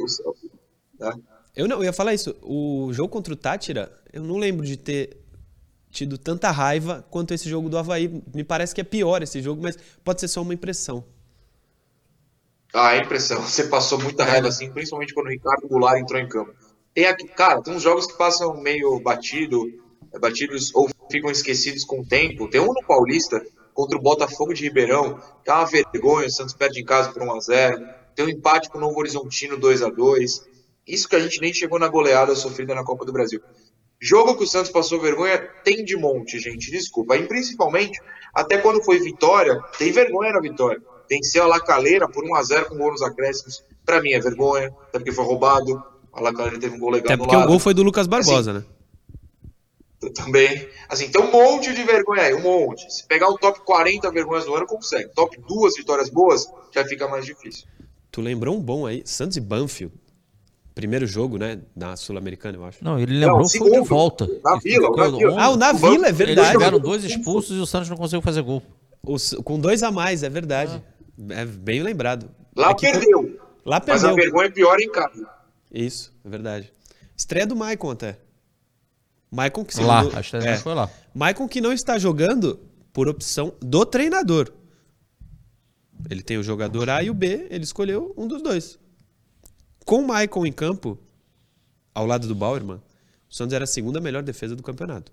Né? 0.98 1.12
Eu 1.54 1.68
não, 1.68 1.78
eu 1.78 1.84
ia 1.84 1.92
falar 1.92 2.12
isso. 2.12 2.36
O 2.42 2.92
jogo 2.92 3.08
contra 3.08 3.32
o 3.32 3.36
Tátira, 3.36 3.92
eu 4.12 4.22
não 4.22 4.36
lembro 4.36 4.66
de 4.66 4.76
ter 4.76 5.16
tido 5.90 6.18
tanta 6.18 6.50
raiva 6.50 7.06
quanto 7.10 7.32
esse 7.32 7.48
jogo 7.48 7.68
do 7.68 7.78
Havaí. 7.78 8.22
Me 8.34 8.42
parece 8.42 8.74
que 8.74 8.80
é 8.80 8.84
pior 8.84 9.22
esse 9.22 9.40
jogo, 9.40 9.62
mas 9.62 9.78
pode 10.04 10.20
ser 10.20 10.28
só 10.28 10.42
uma 10.42 10.54
impressão. 10.54 11.04
Ah, 12.74 12.94
é 12.94 12.98
impressão. 12.98 13.40
Você 13.46 13.64
passou 13.64 14.00
muita 14.00 14.24
raiva 14.24 14.48
assim, 14.48 14.70
principalmente 14.70 15.14
quando 15.14 15.26
o 15.26 15.30
Ricardo 15.30 15.68
Goulart 15.68 16.00
entrou 16.00 16.20
em 16.20 16.28
campo. 16.28 16.52
Tem 16.94 17.06
aqui, 17.06 17.28
cara, 17.28 17.62
tem 17.62 17.74
uns 17.74 17.82
jogos 17.82 18.06
que 18.06 18.18
passam 18.18 18.60
meio 18.60 18.98
batido, 18.98 19.64
batidos 20.20 20.74
ou 20.74 20.90
ficam 21.10 21.30
esquecidos 21.30 21.84
com 21.84 22.00
o 22.00 22.06
tempo. 22.06 22.50
Tem 22.50 22.60
um 22.60 22.72
no 22.72 22.84
Paulista 22.84 23.40
contra 23.78 23.96
o 23.96 24.02
Botafogo 24.02 24.52
de 24.52 24.64
Ribeirão, 24.64 25.20
que 25.44 25.48
é 25.48 25.54
uma 25.54 25.64
vergonha, 25.64 26.26
o 26.26 26.30
Santos 26.32 26.52
perde 26.52 26.80
em 26.80 26.84
casa 26.84 27.12
por 27.12 27.22
1x0. 27.22 27.94
Tem 28.12 28.26
um 28.26 28.28
empate 28.28 28.68
com 28.68 28.76
o 28.76 28.80
Novo 28.80 28.98
Horizontino 28.98 29.56
2 29.56 29.82
a 29.82 29.88
2 29.88 30.42
Isso 30.84 31.08
que 31.08 31.14
a 31.14 31.20
gente 31.20 31.40
nem 31.40 31.54
chegou 31.54 31.78
na 31.78 31.86
goleada 31.86 32.34
sofrida 32.34 32.74
na 32.74 32.82
Copa 32.82 33.04
do 33.04 33.12
Brasil. 33.12 33.40
Jogo 34.00 34.36
que 34.36 34.42
o 34.42 34.46
Santos 34.48 34.72
passou 34.72 35.00
vergonha 35.00 35.38
tem 35.62 35.84
de 35.84 35.96
monte, 35.96 36.40
gente, 36.40 36.72
desculpa. 36.72 37.16
E 37.16 37.28
principalmente, 37.28 38.00
até 38.34 38.58
quando 38.58 38.82
foi 38.82 38.98
vitória, 38.98 39.62
tem 39.78 39.92
vergonha 39.92 40.32
na 40.32 40.40
vitória. 40.40 40.82
Venceu 41.08 41.44
a 41.44 41.46
Lacaleira 41.46 42.08
por 42.08 42.24
1x0 42.24 42.64
com 42.64 42.78
gol 42.78 42.90
nos 42.90 43.02
acréscimos. 43.02 43.62
Pra 43.86 44.02
mim 44.02 44.10
é 44.10 44.18
vergonha, 44.18 44.74
até 44.88 44.98
porque 44.98 45.12
foi 45.12 45.24
roubado. 45.24 45.80
A 46.12 46.20
Lacaleira 46.20 46.58
teve 46.58 46.74
um 46.74 46.80
gol 46.80 46.90
legal 46.90 47.14
Até 47.14 47.16
porque 47.16 47.36
o 47.36 47.46
gol 47.46 47.60
foi 47.60 47.74
do 47.74 47.84
Lucas 47.84 48.08
Barbosa, 48.08 48.50
assim, 48.50 48.58
né? 48.58 48.77
Também. 50.12 50.68
Assim, 50.88 51.10
tem 51.10 51.22
um 51.22 51.30
monte 51.30 51.72
de 51.72 51.82
vergonha 51.82 52.22
aí, 52.22 52.34
um 52.34 52.42
monte. 52.42 52.92
Se 52.92 53.06
pegar 53.06 53.28
o 53.28 53.38
top 53.38 53.60
40 53.64 54.10
vergonhas 54.10 54.44
do 54.44 54.54
ano, 54.54 54.66
consegue. 54.66 55.08
Top 55.14 55.36
duas 55.46 55.74
vitórias 55.76 56.08
boas, 56.08 56.46
já 56.74 56.84
fica 56.84 57.08
mais 57.08 57.24
difícil. 57.24 57.66
Tu 58.10 58.20
lembrou 58.20 58.56
um 58.56 58.60
bom 58.60 58.86
aí, 58.86 59.02
Santos 59.04 59.36
e 59.36 59.40
Banfield. 59.40 59.94
Primeiro 60.74 61.06
jogo, 61.06 61.38
né? 61.38 61.60
Da 61.74 61.96
Sul-Americana, 61.96 62.56
eu 62.56 62.64
acho. 62.64 62.84
Não, 62.84 62.98
ele 62.98 63.18
lembrou 63.18 63.40
não, 63.40 63.48
foi 63.48 63.70
de 63.70 63.80
volta. 63.80 64.28
Na 64.44 64.56
Vila, 64.58 64.90
na 64.96 65.08
Vila. 65.08 65.42
Ah, 65.42 65.50
o 65.50 65.56
na 65.56 65.72
Vila, 65.72 66.06
é 66.06 66.12
verdade. 66.12 66.40
Eles 66.40 66.50
tiveram 66.52 66.78
dois 66.78 67.02
expulsos 67.02 67.56
e 67.56 67.60
o 67.60 67.66
Santos 67.66 67.88
não 67.88 67.96
conseguiu 67.96 68.22
fazer 68.22 68.42
gol. 68.42 68.62
Os, 69.02 69.34
com 69.44 69.58
dois 69.58 69.82
a 69.82 69.90
mais, 69.90 70.22
é 70.22 70.28
verdade. 70.28 70.80
Ah. 71.28 71.34
É 71.40 71.44
bem 71.44 71.82
lembrado. 71.82 72.30
Lá 72.54 72.74
perdeu. 72.74 73.38
Lá 73.64 73.80
perdeu. 73.80 74.02
Mas 74.02 74.04
a 74.04 74.14
vergonha 74.14 74.46
é 74.46 74.50
pior 74.50 74.80
em 74.80 74.90
casa. 74.90 75.28
Isso, 75.72 76.14
é 76.24 76.28
verdade. 76.28 76.72
Estreia 77.16 77.46
do 77.46 77.56
Maicon 77.56 77.90
até. 77.90 78.16
Maicon 79.30 79.64
que 79.64 79.80
lá, 79.80 80.00
acho 80.00 80.38
que 80.38 80.48
é, 80.48 80.56
foi 80.56 80.74
lá. 80.74 80.90
Maicon 81.14 81.48
que 81.48 81.60
não 81.60 81.72
está 81.72 81.98
jogando 81.98 82.58
por 82.92 83.08
opção 83.08 83.52
do 83.60 83.84
treinador. 83.84 84.52
Ele 86.08 86.22
tem 86.22 86.38
o 86.38 86.42
jogador 86.42 86.88
A 86.88 87.02
e 87.02 87.10
o 87.10 87.14
B, 87.14 87.46
ele 87.50 87.64
escolheu 87.64 88.14
um 88.16 88.26
dos 88.26 88.42
dois. 88.42 88.78
Com 89.84 90.00
o 90.00 90.06
Maicon 90.06 90.46
em 90.46 90.52
campo, 90.52 90.98
ao 91.94 92.06
lado 92.06 92.26
do 92.26 92.34
Bauerman, 92.34 92.80
o 93.28 93.34
Santos 93.34 93.52
era 93.52 93.64
a 93.64 93.66
segunda 93.66 94.00
melhor 94.00 94.22
defesa 94.22 94.56
do 94.56 94.62
campeonato. 94.62 95.12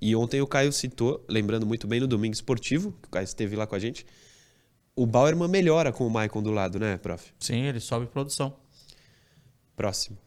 E 0.00 0.14
ontem 0.14 0.40
o 0.40 0.46
Caio 0.46 0.72
citou, 0.72 1.24
lembrando 1.28 1.66
muito 1.66 1.86
bem 1.86 2.00
no 2.00 2.06
domingo 2.06 2.34
esportivo, 2.34 2.92
que 3.02 3.08
o 3.08 3.10
Caio 3.10 3.24
esteve 3.24 3.56
lá 3.56 3.66
com 3.66 3.74
a 3.74 3.78
gente, 3.78 4.06
o 4.94 5.06
Bauerman 5.06 5.48
melhora 5.48 5.92
com 5.92 6.06
o 6.06 6.10
Maicon 6.10 6.42
do 6.42 6.50
lado, 6.50 6.78
né, 6.78 6.98
prof? 6.98 7.32
Sim, 7.38 7.62
ele 7.62 7.80
sobe 7.80 8.06
produção. 8.06 8.56
Próximo. 9.74 10.18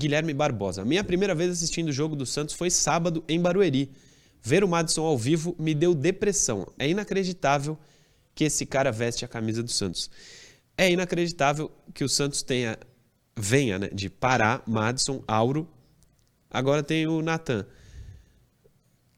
Guilherme 0.00 0.32
Barbosa. 0.32 0.82
Minha 0.82 1.04
primeira 1.04 1.34
vez 1.34 1.50
assistindo 1.50 1.88
o 1.88 1.92
jogo 1.92 2.16
do 2.16 2.24
Santos 2.24 2.54
foi 2.54 2.70
sábado 2.70 3.22
em 3.28 3.38
Barueri. 3.38 3.90
Ver 4.42 4.64
o 4.64 4.68
Madison 4.68 5.04
ao 5.04 5.18
vivo 5.18 5.54
me 5.58 5.74
deu 5.74 5.94
depressão. 5.94 6.66
É 6.78 6.88
inacreditável 6.88 7.78
que 8.34 8.44
esse 8.44 8.64
cara 8.64 8.90
veste 8.90 9.26
a 9.26 9.28
camisa 9.28 9.62
do 9.62 9.70
Santos. 9.70 10.10
É 10.76 10.90
inacreditável 10.90 11.70
que 11.92 12.02
o 12.02 12.08
Santos 12.08 12.42
tenha 12.42 12.78
venha 13.36 13.78
né, 13.78 13.88
de 13.92 14.08
Pará, 14.08 14.62
Madison, 14.66 15.22
Auro. 15.28 15.68
Agora 16.50 16.82
tem 16.82 17.06
o 17.06 17.20
Natan, 17.20 17.66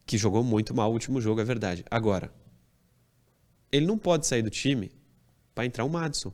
que 0.05 0.17
jogou 0.17 0.43
muito 0.43 0.75
mal 0.75 0.89
o 0.89 0.93
último 0.93 1.21
jogo, 1.21 1.39
é 1.39 1.45
verdade. 1.45 1.85
Agora, 1.89 2.29
ele 3.71 3.85
não 3.85 3.97
pode 3.97 4.27
sair 4.27 4.41
do 4.41 4.49
time 4.49 4.91
para 5.55 5.65
entrar 5.65 5.85
o 5.85 5.89
Madison. 5.89 6.33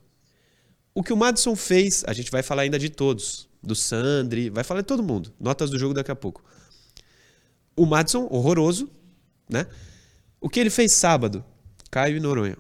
O 0.93 1.03
que 1.03 1.13
o 1.13 1.17
Madison 1.17 1.55
fez, 1.55 2.03
a 2.07 2.13
gente 2.13 2.31
vai 2.31 2.41
falar 2.41 2.63
ainda 2.63 2.79
de 2.79 2.89
todos, 2.89 3.48
do 3.62 3.76
Sandri, 3.76 4.50
vai 4.50 4.63
falar 4.63 4.82
de 4.82 4.88
todo 4.88 5.04
mundo. 5.04 5.34
Notas 5.39 5.69
do 5.69 5.78
jogo 5.78 5.93
daqui 5.93 6.12
a 6.12 6.15
pouco. 6.15 6.43
O 7.76 7.86
Madison, 7.86 8.28
horroroso, 8.30 8.89
né? 9.50 9.67
O 10.41 10.50
que 10.50 10.60
ele 10.60 10.69
fez 10.69 10.91
sábado, 10.91 11.43
Caio 11.91 12.17
e 12.17 12.19
Noronha, 12.19 12.58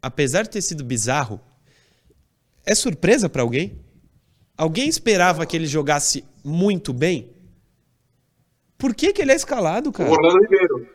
apesar 0.00 0.42
de 0.42 0.50
ter 0.50 0.62
sido 0.62 0.84
bizarro, 0.84 1.40
é 2.64 2.74
surpresa 2.74 3.28
para 3.28 3.42
alguém? 3.42 3.78
Alguém 4.56 4.88
esperava 4.88 5.46
que 5.46 5.56
ele 5.56 5.66
jogasse 5.66 6.24
muito 6.44 6.92
bem? 6.92 7.30
Por 8.76 8.94
que, 8.94 9.12
que 9.12 9.22
ele 9.22 9.32
é 9.32 9.36
escalado, 9.36 9.90
cara? 9.90 10.08
O 10.08 10.12
Orlando 10.12 10.42
Ribeiro. 10.42 10.88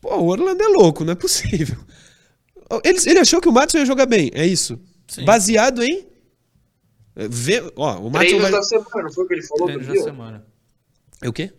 Pô, 0.00 0.16
o 0.16 0.26
Orlando 0.26 0.62
é 0.62 0.68
louco, 0.68 1.04
não 1.04 1.12
é 1.12 1.16
possível. 1.16 1.78
Ele, 2.84 2.98
ele 3.06 3.18
achou 3.18 3.40
que 3.40 3.48
o 3.48 3.52
Madison 3.52 3.78
ia 3.78 3.86
jogar 3.86 4.06
bem, 4.06 4.30
é 4.34 4.46
isso. 4.46 4.80
Sim. 5.06 5.24
Baseado 5.24 5.82
em. 5.82 6.06
Vê, 7.14 7.62
ó, 7.76 7.98
o 7.98 8.10
Madison 8.10 8.38
Treinos 8.38 8.42
vai... 8.42 8.52
da 8.52 8.62
semana, 8.62 9.02
não 9.02 9.12
foi 9.12 9.24
o 9.24 9.28
que 9.28 9.34
ele 9.34 9.42
falou? 9.42 9.66
Treinos 9.66 9.86
da 9.86 10.02
semana. 10.02 10.46
É 11.20 11.28
o 11.28 11.32
quê? 11.32 11.52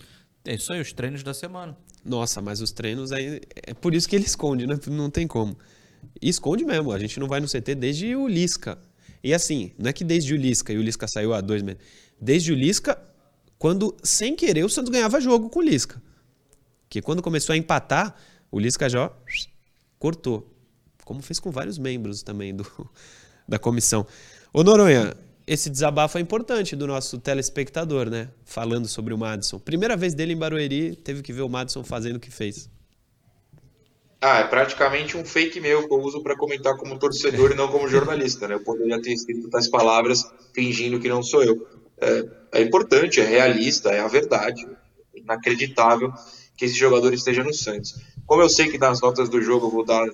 É 0.45 0.55
isso 0.55 0.73
aí, 0.73 0.81
os 0.81 0.91
treinos 0.91 1.23
da 1.23 1.33
semana. 1.33 1.77
Nossa, 2.03 2.41
mas 2.41 2.59
os 2.59 2.71
treinos 2.71 3.11
aí. 3.11 3.41
É 3.65 3.73
por 3.73 3.93
isso 3.93 4.09
que 4.09 4.15
ele 4.15 4.25
esconde, 4.25 4.67
né? 4.67 4.77
Não 4.87 5.09
tem 5.09 5.25
como. 5.25 5.57
E 6.21 6.27
esconde 6.27 6.65
mesmo. 6.65 6.91
A 6.91 6.99
gente 6.99 7.19
não 7.19 7.27
vai 7.27 7.39
no 7.39 7.47
CT 7.47 7.75
desde 7.75 8.15
o 8.15 8.27
Lisca. 8.27 8.77
E 9.23 9.33
assim, 9.33 9.71
não 9.77 9.89
é 9.89 9.93
que 9.93 10.03
desde 10.03 10.33
o 10.33 10.37
Lisca, 10.37 10.73
e 10.73 10.77
o 10.77 10.81
Lisca 10.81 11.07
saiu 11.07 11.33
há 11.33 11.39
dois 11.39 11.61
meses. 11.61 11.81
Desde 12.19 12.51
o 12.51 12.55
Lisca, 12.55 13.01
quando, 13.57 13.95
sem 14.03 14.35
querer, 14.35 14.65
o 14.65 14.69
Santos 14.69 14.91
ganhava 14.91 15.21
jogo 15.21 15.49
com 15.49 15.59
o 15.59 15.61
Lisca. 15.61 16.01
Que 16.89 17.01
quando 17.01 17.21
começou 17.21 17.53
a 17.53 17.57
empatar, 17.57 18.15
o 18.51 18.59
Lisca 18.59 18.89
já 18.89 19.09
cortou. 19.97 20.53
Como 21.05 21.21
fez 21.21 21.39
com 21.39 21.51
vários 21.51 21.77
membros 21.77 22.21
também 22.21 22.53
do, 22.53 22.65
da 23.47 23.57
comissão. 23.57 24.05
Ô 24.53 24.61
Noronha, 24.61 25.15
esse 25.45 25.69
desabafo 25.69 26.17
é 26.17 26.21
importante 26.21 26.75
do 26.75 26.87
nosso 26.87 27.19
telespectador, 27.19 28.09
né? 28.09 28.29
Falando 28.45 28.87
sobre 28.87 29.13
o 29.13 29.17
Madison. 29.17 29.59
Primeira 29.59 29.97
vez 29.97 30.13
dele 30.13 30.33
em 30.33 30.37
Barueri, 30.37 30.95
teve 30.95 31.21
que 31.21 31.33
ver 31.33 31.41
o 31.41 31.49
Madison 31.49 31.83
fazendo 31.83 32.15
o 32.15 32.19
que 32.19 32.31
fez. 32.31 32.69
Ah, 34.21 34.39
é 34.39 34.43
praticamente 34.45 35.17
um 35.17 35.25
fake 35.25 35.59
meu 35.59 35.85
que 35.85 35.93
eu 35.93 35.99
uso 35.99 36.23
para 36.23 36.37
comentar 36.37 36.77
como 36.77 36.97
torcedor 36.97 37.51
e 37.51 37.55
não 37.55 37.67
como 37.67 37.89
jornalista, 37.89 38.47
né? 38.47 38.55
Eu 38.55 38.61
poderia 38.61 39.01
ter 39.01 39.11
escrito 39.11 39.49
tais 39.49 39.67
palavras 39.67 40.23
fingindo 40.53 40.97
que 40.97 41.09
não 41.09 41.21
sou 41.21 41.43
eu. 41.43 41.67
É, 41.99 42.59
é 42.59 42.61
importante, 42.61 43.19
é 43.19 43.25
realista, 43.25 43.89
é 43.89 43.99
a 43.99 44.07
verdade. 44.07 44.65
Inacreditável 45.13 46.13
que 46.55 46.63
esse 46.63 46.75
jogador 46.75 47.13
esteja 47.13 47.43
no 47.43 47.53
Santos. 47.53 47.95
Como 48.25 48.41
eu 48.41 48.47
sei 48.47 48.69
que 48.69 48.77
nas 48.77 49.01
notas 49.01 49.27
do 49.27 49.41
jogo 49.41 49.67
eu 49.67 49.71
vou 49.71 49.83
dar 49.83 50.07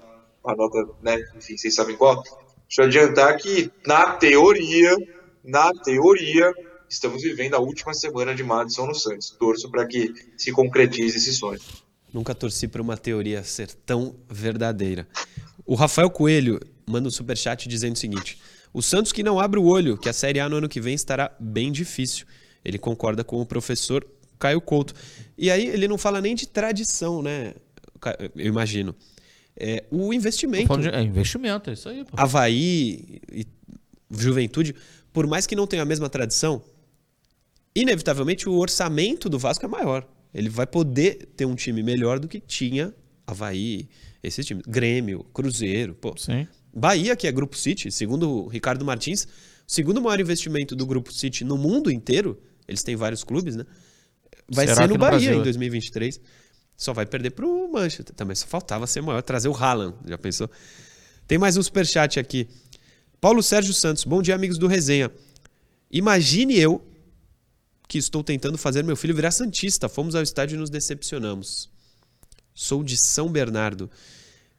a 0.43 0.55
nota, 0.55 0.89
né? 1.03 1.23
Enfim, 1.37 1.55
vocês 1.55 1.75
sabem 1.75 1.95
qual. 1.95 2.23
Deixa 2.67 2.81
eu 2.81 2.85
adiantar 2.85 3.37
que, 3.37 3.71
na 3.85 4.13
teoria, 4.13 4.95
na 5.43 5.73
teoria, 5.73 6.53
estamos 6.89 7.21
vivendo 7.21 7.55
a 7.55 7.59
última 7.59 7.93
semana 7.93 8.33
de 8.33 8.43
Madison 8.43 8.85
no 8.85 8.95
Santos. 8.95 9.29
Torço 9.31 9.69
para 9.69 9.85
que 9.85 10.13
se 10.37 10.51
concretize 10.51 11.17
esse 11.17 11.33
sonho. 11.33 11.59
Nunca 12.13 12.33
torci 12.33 12.67
para 12.67 12.81
uma 12.81 12.97
teoria 12.97 13.43
ser 13.43 13.71
tão 13.85 14.15
verdadeira. 14.29 15.07
O 15.65 15.75
Rafael 15.75 16.09
Coelho 16.09 16.59
manda 16.87 17.07
um 17.07 17.11
superchat 17.11 17.69
dizendo 17.69 17.95
o 17.95 17.99
seguinte: 17.99 18.39
O 18.73 18.81
Santos 18.81 19.11
que 19.11 19.21
não 19.21 19.39
abre 19.39 19.59
o 19.59 19.65
olho, 19.65 19.97
que 19.97 20.09
a 20.09 20.13
Série 20.13 20.39
A 20.39 20.49
no 20.49 20.57
ano 20.57 20.69
que 20.69 20.81
vem 20.81 20.95
estará 20.95 21.31
bem 21.39 21.71
difícil. 21.71 22.25
Ele 22.65 22.77
concorda 22.77 23.23
com 23.23 23.39
o 23.39 23.45
professor 23.45 24.05
Caio 24.39 24.59
Couto. 24.59 24.93
E 25.37 25.51
aí 25.51 25.67
ele 25.67 25.87
não 25.87 25.97
fala 25.97 26.19
nem 26.19 26.33
de 26.33 26.47
tradição, 26.47 27.21
né? 27.21 27.53
Eu 28.35 28.47
imagino. 28.47 28.95
É, 29.55 29.83
o 29.91 30.13
investimento. 30.13 30.75
De, 30.77 30.89
é 30.89 31.01
investimento, 31.01 31.69
é 31.69 31.73
isso 31.73 31.89
aí. 31.89 32.05
Pô. 32.05 32.11
Havaí 32.17 33.21
e 33.31 33.45
Juventude 34.09 34.73
por 35.11 35.27
mais 35.27 35.45
que 35.47 35.55
não 35.55 35.67
tenha 35.67 35.83
a 35.83 35.85
mesma 35.85 36.09
tradição, 36.09 36.61
inevitavelmente 37.75 38.47
o 38.47 38.53
orçamento 38.53 39.29
do 39.29 39.39
Vasco 39.39 39.65
é 39.65 39.67
maior. 39.67 40.07
Ele 40.33 40.49
vai 40.49 40.67
poder 40.67 41.29
ter 41.35 41.45
um 41.45 41.55
time 41.55 41.81
melhor 41.81 42.19
do 42.19 42.27
que 42.27 42.39
tinha 42.39 42.93
Havaí, 43.25 43.87
esses 44.23 44.45
times. 44.45 44.63
Grêmio, 44.67 45.23
Cruzeiro, 45.33 45.93
pô. 45.95 46.15
Sim. 46.17 46.47
Bahia, 46.73 47.15
que 47.15 47.27
é 47.27 47.31
Grupo 47.31 47.57
City, 47.57 47.91
segundo 47.91 48.29
o 48.29 48.47
Ricardo 48.47 48.85
Martins, 48.85 49.23
o 49.23 49.27
segundo 49.67 50.01
maior 50.01 50.19
investimento 50.19 50.75
do 50.75 50.85
Grupo 50.85 51.11
City 51.11 51.43
no 51.43 51.57
mundo 51.57 51.91
inteiro, 51.91 52.39
eles 52.67 52.83
têm 52.83 52.95
vários 52.95 53.23
clubes, 53.23 53.55
né? 53.55 53.65
Vai 54.51 54.65
Será 54.65 54.83
ser 54.83 54.87
no, 54.87 54.93
no 54.93 54.99
Bahia 54.99 55.19
Brasil? 55.19 55.39
em 55.39 55.43
2023. 55.43 56.21
Só 56.75 56.93
vai 56.93 57.05
perder 57.05 57.31
pro 57.31 57.69
Manchester. 57.71 58.15
Também 58.15 58.35
só 58.35 58.47
faltava 58.47 58.87
ser 58.87 59.01
maior, 59.01 59.21
trazer 59.21 59.49
o 59.49 59.53
Haaland. 59.53 59.95
Já 60.07 60.17
pensou? 60.17 60.49
Tem 61.27 61.37
mais 61.37 61.57
um 61.57 61.63
superchat 61.63 62.19
aqui. 62.19 62.47
Paulo 63.21 63.43
Sérgio 63.43 63.73
Santos, 63.73 64.05
bom 64.05 64.21
dia, 64.21 64.33
amigos 64.33 64.57
do 64.57 64.65
Resenha. 64.65 65.11
Imagine 65.91 66.57
eu 66.57 66.81
que 67.85 67.97
estou 67.97 68.23
tentando 68.23 68.57
fazer 68.57 68.81
meu 68.81 68.95
filho 68.95 69.13
virar 69.13 69.31
Santista. 69.31 69.89
Fomos 69.89 70.15
ao 70.15 70.23
estádio 70.23 70.55
e 70.55 70.59
nos 70.59 70.69
decepcionamos. 70.69 71.69
Sou 72.53 72.81
de 72.81 72.95
São 72.95 73.29
Bernardo. 73.29 73.91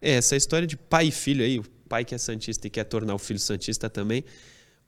É, 0.00 0.12
essa 0.12 0.36
história 0.36 0.66
de 0.66 0.76
pai 0.76 1.06
e 1.06 1.10
filho 1.10 1.42
aí, 1.42 1.58
o 1.58 1.64
pai 1.88 2.04
que 2.04 2.14
é 2.14 2.18
Santista 2.18 2.66
e 2.66 2.70
quer 2.70 2.84
tornar 2.84 3.14
o 3.14 3.18
filho 3.18 3.38
Santista 3.38 3.88
também, 3.88 4.24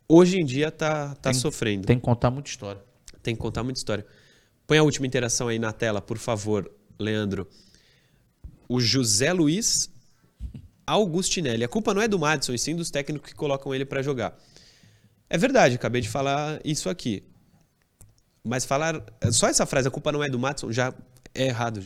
hoje 0.07 0.39
em 0.39 0.45
dia 0.45 0.71
tá, 0.71 1.15
tá 1.15 1.31
tem, 1.31 1.35
sofrendo. 1.35 1.87
Tem 1.87 1.97
que 1.97 2.05
contar 2.05 2.31
muita 2.31 2.51
história. 2.51 2.83
Tem 3.23 3.35
que 3.35 3.41
contar 3.41 3.63
muita 3.63 3.79
história. 3.79 4.05
Põe 4.67 4.79
a 4.79 4.83
última 4.83 5.07
interação 5.07 5.49
aí 5.49 5.59
na 5.59 5.73
tela, 5.73 6.03
por 6.03 6.19
favor, 6.19 6.71
Leandro. 6.99 7.49
O 8.69 8.81
José 8.81 9.33
Luiz 9.33 9.92
Augustinelli. 10.87 11.65
A 11.65 11.69
culpa 11.69 11.95
não 11.95 12.03
é 12.03 12.09
do 12.09 12.19
Madison, 12.19 12.53
e 12.53 12.59
sim 12.59 12.75
dos 12.75 12.91
técnicos 12.91 13.31
que 13.31 13.37
colocam 13.37 13.75
ele 13.75 13.85
para 13.85 14.03
jogar. 14.03 14.37
É 15.29 15.39
verdade, 15.39 15.77
acabei 15.77 16.01
de 16.01 16.09
falar 16.09 16.61
isso 16.65 16.89
aqui. 16.89 17.23
Mas 18.45 18.65
falar. 18.65 19.03
Só 19.31 19.49
essa 19.49 19.65
frase, 19.65 19.89
a 19.89 19.91
culpa 19.91 20.13
não 20.13 20.23
é 20.23 20.29
do 20.29 20.39
Madison, 20.39 20.71
já 20.73 20.93
é 21.35 21.47
errado. 21.47 21.83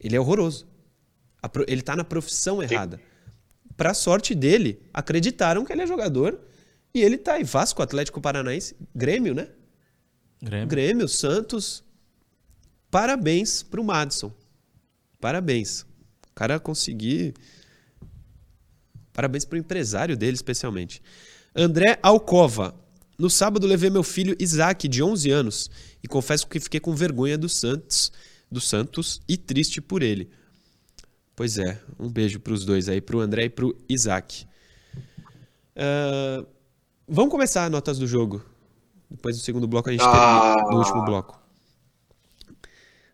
Ele 0.00 0.16
é 0.16 0.20
horroroso. 0.20 0.66
Ele 1.66 1.82
tá 1.82 1.94
na 1.96 2.04
profissão 2.04 2.62
errada. 2.62 3.00
Pra 3.76 3.94
sorte 3.94 4.34
dele, 4.34 4.82
acreditaram 4.92 5.64
que 5.64 5.72
ele 5.72 5.82
é 5.82 5.86
jogador 5.86 6.40
e 6.92 7.00
ele 7.00 7.16
tá 7.16 7.34
aí. 7.34 7.44
Vasco, 7.44 7.80
Atlético 7.80 8.20
Paranaense, 8.20 8.74
Grêmio, 8.94 9.34
né? 9.34 9.48
Grêmio. 10.42 10.68
Grêmio, 10.68 11.08
Santos. 11.08 11.84
Parabéns 12.90 13.62
pro 13.62 13.84
Madison. 13.84 14.32
Parabéns. 15.20 15.82
O 16.30 16.34
cara 16.34 16.58
conseguir 16.58 17.34
Parabéns 19.18 19.44
para 19.44 19.56
o 19.56 19.58
empresário 19.58 20.16
dele, 20.16 20.36
especialmente. 20.36 21.02
André 21.52 21.98
Alcova. 22.00 22.72
No 23.18 23.28
sábado 23.28 23.66
levei 23.66 23.90
meu 23.90 24.04
filho 24.04 24.36
Isaac, 24.38 24.86
de 24.86 25.02
11 25.02 25.28
anos, 25.28 25.68
e 26.00 26.06
confesso 26.06 26.46
que 26.46 26.60
fiquei 26.60 26.78
com 26.78 26.94
vergonha 26.94 27.36
do 27.36 27.48
Santos, 27.48 28.12
do 28.48 28.60
Santos 28.60 29.20
e 29.28 29.36
triste 29.36 29.80
por 29.80 30.04
ele. 30.04 30.30
Pois 31.34 31.58
é, 31.58 31.80
um 31.98 32.08
beijo 32.08 32.38
para 32.38 32.52
os 32.52 32.64
dois 32.64 32.88
aí, 32.88 33.00
para 33.00 33.16
o 33.16 33.20
André 33.20 33.46
e 33.46 33.50
para 33.50 33.66
o 33.66 33.74
Isaac. 33.88 34.46
Uh, 35.74 36.46
vamos 37.08 37.32
começar 37.32 37.68
notas 37.68 37.98
do 37.98 38.06
jogo. 38.06 38.40
Depois 39.10 39.36
do 39.36 39.42
segundo 39.42 39.66
bloco 39.66 39.88
a 39.88 39.92
gente 39.92 40.04
ah. 40.04 40.54
termina, 40.54 40.70
do 40.70 40.76
último 40.76 41.04
bloco. 41.04 41.42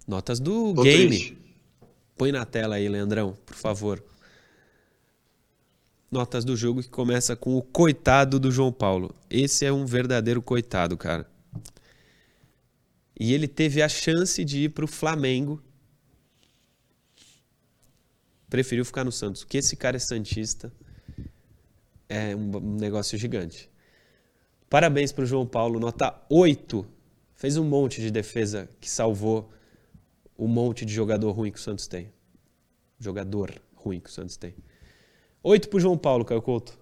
Notas 0.06 0.38
do 0.38 0.74
Tô 0.74 0.82
game. 0.82 1.08
Triste. 1.08 1.38
Põe 2.14 2.30
na 2.30 2.44
tela 2.44 2.74
aí, 2.74 2.90
Leandrão, 2.90 3.34
por 3.46 3.56
favor 3.56 4.04
notas 6.14 6.44
do 6.44 6.57
jogo 6.57 6.81
que 6.81 6.88
começa 6.88 7.35
com 7.35 7.57
o 7.57 7.62
coitado 7.62 8.38
do 8.38 8.50
João 8.50 8.72
Paulo. 8.72 9.12
Esse 9.29 9.66
é 9.66 9.72
um 9.72 9.85
verdadeiro 9.85 10.40
coitado, 10.40 10.96
cara. 10.96 11.29
E 13.18 13.35
ele 13.35 13.48
teve 13.48 13.83
a 13.83 13.88
chance 13.88 14.44
de 14.44 14.64
ir 14.64 14.68
para 14.70 14.85
o 14.85 14.88
Flamengo. 14.88 15.61
Preferiu 18.48 18.85
ficar 18.85 19.05
no 19.05 19.11
Santos. 19.11 19.42
Que 19.42 19.59
esse 19.59 19.77
cara 19.77 19.96
é 19.96 20.00
santista. 20.00 20.72
É 22.09 22.35
um 22.37 22.77
negócio 22.77 23.18
gigante. 23.18 23.68
Parabéns 24.70 25.11
para 25.11 25.24
o 25.24 25.27
João 25.27 25.46
Paulo, 25.46 25.81
nota 25.81 26.14
8. 26.31 26.87
Fez 27.35 27.57
um 27.57 27.64
monte 27.64 28.00
de 28.00 28.11
defesa 28.11 28.68
que 28.81 28.88
salvou 28.88 29.53
o 30.37 30.46
monte 30.46 30.85
de 30.85 30.94
jogador 30.94 31.33
ruim 31.33 31.50
que 31.50 31.59
o 31.59 31.62
Santos 31.62 31.88
tem. 31.88 32.12
Jogador 33.00 33.61
ruim 33.74 33.98
que 33.98 34.09
o 34.09 34.12
Santos 34.12 34.37
tem. 34.37 34.55
Oito 35.44 35.68
pro 35.68 35.78
João 35.78 35.98
Paulo, 35.98 36.24
Caio 36.24 36.40
Couto. 36.40 36.72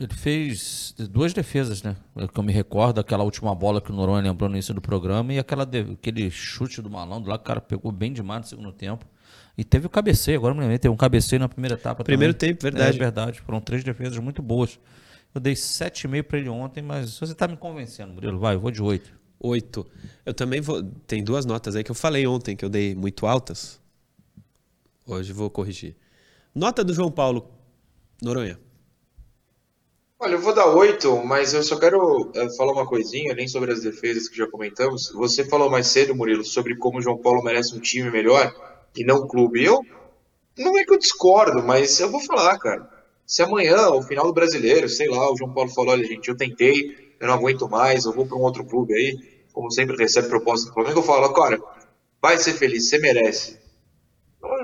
Ele 0.00 0.14
fez 0.14 0.94
duas 1.10 1.34
defesas, 1.34 1.82
né? 1.82 1.94
Que 2.32 2.40
eu 2.40 2.42
me 2.42 2.52
recordo, 2.52 2.98
aquela 3.00 3.22
última 3.22 3.54
bola 3.54 3.82
que 3.82 3.92
o 3.92 3.94
Noronha 3.94 4.22
lembrou 4.22 4.48
no 4.48 4.56
início 4.56 4.72
do 4.72 4.80
programa 4.80 5.34
e 5.34 5.38
aquela 5.38 5.66
de, 5.66 5.80
aquele 5.80 6.30
chute 6.30 6.80
do 6.80 6.88
malandro 6.88 7.30
lá, 7.30 7.36
que 7.36 7.42
o 7.42 7.46
cara 7.46 7.60
pegou 7.60 7.92
bem 7.92 8.14
demais 8.14 8.40
no 8.40 8.46
segundo 8.48 8.72
tempo. 8.72 9.06
E 9.58 9.62
teve 9.62 9.86
o 9.86 9.90
cabeceio, 9.90 10.38
agora 10.38 10.54
me 10.54 10.60
lembrei, 10.60 10.78
teve 10.78 10.92
um 10.92 10.96
cabeceio 10.96 11.38
na 11.38 11.48
primeira 11.50 11.74
etapa 11.74 12.02
Primeiro 12.02 12.32
também. 12.32 12.54
tempo, 12.54 12.62
verdade. 12.62 12.96
É 12.96 12.98
verdade, 12.98 13.40
foram 13.42 13.60
três 13.60 13.84
defesas 13.84 14.18
muito 14.18 14.42
boas. 14.42 14.80
Eu 15.34 15.40
dei 15.40 15.52
7,5 15.52 16.22
para 16.22 16.38
ele 16.38 16.48
ontem, 16.48 16.82
mas 16.82 17.18
você 17.18 17.34
tá 17.34 17.46
me 17.46 17.58
convencendo, 17.58 18.14
Murilo, 18.14 18.38
vai, 18.38 18.54
eu 18.54 18.60
vou 18.60 18.70
de 18.70 18.82
8. 18.82 19.12
8. 19.38 19.86
Eu 20.24 20.32
também 20.32 20.62
vou. 20.62 20.82
Tem 21.06 21.22
duas 21.22 21.44
notas 21.44 21.76
aí 21.76 21.84
que 21.84 21.90
eu 21.90 21.94
falei 21.94 22.26
ontem 22.26 22.56
que 22.56 22.64
eu 22.64 22.70
dei 22.70 22.94
muito 22.94 23.26
altas. 23.26 23.78
Hoje 25.06 25.32
vou 25.32 25.50
corrigir. 25.50 25.94
Nota 26.56 26.82
do 26.82 26.94
João 26.94 27.10
Paulo, 27.10 27.50
Noronha. 28.22 28.58
Olha, 30.18 30.32
eu 30.32 30.40
vou 30.40 30.54
dar 30.54 30.74
oito, 30.74 31.22
mas 31.22 31.52
eu 31.52 31.62
só 31.62 31.78
quero 31.78 32.32
é, 32.34 32.48
falar 32.56 32.72
uma 32.72 32.86
coisinha, 32.86 33.34
nem 33.34 33.46
sobre 33.46 33.70
as 33.72 33.82
defesas 33.82 34.26
que 34.26 34.38
já 34.38 34.46
comentamos. 34.50 35.12
Você 35.12 35.44
falou 35.44 35.68
mais 35.68 35.88
cedo, 35.88 36.16
Murilo, 36.16 36.42
sobre 36.46 36.74
como 36.78 36.96
o 36.96 37.02
João 37.02 37.18
Paulo 37.18 37.44
merece 37.44 37.76
um 37.76 37.78
time 37.78 38.10
melhor 38.10 38.50
e 38.96 39.04
não 39.04 39.24
um 39.24 39.28
clube. 39.28 39.62
Eu 39.62 39.84
não 40.56 40.78
é 40.78 40.84
que 40.84 40.94
eu 40.94 40.98
discordo, 40.98 41.62
mas 41.62 42.00
eu 42.00 42.10
vou 42.10 42.22
falar, 42.22 42.58
cara. 42.58 42.88
Se 43.26 43.42
amanhã, 43.42 43.76
ao 43.76 44.00
final 44.00 44.24
do 44.24 44.32
brasileiro, 44.32 44.88
sei 44.88 45.10
lá, 45.10 45.30
o 45.30 45.36
João 45.36 45.52
Paulo 45.52 45.68
falou: 45.68 45.92
olha, 45.92 46.06
gente, 46.06 46.26
eu 46.30 46.36
tentei, 46.38 47.14
eu 47.20 47.26
não 47.26 47.34
aguento 47.34 47.68
mais, 47.68 48.06
eu 48.06 48.14
vou 48.14 48.26
para 48.26 48.38
um 48.38 48.42
outro 48.42 48.64
clube 48.64 48.94
aí, 48.94 49.14
como 49.52 49.70
sempre 49.70 49.94
recebe 49.94 50.28
proposta 50.28 50.68
do 50.68 50.72
Flamengo, 50.72 51.00
eu 51.00 51.04
falo, 51.04 51.30
cara, 51.34 51.60
vai 52.22 52.38
ser 52.38 52.54
feliz, 52.54 52.88
você 52.88 52.96
merece. 52.96 53.65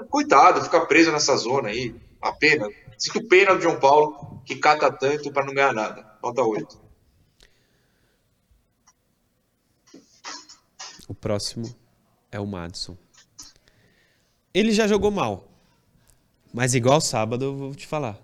Coitado, 0.09 0.63
ficar 0.63 0.87
preso 0.87 1.13
nessa 1.13 1.37
zona 1.37 1.69
aí, 1.69 1.95
a 2.21 2.33
pena. 2.33 2.69
Sinto 2.97 3.27
pena 3.27 3.55
do 3.55 3.61
João 3.61 3.81
Paulo, 3.81 4.41
que 4.45 4.57
cata 4.57 4.91
tanto 4.93 5.33
para 5.33 5.45
não 5.45 5.55
ganhar 5.55 5.73
nada. 5.73 6.07
Nota 6.23 6.43
8. 6.43 6.81
O 11.09 11.15
próximo 11.15 11.75
é 12.31 12.39
o 12.39 12.47
Madison. 12.47 12.97
Ele 14.55 14.73
já 14.73 14.87
jogou 14.87 15.11
mal. 15.11 15.49
Mas 16.53 16.75
igual 16.75 17.01
sábado, 17.01 17.45
eu 17.45 17.57
vou 17.57 17.75
te 17.75 17.87
falar. 17.87 18.19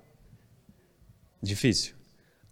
Difícil. 1.43 1.95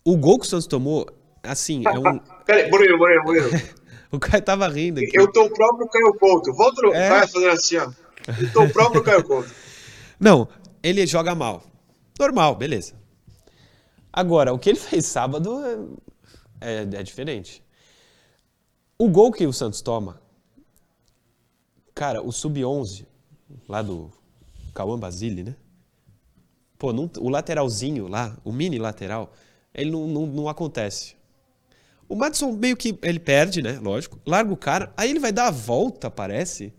O 0.05 0.17
gol 0.17 0.39
que 0.39 0.47
o 0.47 0.49
Santos 0.49 0.67
tomou, 0.67 1.07
assim, 1.43 1.83
é 1.87 1.99
um. 1.99 2.19
Peraí, 2.45 2.71
Murilo, 2.71 2.99
Murilo. 2.99 3.51
o 4.11 4.19
cara 4.19 4.41
tava 4.41 4.69
rindo 4.69 5.01
aqui. 5.01 5.13
Eu 5.15 5.31
tô 5.31 5.45
o 5.45 5.51
próprio 5.51 5.89
Caio 5.89 6.15
Couto. 6.15 6.53
Volta 6.55 6.83
no. 6.83 6.95
É. 6.95 7.09
Vai 7.09 7.29
fazer 7.29 7.51
assim, 7.51 7.77
ó. 7.77 7.91
Tô 8.53 8.65
o 8.65 8.73
próprio 8.73 9.03
Caio 9.03 9.25
Couto. 9.25 9.51
Não, 10.19 10.49
ele 10.83 11.07
joga 11.07 11.35
mal. 11.35 11.63
Normal, 12.19 12.55
beleza. 12.55 12.95
Agora, 14.13 14.53
o 14.53 14.59
que 14.59 14.71
ele 14.71 14.79
fez 14.81 15.07
sábado 15.07 15.61
é, 16.61 16.73
é, 16.73 16.83
é 16.83 17.03
diferente. 17.03 17.63
O 18.99 19.09
gol 19.09 19.31
que 19.31 19.47
o 19.47 19.53
Santos 19.53 19.83
toma, 19.83 20.21
cara, 21.95 22.23
o 22.23 22.33
sub-11, 22.33 23.05
lá 23.69 23.83
do 23.83 24.11
Cauã 24.73 24.99
Basile, 24.99 25.43
né? 25.43 25.57
Pô, 26.79 26.93
não, 26.93 27.11
o 27.19 27.29
lateralzinho 27.29 28.09
lá, 28.09 28.37
o 28.45 28.53
mini 28.53 28.79
lateral, 28.79 29.33
ele 29.75 29.91
não, 29.91 30.07
não, 30.07 30.27
não 30.27 30.49
acontece. 30.49 31.15
O 32.09 32.15
Madison 32.15 32.53
meio 32.53 32.77
que 32.77 32.99
ele 33.03 33.19
perde, 33.19 33.61
né? 33.63 33.79
Lógico. 33.81 34.21
Larga 34.25 34.53
o 34.53 34.57
cara, 34.57 34.93
aí 34.97 35.11
ele 35.11 35.19
vai 35.19 35.33
dar 35.33 35.49
a 35.49 35.51
volta, 35.51 36.11
parece. 36.11 36.73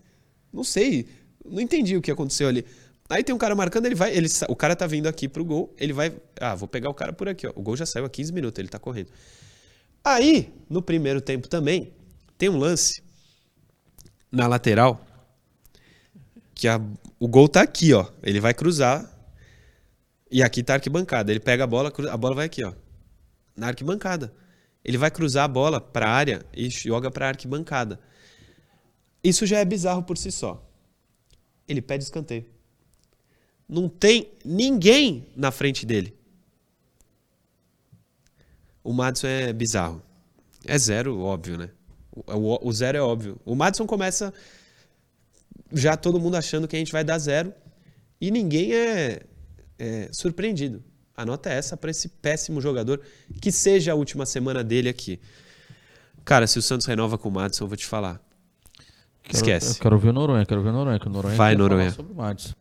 Não 0.52 0.64
sei, 0.64 1.08
não 1.50 1.60
entendi 1.60 1.96
o 1.96 2.02
que 2.02 2.10
aconteceu 2.10 2.48
ali. 2.48 2.64
Aí 3.10 3.24
tem 3.24 3.34
um 3.34 3.38
cara 3.38 3.54
marcando, 3.54 3.86
ele 3.86 3.94
vai, 3.94 4.14
ele, 4.14 4.28
o 4.48 4.56
cara 4.56 4.76
tá 4.76 4.86
vindo 4.86 5.06
aqui 5.06 5.28
pro 5.28 5.44
gol, 5.44 5.74
ele 5.78 5.94
vai, 5.94 6.12
ah, 6.38 6.54
vou 6.54 6.68
pegar 6.68 6.90
o 6.90 6.94
cara 6.94 7.12
por 7.12 7.28
aqui, 7.28 7.46
ó. 7.46 7.52
O 7.56 7.62
gol 7.62 7.76
já 7.76 7.86
saiu 7.86 8.04
há 8.04 8.10
15 8.10 8.32
minutos, 8.32 8.58
ele 8.58 8.68
tá 8.68 8.78
correndo. 8.78 9.10
Aí, 10.04 10.52
no 10.68 10.82
primeiro 10.82 11.20
tempo 11.20 11.48
também, 11.48 11.92
tem 12.36 12.48
um 12.48 12.58
lance 12.58 13.02
na 14.30 14.46
lateral 14.46 15.04
que 16.54 16.68
a, 16.68 16.80
o 17.18 17.28
gol 17.28 17.48
tá 17.48 17.62
aqui, 17.62 17.94
ó. 17.94 18.06
Ele 18.22 18.40
vai 18.40 18.52
cruzar 18.52 19.10
e 20.30 20.42
aqui 20.42 20.62
tá 20.62 20.74
a 20.74 20.76
arquibancada. 20.76 21.30
Ele 21.30 21.40
pega 21.40 21.64
a 21.64 21.66
bola, 21.66 21.92
a 22.10 22.16
bola 22.16 22.34
vai 22.34 22.46
aqui, 22.46 22.64
ó. 22.64 22.72
Na 23.56 23.68
arquibancada. 23.68 24.32
Ele 24.84 24.98
vai 24.98 25.10
cruzar 25.10 25.44
a 25.44 25.48
bola 25.48 25.80
para 25.80 26.06
a 26.06 26.10
área 26.10 26.44
e 26.52 26.68
joga 26.68 27.10
para 27.10 27.26
a 27.26 27.28
arquibancada. 27.30 27.98
Isso 29.22 29.46
já 29.46 29.58
é 29.58 29.64
bizarro 29.64 30.02
por 30.02 30.16
si 30.18 30.30
só. 30.30 30.67
Ele 31.68 31.82
pede 31.82 32.04
escanteio. 32.04 32.46
Não 33.68 33.88
tem 33.88 34.32
ninguém 34.44 35.26
na 35.36 35.50
frente 35.50 35.84
dele. 35.84 36.16
O 38.82 38.92
Madison 38.92 39.26
é 39.26 39.52
bizarro. 39.52 40.02
É 40.64 40.78
zero, 40.78 41.20
óbvio, 41.20 41.58
né? 41.58 41.70
O, 42.10 42.68
o, 42.68 42.72
zero 42.72 42.96
é 42.96 43.02
óbvio. 43.02 43.38
O 43.44 43.54
Madison 43.54 43.86
começa 43.86 44.32
já 45.72 45.96
todo 45.96 46.18
mundo 46.18 46.36
achando 46.36 46.66
que 46.66 46.74
a 46.74 46.78
gente 46.78 46.90
vai 46.90 47.04
dar 47.04 47.18
zero 47.18 47.52
e 48.20 48.30
ninguém 48.30 48.72
é, 48.72 49.22
é 49.78 50.08
surpreendido. 50.12 50.82
A 51.14 51.26
nota 51.26 51.50
é 51.50 51.54
essa 51.54 51.76
para 51.76 51.90
esse 51.90 52.08
péssimo 52.08 52.60
jogador, 52.60 53.00
que 53.40 53.52
seja 53.52 53.92
a 53.92 53.94
última 53.94 54.24
semana 54.24 54.64
dele 54.64 54.88
aqui. 54.88 55.20
Cara, 56.24 56.46
se 56.46 56.58
o 56.58 56.62
Santos 56.62 56.86
renova 56.86 57.18
com 57.18 57.28
o 57.28 57.32
Madison, 57.32 57.64
eu 57.64 57.68
vou 57.68 57.76
te 57.76 57.86
falar. 57.86 58.22
Quero, 59.28 59.36
Esquece. 59.36 59.78
Eu 59.78 59.82
quero 59.82 59.98
ver 59.98 60.08
o 60.08 60.12
Noronha, 60.12 60.46
quero 60.46 60.62
ver 60.62 60.70
o 60.70 60.72
Noronha, 60.72 60.98
que 60.98 61.06
o 61.06 61.10
Noronha 61.10 61.36
Vai, 61.36 61.54
Noronha. 61.54 61.90
sobre 61.90 62.12
o 62.12 62.16
Madison. 62.16 62.54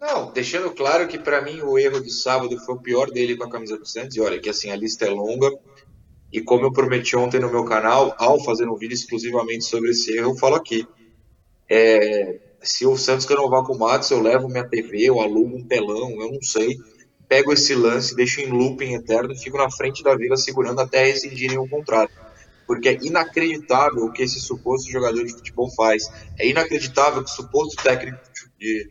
Não, 0.00 0.30
deixando 0.32 0.70
claro 0.70 1.08
que 1.08 1.18
para 1.18 1.40
mim 1.40 1.60
o 1.62 1.78
erro 1.78 2.00
de 2.00 2.10
sábado 2.10 2.56
foi 2.58 2.74
o 2.74 2.78
pior 2.80 3.10
dele 3.10 3.36
com 3.36 3.44
a 3.44 3.50
camisa 3.50 3.76
do 3.78 3.86
Santos. 3.86 4.16
E 4.16 4.20
olha 4.20 4.38
que 4.38 4.48
assim, 4.48 4.70
a 4.70 4.76
lista 4.76 5.06
é 5.06 5.10
longa. 5.10 5.50
E 6.30 6.40
como 6.42 6.64
eu 6.64 6.72
prometi 6.72 7.16
ontem 7.16 7.40
no 7.40 7.50
meu 7.50 7.64
canal, 7.64 8.14
ao 8.18 8.38
fazer 8.44 8.68
um 8.68 8.76
vídeo 8.76 8.94
exclusivamente 8.94 9.64
sobre 9.64 9.90
esse 9.90 10.12
erro, 10.16 10.32
eu 10.32 10.36
falo 10.36 10.56
aqui. 10.56 10.86
É, 11.68 12.38
se 12.62 12.86
o 12.86 12.96
Santos 12.96 13.24
renovar 13.26 13.64
com 13.64 13.74
o 13.74 13.78
Matos, 13.78 14.10
eu 14.10 14.20
levo 14.20 14.48
minha 14.48 14.68
TV, 14.68 15.04
eu 15.04 15.20
alugo 15.20 15.56
um 15.56 15.64
telão, 15.64 16.10
eu 16.10 16.32
não 16.32 16.42
sei. 16.42 16.76
Pego 17.26 17.52
esse 17.52 17.74
lance, 17.74 18.14
deixo 18.14 18.40
em 18.40 18.50
looping 18.50 18.94
eterno 18.94 19.32
e 19.32 19.38
fico 19.38 19.56
na 19.56 19.70
frente 19.70 20.02
da 20.02 20.14
vila 20.14 20.36
segurando 20.36 20.80
até 20.80 21.04
rescindirem 21.04 21.58
o 21.58 21.68
contrato. 21.68 22.12
Porque 22.68 22.90
é 22.90 22.98
inacreditável 23.02 24.04
o 24.04 24.12
que 24.12 24.22
esse 24.22 24.38
suposto 24.38 24.88
jogador 24.90 25.24
de 25.24 25.32
futebol 25.32 25.68
faz. 25.74 26.04
É 26.38 26.46
inacreditável 26.46 27.24
que 27.24 27.30
o 27.30 27.34
suposto 27.34 27.82
técnico 27.82 28.20
de 28.60 28.88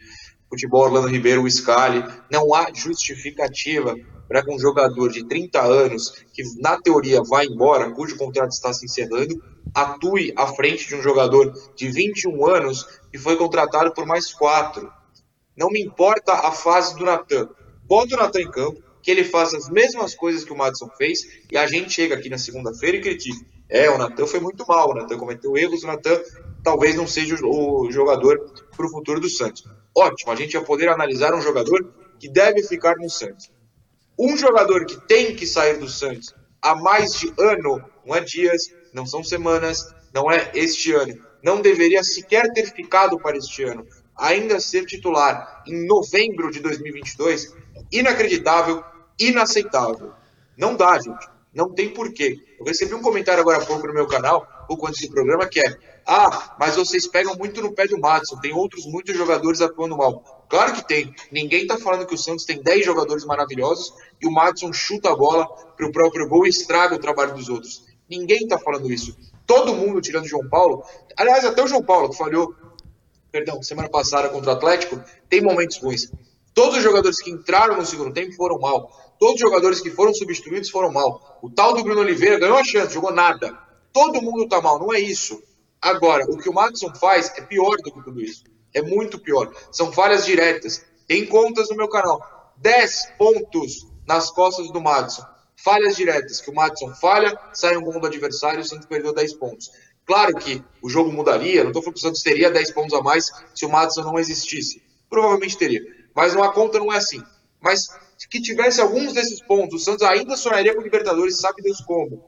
futebol 0.50 0.86
Orlando 0.86 1.08
Ribeiro, 1.08 1.44
o 1.44 1.50
Scali, 1.50 2.04
não 2.32 2.54
há 2.54 2.74
justificativa 2.74 3.96
para 4.28 4.44
que 4.44 4.52
um 4.52 4.60
jogador 4.60 5.10
de 5.12 5.26
30 5.26 5.62
anos, 5.62 6.26
que 6.34 6.44
na 6.60 6.82
teoria 6.82 7.22
vai 7.22 7.46
embora, 7.46 7.92
cujo 7.92 8.18
contrato 8.18 8.52
está 8.52 8.74
se 8.74 8.86
encerrando, 8.86 9.42
atue 9.74 10.34
à 10.36 10.48
frente 10.48 10.88
de 10.88 10.96
um 10.96 11.02
jogador 11.02 11.54
de 11.76 11.90
21 11.90 12.46
anos 12.48 12.86
que 13.12 13.18
foi 13.18 13.38
contratado 13.38 13.94
por 13.94 14.06
mais 14.06 14.34
quatro. 14.34 14.92
Não 15.56 15.70
me 15.70 15.82
importa 15.82 16.34
a 16.34 16.52
fase 16.52 16.96
do 16.98 17.06
Natan. 17.06 17.50
Bota 17.86 18.16
o 18.16 18.18
Natan 18.18 18.42
em 18.42 18.52
campo, 18.52 18.82
que 19.02 19.12
ele 19.12 19.24
faça 19.24 19.56
as 19.56 19.70
mesmas 19.70 20.14
coisas 20.14 20.44
que 20.44 20.52
o 20.52 20.58
Madison 20.58 20.90
fez, 20.98 21.20
e 21.52 21.58
a 21.58 21.66
gente 21.66 21.92
chega 21.92 22.16
aqui 22.16 22.30
na 22.30 22.38
segunda-feira 22.38 22.98
e 22.98 23.02
critica. 23.02 23.46
É, 23.70 23.90
o 23.90 23.98
Natan 23.98 24.26
foi 24.26 24.40
muito 24.40 24.66
mal, 24.66 24.92
o 24.92 24.94
Natan 24.94 25.18
cometeu 25.18 25.58
erros, 25.58 25.84
o 25.84 25.88
Natan 25.88 26.22
talvez 26.64 26.96
não 26.96 27.08
seja 27.08 27.36
o 27.44 27.92
jogador 27.92 28.40
para 28.76 28.86
o 28.86 28.90
futuro 28.90 29.20
do 29.20 29.30
Santos. 29.30 29.66
Ótimo, 29.96 30.32
a 30.32 30.36
gente 30.36 30.56
vai 30.56 30.66
poder 30.66 30.90
analisar 30.90 31.34
um 31.34 31.42
jogador 31.42 31.94
que 32.20 32.30
deve 32.30 32.64
ficar 32.64 32.96
no 32.98 33.10
Santos. 33.10 33.52
Um 34.18 34.38
jogador 34.38 34.86
que 34.86 35.00
tem 35.08 35.36
que 35.36 35.46
sair 35.46 35.78
do 35.78 35.88
Santos 35.88 36.34
há 36.62 36.76
mais 36.76 37.14
de 37.14 37.34
ano, 37.40 37.84
não 38.06 38.16
é 38.16 38.22
dias, 38.22 38.74
não 38.94 39.06
são 39.06 39.24
semanas, 39.24 39.94
não 40.14 40.32
é 40.32 40.52
este 40.54 40.94
ano, 40.94 41.20
não 41.44 41.62
deveria 41.62 42.04
sequer 42.04 42.52
ter 42.54 42.66
ficado 42.74 43.20
para 43.20 43.38
este 43.38 43.64
ano, 43.64 43.86
ainda 44.16 44.60
ser 44.60 44.86
titular 44.86 45.64
em 45.68 45.86
novembro 45.86 46.50
de 46.52 46.60
2022, 46.60 47.54
inacreditável, 47.92 48.84
inaceitável. 49.20 50.14
Não 50.58 50.76
dá, 50.76 51.00
gente. 51.00 51.37
Não 51.58 51.74
tem 51.74 51.90
porquê. 51.90 52.38
Eu 52.60 52.66
recebi 52.66 52.94
um 52.94 53.02
comentário 53.02 53.42
agora 53.42 53.58
há 53.58 53.66
pouco 53.66 53.88
no 53.88 53.94
meu 53.94 54.06
canal, 54.06 54.48
pouco 54.68 54.86
antes 54.86 55.02
do 55.02 55.12
programa, 55.12 55.48
que 55.48 55.60
é: 55.60 55.76
Ah, 56.06 56.56
mas 56.60 56.76
vocês 56.76 57.08
pegam 57.08 57.36
muito 57.36 57.64
no 57.64 57.74
pé 57.74 57.88
do 57.88 58.00
Madison, 58.00 58.40
tem 58.40 58.54
outros 58.54 58.86
muitos 58.86 59.18
jogadores 59.18 59.60
atuando 59.60 59.98
mal. 59.98 60.46
Claro 60.48 60.74
que 60.74 60.88
tem. 60.88 61.12
Ninguém 61.32 61.64
está 61.64 61.76
falando 61.80 62.06
que 62.06 62.14
o 62.14 62.18
Santos 62.18 62.46
tem 62.46 62.62
10 62.62 62.86
jogadores 62.86 63.26
maravilhosos 63.26 63.92
e 64.22 64.28
o 64.28 64.32
Madison 64.32 64.72
chuta 64.72 65.10
a 65.10 65.16
bola 65.16 65.48
para 65.76 65.88
o 65.88 65.92
próprio 65.92 66.30
gol 66.30 66.46
e 66.46 66.50
estraga 66.50 66.94
o 66.94 67.00
trabalho 67.00 67.34
dos 67.34 67.50
outros. 67.50 67.88
Ninguém 68.08 68.44
está 68.44 68.60
falando 68.60 68.92
isso. 68.92 69.18
Todo 69.48 69.74
mundo, 69.74 70.00
tirando 70.00 70.26
o 70.26 70.30
João 70.30 70.48
Paulo, 70.48 70.84
aliás, 71.18 71.44
até 71.44 71.64
o 71.64 71.68
João 71.68 71.82
Paulo, 71.82 72.12
que 72.12 72.18
falhou, 72.18 72.54
perdão, 73.32 73.64
semana 73.64 73.90
passada 73.90 74.30
contra 74.30 74.52
o 74.52 74.54
Atlético, 74.54 75.02
tem 75.28 75.42
momentos 75.42 75.78
ruins. 75.78 76.12
Todos 76.54 76.78
os 76.78 76.84
jogadores 76.84 77.22
que 77.22 77.32
entraram 77.32 77.78
no 77.78 77.86
segundo 77.86 78.14
tempo 78.14 78.34
foram 78.34 78.60
mal. 78.60 78.92
Todos 79.20 79.36
os 79.36 79.42
jogadores 79.42 79.82
que 79.82 79.92
foram 79.92 80.14
substituídos 80.14 80.70
foram 80.70 80.92
mal. 80.92 81.40
O 81.42 81.50
tal 81.50 81.74
do 81.74 81.84
Bruno 81.84 82.02
Oliveira 82.02 82.40
ganhou 82.40 82.58
a 82.58 82.64
chance, 82.64 82.94
jogou 82.94 83.12
nada. 83.12 83.58
Todo 83.92 84.22
mundo 84.22 84.44
está 84.44 84.62
mal, 84.62 84.80
não 84.80 84.94
é 84.94 85.00
isso. 85.00 85.42
Agora, 85.82 86.26
o 86.26 86.38
que 86.38 86.50
o 86.50 86.54
Madison 86.54 86.94
faz 86.96 87.32
é 87.36 87.42
pior 87.42 87.76
do 87.78 87.92
que 87.92 88.04
tudo 88.04 88.22
isso. 88.22 88.44
É 88.74 88.82
muito 88.82 89.20
pior. 89.20 89.52
São 89.72 89.92
falhas 89.92 90.26
diretas. 90.26 90.84
Tem 91.08 91.26
contas 91.26 91.70
no 91.70 91.76
meu 91.76 91.88
canal. 91.88 92.20
10 92.58 93.14
pontos 93.18 93.88
nas 94.06 94.32
costas 94.32 94.72
do 94.72 94.82
Madison. 94.82 95.24
Falhas 95.56 95.96
diretas, 95.96 96.40
que 96.40 96.52
o 96.52 96.54
Madison 96.54 96.94
falha, 96.96 97.38
sai 97.54 97.76
um 97.78 97.82
gol 97.82 98.00
do 98.00 98.08
adversário 98.08 98.60
o 98.60 98.64
Santos 98.64 98.86
perdeu 98.86 99.14
10 99.14 99.34
pontos. 99.34 99.72
Claro 100.06 100.36
que 100.36 100.64
o 100.82 100.90
jogo 100.90 101.12
mudaria, 101.12 101.64
não 101.64 101.72
estou 101.72 101.82
falando 101.82 101.96
que 101.96 102.00
o 102.00 102.08
Santos 102.08 102.22
teria 102.22 102.50
10 102.50 102.72
pontos 102.72 102.94
a 102.94 103.02
mais 103.02 103.32
se 103.54 103.66
o 103.66 103.70
Madison 103.70 104.04
não 104.04 104.20
existisse. 104.20 104.82
Provavelmente 105.10 105.58
teria. 105.58 105.82
Mas 106.16 106.36
a 106.36 106.50
conta 106.50 106.80
não 106.80 106.94
é 106.94 106.98
assim. 106.98 107.22
Mas 107.60 107.88
que 108.30 108.42
tivesse 108.42 108.82
alguns 108.82 109.14
desses 109.14 109.42
pontos, 109.42 109.82
o 109.82 109.84
Santos 109.84 110.04
ainda 110.04 110.36
sonharia 110.36 110.74
com 110.74 110.82
o 110.82 110.84
Libertadores, 110.84 111.38
sabe 111.38 111.62
Deus 111.62 111.82
como. 111.82 112.24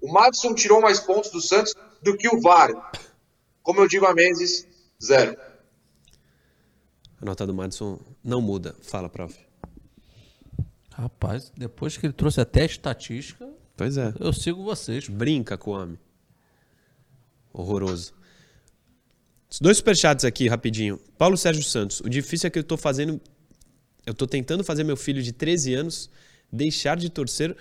O 0.00 0.12
Madison 0.12 0.54
tirou 0.54 0.80
mais 0.80 1.00
pontos 1.00 1.30
do 1.30 1.40
Santos 1.40 1.74
do 2.02 2.16
que 2.16 2.28
o 2.28 2.40
VAR. 2.40 2.70
Como 3.62 3.80
eu 3.80 3.88
digo 3.88 4.06
há 4.06 4.14
meses, 4.14 4.66
zero. 5.02 5.36
A 7.20 7.24
nota 7.24 7.46
do 7.46 7.54
Madison 7.54 7.98
não 8.22 8.40
muda. 8.40 8.76
Fala, 8.82 9.08
prof. 9.08 9.34
Rapaz, 10.90 11.50
depois 11.56 11.96
que 11.96 12.06
ele 12.06 12.12
trouxe 12.12 12.40
até 12.40 12.64
estatística. 12.64 13.48
Pois 13.76 13.96
é. 13.96 14.12
Eu 14.20 14.32
sigo 14.32 14.62
vocês. 14.62 15.08
Brinca 15.08 15.56
com 15.58 15.70
o 15.72 15.74
homem. 15.74 15.98
Horroroso. 17.52 18.12
Os 19.50 19.60
dois 19.60 19.78
superchats 19.78 20.24
aqui, 20.24 20.48
rapidinho. 20.48 20.98
Paulo 21.16 21.36
Sérgio 21.36 21.62
Santos. 21.62 22.00
O 22.00 22.08
difícil 22.08 22.46
é 22.48 22.50
que 22.50 22.58
eu 22.58 22.64
tô 22.64 22.76
fazendo. 22.76 23.20
Eu 24.06 24.14
tô 24.14 24.26
tentando 24.26 24.62
fazer 24.62 24.84
meu 24.84 24.96
filho 24.96 25.22
de 25.22 25.32
13 25.32 25.74
anos 25.74 26.10
deixar 26.52 26.96
de 26.96 27.10
torcer 27.10 27.56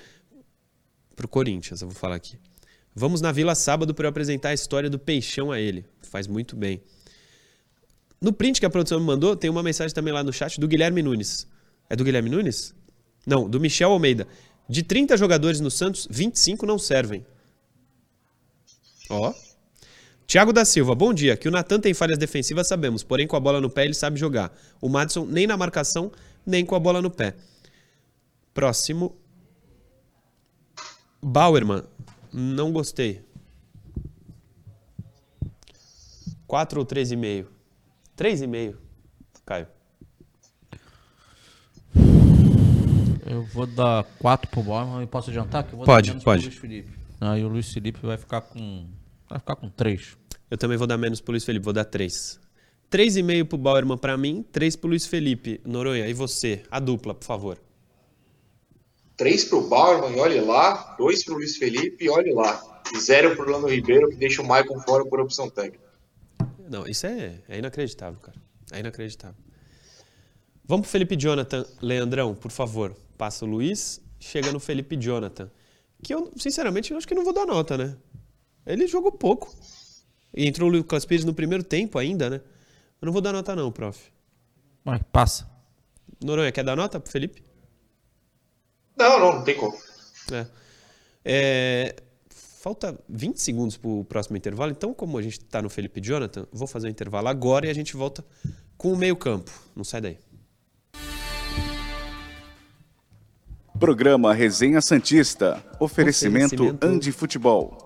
pro 1.15 1.27
Corinthians, 1.27 1.81
eu 1.81 1.87
vou 1.87 1.95
falar 1.95 2.15
aqui. 2.15 2.37
Vamos 2.95 3.21
na 3.21 3.31
Vila 3.31 3.55
sábado 3.55 3.93
para 3.93 4.05
eu 4.05 4.09
apresentar 4.09 4.49
a 4.49 4.53
história 4.53 4.89
do 4.89 4.99
peixão 4.99 5.51
a 5.51 5.59
ele. 5.59 5.85
Faz 6.01 6.27
muito 6.27 6.55
bem. 6.55 6.81
No 8.21 8.31
print 8.31 8.59
que 8.59 8.65
a 8.65 8.69
produção 8.69 8.99
me 8.99 9.05
mandou, 9.05 9.35
tem 9.35 9.49
uma 9.49 9.63
mensagem 9.63 9.93
também 9.93 10.13
lá 10.13 10.23
no 10.23 10.31
chat 10.31 10.59
do 10.59 10.67
Guilherme 10.67 11.01
Nunes. 11.01 11.47
É 11.89 11.95
do 11.95 12.03
Guilherme 12.03 12.29
Nunes? 12.29 12.73
Não, 13.25 13.49
do 13.49 13.59
Michel 13.59 13.91
Almeida. 13.91 14.27
De 14.69 14.83
30 14.83 15.17
jogadores 15.17 15.59
no 15.59 15.71
Santos, 15.71 16.07
25 16.09 16.65
não 16.65 16.77
servem. 16.77 17.25
Ó. 19.09 19.33
Tiago 20.25 20.53
da 20.53 20.63
Silva, 20.63 20.95
bom 20.95 21.13
dia. 21.13 21.35
Que 21.35 21.47
o 21.47 21.51
Natan 21.51 21.79
tem 21.79 21.93
falhas 21.93 22.17
defensivas, 22.17 22.67
sabemos. 22.67 23.03
Porém, 23.03 23.27
com 23.27 23.35
a 23.35 23.39
bola 23.39 23.59
no 23.59 23.69
pé, 23.69 23.85
ele 23.85 23.93
sabe 23.93 24.19
jogar. 24.19 24.55
O 24.79 24.87
Madison, 24.87 25.25
nem 25.25 25.45
na 25.45 25.57
marcação, 25.57 26.11
nem 26.45 26.65
com 26.65 26.75
a 26.75 26.79
bola 26.79 27.01
no 27.01 27.09
pé. 27.09 27.35
Próximo. 28.53 29.15
Bauerman. 31.21 31.83
Não 32.31 32.71
gostei. 32.71 33.23
4 36.47 36.79
ou 36.79 36.85
3,5? 36.85 37.47
3,5, 38.15 38.75
Caio. 39.45 39.67
Eu 43.25 43.43
vou 43.45 43.65
dar 43.65 44.03
4 44.19 44.51
pro 44.51 44.61
Bauerman 44.61 45.03
e 45.03 45.07
posso 45.07 45.31
adiantar? 45.31 45.63
Que 45.63 45.73
eu 45.73 45.77
vou 45.77 45.85
Pode, 45.85 46.09
dar 46.09 46.13
menos 46.13 46.23
pode. 46.23 46.41
Pro 46.41 46.49
Luiz 46.49 46.61
Felipe. 46.61 46.99
Aí 47.19 47.43
o 47.43 47.47
Luiz 47.47 47.73
Felipe 47.73 48.05
vai 48.05 48.17
ficar 48.17 48.41
com. 48.41 48.87
Vai 49.27 49.39
ficar 49.39 49.55
com 49.55 49.69
3. 49.69 50.17
Eu 50.51 50.57
também 50.57 50.77
vou 50.77 50.85
dar 50.85 50.97
menos 50.97 51.19
pro 51.19 51.31
Luiz 51.31 51.43
Felipe, 51.43 51.63
vou 51.63 51.73
dar 51.73 51.85
3. 51.85 52.39
3,5 52.93 53.45
pro 53.45 53.57
Bauerman 53.57 53.97
pra 53.97 54.15
mim, 54.15 54.45
3 54.51 54.75
pro 54.75 54.87
Luiz 54.87 55.07
Felipe. 55.07 55.59
Noronha, 55.65 56.07
e 56.07 56.13
você? 56.13 56.61
A 56.69 56.79
dupla, 56.79 57.15
por 57.15 57.25
favor. 57.25 57.57
Três 59.17 59.43
pro 59.45 59.61
Bauerman 59.67 60.15
e 60.15 60.19
olhe 60.19 60.39
lá. 60.41 60.95
Dois 60.97 61.23
pro 61.23 61.33
Luiz 61.33 61.57
Felipe 61.57 62.05
e 62.05 62.09
olhe 62.09 62.31
lá. 62.31 62.81
E 62.93 62.99
zero 62.99 63.35
pro 63.35 63.45
Orlando 63.45 63.67
Ribeiro, 63.67 64.09
que 64.09 64.15
deixa 64.15 64.41
o 64.41 64.47
Maicon 64.47 64.79
fora 64.81 65.03
por 65.05 65.19
opção 65.19 65.49
técnica. 65.49 65.83
Não, 66.69 66.85
isso 66.85 67.07
é, 67.07 67.39
é 67.49 67.57
inacreditável, 67.57 68.19
cara. 68.19 68.37
É 68.71 68.79
inacreditável. 68.79 69.41
Vamos 70.65 70.83
pro 70.83 70.91
Felipe 70.91 71.15
Jonathan, 71.15 71.65
Leandrão, 71.81 72.35
por 72.35 72.51
favor. 72.51 72.95
Passa 73.17 73.43
o 73.43 73.47
Luiz, 73.47 74.01
chega 74.19 74.51
no 74.51 74.59
Felipe 74.59 74.95
Jonathan. 74.97 75.49
Que 76.03 76.13
eu, 76.13 76.31
sinceramente, 76.37 76.91
eu 76.91 76.97
acho 76.97 77.07
que 77.07 77.15
não 77.15 77.23
vou 77.23 77.33
dar 77.33 77.45
nota, 77.45 77.75
né? 77.75 77.95
Ele 78.65 78.85
jogou 78.85 79.11
pouco. 79.11 79.51
E 80.35 80.47
entrou 80.47 80.69
o 80.69 80.71
Lucas 80.71 81.05
Pires 81.05 81.25
no 81.25 81.33
primeiro 81.33 81.63
tempo 81.63 81.97
ainda, 81.97 82.29
né? 82.29 82.41
Eu 83.03 83.07
não 83.07 83.11
vou 83.11 83.21
dar 83.21 83.33
nota 83.33 83.53
não, 83.53 83.69
prof. 83.69 83.99
Mas 84.81 85.01
passa. 85.11 85.45
Noronha, 86.23 86.53
quer 86.53 86.63
dar 86.63 86.73
nota 86.73 87.01
pro 87.01 87.11
Felipe? 87.11 87.43
Não, 88.97 89.19
não, 89.19 89.33
não 89.39 89.43
tem 89.43 89.57
como. 89.57 89.77
É. 90.31 90.47
É, 91.25 91.95
falta 92.29 92.97
20 93.09 93.41
segundos 93.41 93.75
para 93.75 93.89
o 93.89 94.05
próximo 94.05 94.37
intervalo, 94.37 94.71
então, 94.71 94.93
como 94.93 95.17
a 95.17 95.21
gente 95.21 95.33
está 95.33 95.61
no 95.61 95.69
Felipe 95.69 95.99
Jonathan, 95.99 96.47
vou 96.49 96.65
fazer 96.65 96.87
o 96.87 96.89
intervalo 96.89 97.27
agora 97.27 97.67
e 97.67 97.69
a 97.69 97.73
gente 97.73 97.93
volta 97.97 98.23
com 98.77 98.93
o 98.93 98.95
meio-campo. 98.95 99.51
Não 99.75 99.83
sai 99.83 99.99
daí. 99.99 100.17
Programa 103.77 104.33
Resenha 104.33 104.79
Santista. 104.79 105.61
Oferecimento, 105.77 106.53
Oferecimento- 106.55 106.85
Andi 106.85 107.11
Futebol. 107.11 107.82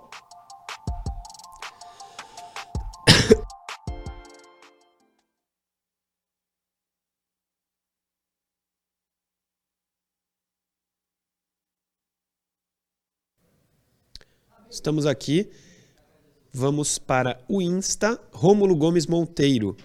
Estamos 14.88 15.06
aqui. 15.06 15.50
Vamos 16.54 16.98
para 16.98 17.42
o 17.50 17.62
Insta. 17.62 18.18
Rômulo 18.32 18.74
Gomes 18.74 19.06
Monteiro. 19.06 19.76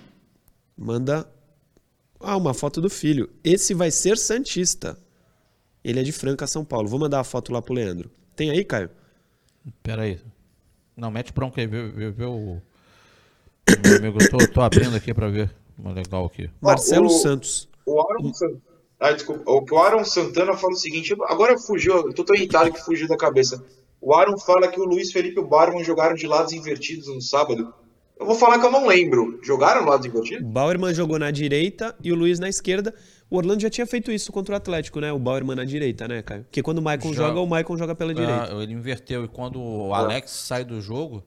Manda 0.78 1.28
ah, 2.20 2.36
uma 2.36 2.54
foto 2.54 2.80
do 2.80 2.88
filho. 2.88 3.28
Esse 3.42 3.74
vai 3.74 3.90
ser 3.90 4.16
Santista. 4.16 4.96
Ele 5.82 5.98
é 5.98 6.04
de 6.04 6.12
Franca, 6.12 6.46
São 6.46 6.64
Paulo. 6.64 6.86
Vou 6.86 7.00
mandar 7.00 7.18
a 7.18 7.24
foto 7.24 7.52
lá 7.52 7.60
pro 7.60 7.74
Leandro. 7.74 8.12
Tem 8.36 8.50
aí, 8.50 8.64
Caio? 8.64 8.90
Pera 9.82 10.02
aí. 10.02 10.20
Não, 10.96 11.10
mete 11.10 11.32
bronca 11.32 11.60
aí, 11.60 11.66
vê, 11.66 11.88
vê, 11.88 12.10
vê 12.12 12.24
o. 12.24 12.62
Meu 13.84 13.96
amigo, 13.96 14.22
eu 14.22 14.30
tô, 14.30 14.38
tô 14.46 14.60
abrindo 14.60 14.94
aqui 14.94 15.12
pra 15.12 15.26
ver. 15.28 15.52
Uma 15.76 15.90
legal 15.90 16.26
aqui. 16.26 16.48
Marcelo 16.62 17.06
o- 17.06 17.10
Santos. 17.10 17.68
O 17.84 18.00
Aaron 18.00 18.32
Santana. 18.32 18.62
Ah, 19.00 19.10
desculpa. 19.10 19.50
O 19.50 19.78
Aaron 19.78 20.04
Santana 20.04 20.54
fala 20.54 20.74
o 20.74 20.76
seguinte. 20.76 21.12
Agora 21.22 21.58
fugiu, 21.58 21.92
eu 22.06 22.14
tô 22.14 22.22
tão 22.22 22.36
irritado 22.36 22.72
que 22.72 22.78
fugiu 22.80 23.08
da 23.08 23.16
cabeça. 23.16 23.60
O 24.02 24.12
Aaron 24.12 24.36
fala 24.36 24.66
que 24.66 24.80
o 24.80 24.84
Luiz 24.84 25.12
Felipe 25.12 25.36
e 25.36 25.40
o 25.40 25.46
Barman 25.46 25.84
jogaram 25.84 26.16
de 26.16 26.26
lados 26.26 26.52
invertidos 26.52 27.06
no 27.06 27.20
sábado. 27.22 27.72
Eu 28.18 28.26
vou 28.26 28.34
falar 28.34 28.58
que 28.58 28.66
eu 28.66 28.70
não 28.70 28.86
lembro. 28.86 29.38
Jogaram 29.44 29.84
lados 29.86 30.04
O 30.04 30.08
invertidos? 30.08 30.44
Bauerman 30.44 30.92
jogou 30.92 31.20
na 31.20 31.30
direita 31.30 31.94
e 32.02 32.12
o 32.12 32.16
Luiz 32.16 32.40
na 32.40 32.48
esquerda. 32.48 32.92
O 33.30 33.36
Orlando 33.36 33.62
já 33.62 33.70
tinha 33.70 33.86
feito 33.86 34.10
isso 34.10 34.32
contra 34.32 34.54
o 34.54 34.56
Atlético, 34.56 34.98
né? 35.00 35.12
O 35.12 35.20
Bauerman 35.20 35.54
na 35.56 35.64
direita, 35.64 36.06
né, 36.08 36.20
Caio? 36.20 36.42
Porque 36.42 36.62
quando 36.62 36.78
o 36.78 36.82
Maicon 36.82 37.14
joga, 37.14 37.38
o 37.40 37.46
Maicon 37.46 37.76
joga 37.76 37.94
pela 37.94 38.12
direita. 38.12 38.56
Ah, 38.56 38.62
ele 38.62 38.72
inverteu. 38.72 39.24
E 39.24 39.28
quando 39.28 39.60
o 39.62 39.94
Alex 39.94 40.32
sai 40.32 40.64
do 40.64 40.80
jogo, 40.80 41.24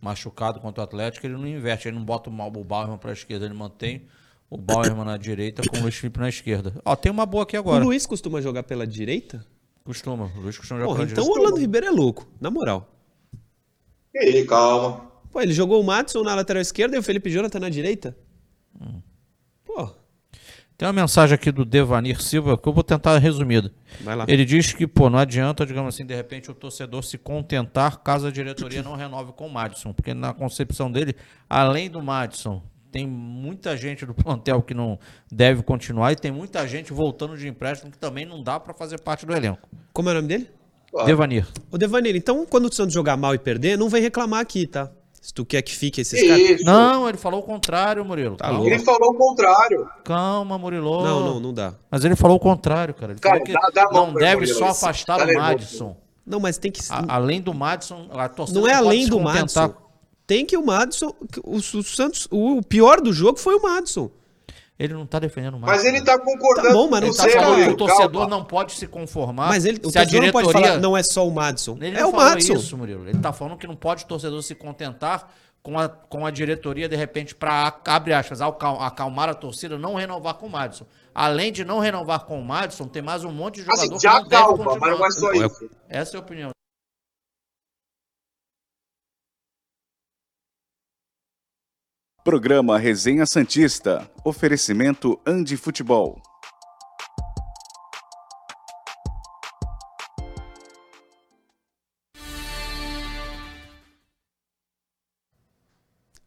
machucado 0.00 0.60
contra 0.60 0.82
o 0.82 0.84
Atlético, 0.84 1.26
ele 1.26 1.34
não 1.34 1.46
inverte. 1.46 1.88
Ele 1.88 1.96
não 1.96 2.04
bota 2.04 2.28
o 2.28 2.32
o 2.32 2.64
Bauerman 2.64 2.98
pra 2.98 3.12
esquerda, 3.12 3.46
ele 3.46 3.54
mantém 3.54 4.02
o 4.50 4.58
Bauerman 4.58 5.04
na 5.06 5.16
direita 5.16 5.62
com 5.68 5.78
o 5.78 5.80
Luiz 5.82 5.94
Felipe 5.94 6.20
na 6.20 6.28
esquerda. 6.28 6.74
Ó, 6.84 6.94
tem 6.96 7.10
uma 7.10 7.24
boa 7.24 7.44
aqui 7.44 7.56
O 7.56 7.60
agora. 7.60 7.82
Luiz 7.82 8.06
costuma 8.06 8.40
jogar 8.40 8.62
pela 8.62 8.86
direita? 8.86 9.44
Costuma. 9.90 10.30
O 10.36 10.40
Luiz 10.40 10.56
costuma 10.56 10.78
jogar 10.78 10.92
Porra, 10.92 11.04
então 11.10 11.24
o. 11.24 11.30
Orlando 11.32 11.56
Ribeiro 11.56 11.86
é 11.86 11.90
louco, 11.90 12.24
na 12.40 12.48
moral. 12.48 12.94
Ei, 14.14 14.44
calma. 14.46 15.10
Pô, 15.32 15.40
ele 15.40 15.52
jogou 15.52 15.80
o 15.80 15.84
Matson 15.84 16.22
na 16.22 16.32
lateral 16.34 16.60
esquerda 16.60 16.94
e 16.94 16.98
o 17.00 17.02
Felipe 17.02 17.28
Jonathan 17.28 17.58
na 17.58 17.68
direita? 17.68 18.16
Hum. 18.80 19.00
Pô, 19.64 19.88
Tem 20.78 20.86
uma 20.86 20.92
mensagem 20.92 21.34
aqui 21.34 21.50
do 21.50 21.64
Devanir 21.64 22.20
Silva 22.22 22.56
que 22.56 22.68
eu 22.68 22.72
vou 22.72 22.84
tentar 22.84 23.18
resumida. 23.18 23.72
vai 24.00 24.14
lá. 24.14 24.24
Ele 24.28 24.44
diz 24.44 24.72
que, 24.72 24.86
pô, 24.86 25.10
não 25.10 25.18
adianta, 25.18 25.66
digamos 25.66 25.92
assim, 25.94 26.06
de 26.06 26.14
repente 26.14 26.50
o 26.50 26.54
torcedor 26.54 27.02
se 27.02 27.18
contentar 27.18 27.98
caso 27.98 28.28
a 28.28 28.30
diretoria 28.30 28.82
não 28.84 28.94
renove 28.94 29.32
com 29.32 29.46
o 29.48 29.52
Madison, 29.52 29.92
porque 29.92 30.14
na 30.14 30.32
concepção 30.32 30.90
dele, 30.90 31.16
além 31.48 31.90
do 31.90 32.00
Madison, 32.00 32.62
tem 32.90 33.06
muita 33.06 33.76
gente 33.76 34.04
do 34.04 34.12
plantel 34.14 34.62
que 34.62 34.74
não 34.74 34.98
deve 35.30 35.62
continuar 35.62 36.12
e 36.12 36.16
tem 36.16 36.30
muita 36.30 36.66
gente 36.66 36.92
voltando 36.92 37.36
de 37.36 37.46
empréstimo 37.48 37.90
que 37.90 37.98
também 37.98 38.26
não 38.26 38.42
dá 38.42 38.58
pra 38.58 38.74
fazer 38.74 39.00
parte 39.00 39.24
do 39.24 39.34
elenco. 39.34 39.68
Como 39.92 40.08
é 40.08 40.12
o 40.12 40.14
nome 40.16 40.28
dele? 40.28 40.50
Claro. 40.90 41.06
Devanir. 41.06 41.46
O 41.70 41.78
Devanir, 41.78 42.16
então 42.16 42.44
quando 42.46 42.66
o 42.66 42.72
Santos 42.74 42.92
jogar 42.92 43.16
mal 43.16 43.34
e 43.34 43.38
perder, 43.38 43.78
não 43.78 43.88
vem 43.88 44.02
reclamar 44.02 44.40
aqui, 44.40 44.66
tá? 44.66 44.90
Se 45.22 45.34
tu 45.34 45.44
quer 45.44 45.60
que 45.60 45.76
fique 45.76 46.00
esses 46.00 46.18
caras. 46.26 46.64
Não, 46.64 47.06
ele 47.06 47.18
falou 47.18 47.40
o 47.40 47.42
contrário, 47.42 48.02
Murilo. 48.04 48.36
Tá. 48.36 48.50
Ele 48.54 48.78
falou 48.78 49.10
o 49.10 49.14
contrário. 49.14 49.86
calma, 50.02 50.56
Murilo. 50.58 51.04
Não, 51.04 51.20
não, 51.20 51.40
não 51.40 51.52
dá. 51.52 51.74
Mas 51.90 52.04
ele 52.04 52.16
falou 52.16 52.38
o 52.38 52.40
contrário, 52.40 52.94
cara. 52.94 53.12
Ele 53.12 53.20
Cara, 53.20 53.34
falou 53.38 53.46
que 53.46 53.52
dá- 53.52 53.70
dá 53.84 53.90
não 53.92 54.14
deve 54.14 54.36
Murilo. 54.46 54.58
só 54.58 54.68
afastar 54.68 55.18
tá 55.18 55.26
o. 55.26 55.34
Madison. 55.34 55.96
Não, 56.26 56.40
mas 56.40 56.56
tem 56.56 56.72
que. 56.72 56.80
A- 56.88 57.04
além 57.16 57.40
do 57.40 57.52
Madison, 57.52 58.08
a 58.12 58.28
torcida 58.30 58.58
Não 58.58 58.66
é 58.66 58.72
além 58.72 59.06
do 59.06 59.20
Madison. 59.20 59.74
Tem 60.30 60.46
que 60.46 60.56
o 60.56 60.64
Madison. 60.64 61.12
O, 61.42 61.56
o 61.56 61.82
Santos. 61.82 62.28
O, 62.30 62.58
o 62.58 62.62
pior 62.62 63.00
do 63.00 63.12
jogo 63.12 63.36
foi 63.36 63.56
o 63.56 63.62
Madison. 63.62 64.08
Ele 64.78 64.94
não 64.94 65.04
tá 65.04 65.18
defendendo 65.18 65.54
o 65.56 65.58
Madison. 65.58 65.76
Mas 65.76 65.84
ele 65.92 66.04
tá 66.04 66.16
concordando 66.20 66.68
Tá 66.68 66.72
bom, 66.72 66.88
mas 66.88 67.00
não 67.00 67.12
tá 67.12 67.28
falando 67.28 67.64
que 67.64 67.70
o 67.70 67.76
torcedor 67.76 68.10
Calma. 68.12 68.28
não 68.28 68.44
pode 68.44 68.72
se 68.74 68.86
conformar. 68.86 69.48
Mas 69.48 69.64
ele, 69.64 69.80
o 69.84 69.90
se 69.90 69.98
a 69.98 70.02
torcedor 70.02 70.24
não 70.26 70.32
pode 70.32 70.46
diretoria- 70.46 70.68
falar, 70.68 70.80
não 70.80 70.96
é 70.96 71.02
só 71.02 71.26
o 71.26 71.32
Madison. 71.32 71.76
Ele 71.80 71.96
é 71.96 72.00
não 72.00 72.10
o 72.10 72.16
Madison. 72.16 72.52
isso, 72.54 72.76
Murilo. 72.76 73.08
Ele 73.08 73.18
tá 73.18 73.32
falando 73.32 73.58
que 73.58 73.66
não 73.66 73.74
pode 73.74 74.04
o 74.04 74.06
torcedor 74.06 74.40
se 74.44 74.54
contentar 74.54 75.32
com 75.64 75.76
a, 75.76 75.88
com 75.88 76.24
a 76.24 76.30
diretoria, 76.30 76.88
de 76.88 76.94
repente, 76.94 77.34
para, 77.34 77.76
abre 77.88 78.14
aspas, 78.14 78.40
acal- 78.40 78.80
acalmar 78.80 79.28
a 79.28 79.34
torcida, 79.34 79.76
não 79.76 79.96
renovar 79.96 80.34
com 80.34 80.46
o 80.46 80.50
Madison. 80.50 80.86
Além 81.12 81.50
de 81.52 81.64
não 81.64 81.80
renovar 81.80 82.20
com 82.20 82.40
o 82.40 82.44
Madison, 82.44 82.86
tem 82.86 83.02
mais 83.02 83.24
um 83.24 83.32
monte 83.32 83.56
de 83.56 83.62
jogador 83.62 83.80
Assim, 83.82 83.96
que 83.96 84.02
já 84.02 84.20
não 84.20 84.28
deve 84.28 84.44
continuar. 84.44 84.78
mas 84.78 84.98
não 84.98 85.06
é 85.06 85.10
só 85.10 85.32
isso. 85.32 85.70
Essa 85.88 86.16
é 86.16 86.18
a 86.18 86.20
opinião. 86.22 86.50
Programa 92.22 92.76
Resenha 92.76 93.24
Santista. 93.24 94.10
Oferecimento 94.22 95.18
Andi 95.26 95.56
Futebol. 95.56 96.20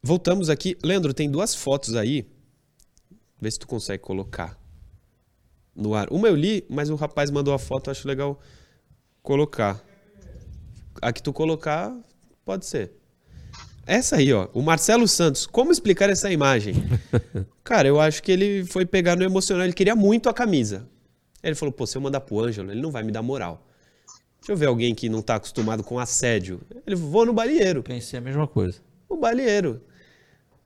Voltamos 0.02 0.50
aqui. 0.50 0.76
Leandro, 0.84 1.14
tem 1.14 1.30
duas 1.30 1.54
fotos 1.54 1.96
aí. 1.96 2.28
Vê 3.40 3.52
se 3.52 3.60
tu 3.60 3.68
consegue 3.68 4.02
colocar 4.02 4.58
no 5.76 5.94
ar. 5.94 6.08
Uma 6.10 6.28
eu 6.28 6.36
li, 6.36 6.66
mas 6.72 6.90
o 6.90 6.96
rapaz 6.96 7.30
mandou 7.30 7.54
a 7.54 7.60
foto, 7.60 7.92
acho 7.92 8.08
legal 8.08 8.40
colocar. 9.22 9.80
A 11.04 11.14
que 11.14 11.22
tu 11.22 11.32
colocar, 11.32 11.96
pode 12.44 12.66
ser. 12.66 13.03
Essa 13.86 14.16
aí, 14.16 14.32
ó. 14.32 14.48
O 14.54 14.62
Marcelo 14.62 15.08
Santos. 15.08 15.46
Como 15.46 15.72
explicar 15.72 16.10
essa 16.10 16.32
imagem? 16.32 16.76
Cara, 17.64 17.88
eu 17.88 18.00
acho 18.00 18.24
que 18.24 18.32
ele 18.32 18.66
foi 18.66 18.86
pegar 18.86 19.16
no 19.16 19.24
emocional. 19.24 19.66
Ele 19.66 19.74
queria 19.74 19.96
muito 19.96 20.30
a 20.30 20.34
camisa. 20.34 20.88
Ele 21.42 21.56
falou, 21.56 21.72
pô, 21.72 21.86
se 21.86 21.98
eu 21.98 22.02
mandar 22.02 22.22
pro 22.22 22.40
Ângelo, 22.40 22.72
ele 22.72 22.82
não 22.82 22.92
vai 22.92 23.04
me 23.04 23.12
dar 23.12 23.22
moral. 23.22 23.68
Deixa 24.40 24.54
eu 24.54 24.58
ver 24.58 24.68
alguém 24.68 24.96
que 24.96 25.10
não 25.10 25.20
está 25.20 25.36
acostumado 25.36 25.84
com 25.84 26.00
assédio. 26.00 26.62
Ele 26.86 26.96
vou 26.96 27.26
no 27.26 27.34
balieiro. 27.34 27.84
Pensei 27.84 28.20
a 28.20 28.22
mesma 28.22 28.48
coisa. 28.48 28.80
O 29.10 29.18
balieiro. 29.18 29.82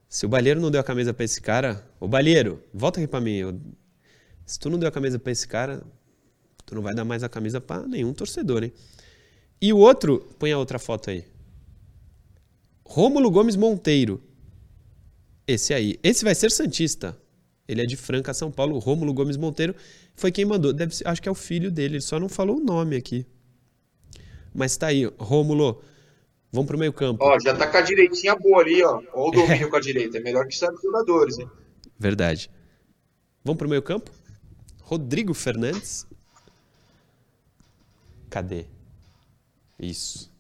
Se 0.08 0.26
o 0.26 0.30
balieiro 0.30 0.62
não 0.62 0.72
deu 0.72 0.80
a 0.80 0.84
camisa 0.84 1.14
para 1.14 1.26
esse 1.26 1.42
cara, 1.42 1.86
o 2.00 2.08
balieiro, 2.08 2.64
volta 2.74 3.00
aqui 3.00 3.08
para 3.08 3.20
mim. 3.20 3.36
Eu, 3.36 3.60
se 4.46 4.58
tu 4.60 4.70
não 4.70 4.80
deu 4.80 4.88
a 4.88 4.92
camisa 4.92 5.20
para 5.20 5.32
esse 5.32 5.48
cara, 5.48 5.84
tu 6.66 6.76
não 6.76 6.82
vai 6.82 6.96
dar 6.96 7.04
mais 7.04 7.24
a 7.24 7.30
camisa 7.30 7.60
para 7.60 7.86
nenhum 7.88 8.14
torcedor, 8.14 8.64
hein? 8.64 8.72
E 9.62 9.74
o 9.74 9.78
outro, 9.78 10.26
põe 10.40 10.52
a 10.52 10.58
outra 10.58 10.80
foto 10.80 11.10
aí. 11.10 11.26
Rômulo 12.88 13.30
Gomes 13.30 13.58
Monteiro. 13.58 14.24
Esse 15.46 15.74
aí. 15.74 16.00
Esse 16.02 16.24
vai 16.24 16.34
ser 16.34 16.50
Santista. 16.50 17.18
Ele 17.68 17.82
é 17.82 17.86
de 17.86 17.98
Franca, 17.98 18.34
São 18.34 18.50
Paulo. 18.50 18.80
Rômulo 18.80 19.14
Gomes 19.14 19.36
Monteiro 19.36 19.76
foi 20.16 20.32
quem 20.32 20.46
mandou. 20.46 20.72
Deve 20.72 20.96
ser, 20.96 21.06
acho 21.06 21.22
que 21.22 21.28
é 21.28 21.32
o 21.32 21.36
filho 21.36 21.70
dele, 21.70 21.96
ele 21.96 22.02
só 22.02 22.18
não 22.18 22.30
falou 22.30 22.58
o 22.58 22.64
nome 22.64 22.96
aqui. 22.96 23.26
Mas 24.56 24.78
tá 24.78 24.88
aí, 24.88 25.04
Rômulo. 25.20 25.82
Vamos 26.50 26.68
pro 26.68 26.78
meio 26.78 26.94
campo. 26.94 27.24
Ó, 27.24 27.38
já 27.40 27.54
tá 27.54 27.68
com 27.68 27.78
a 27.78 27.82
direitinha 27.82 28.36
boa 28.36 28.62
ali, 28.62 28.82
ó. 28.82 29.04
Ó 29.14 29.28
o 29.28 29.32
domínio 29.36 29.68
é. 29.68 29.70
com 29.70 29.76
a 29.76 29.82
direita. 29.82 30.18
É 30.18 30.22
melhor 30.22 30.48
que 30.48 30.56
os 30.56 30.82
jogadores, 30.82 31.38
hein? 31.38 31.50
Verdade. 32.00 32.50
Vamos 33.44 33.60
pro 33.60 33.70
meio 33.70 33.82
campo? 33.82 34.12
Rodrigo 34.82 35.34
Fernandes. 35.34 36.08
Cadê? 38.30 38.66
Isso. 39.78 40.32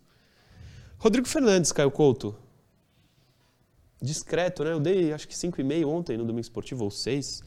Rodrigo 0.97 1.27
Fernandes, 1.27 1.71
Caio 1.71 1.91
Couto. 1.91 2.35
Discreto, 4.01 4.63
né? 4.63 4.71
Eu 4.71 4.79
dei 4.79 5.13
acho 5.13 5.27
que 5.27 5.33
5,5 5.33 5.87
ontem 5.87 6.17
no 6.17 6.23
Domingo 6.23 6.41
Esportivo, 6.41 6.83
ou 6.83 6.91
6. 6.91 7.43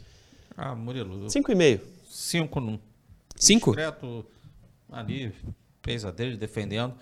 Ah, 0.57 0.75
Murilo. 0.75 1.27
5,5. 1.27 1.81
5 2.05 2.61
no. 2.61 2.81
5? 3.37 3.71
Discreto 3.71 4.27
ali, 4.91 5.33
fez 5.83 6.05
a 6.05 6.11
dele, 6.11 6.37
defendendo. 6.37 6.95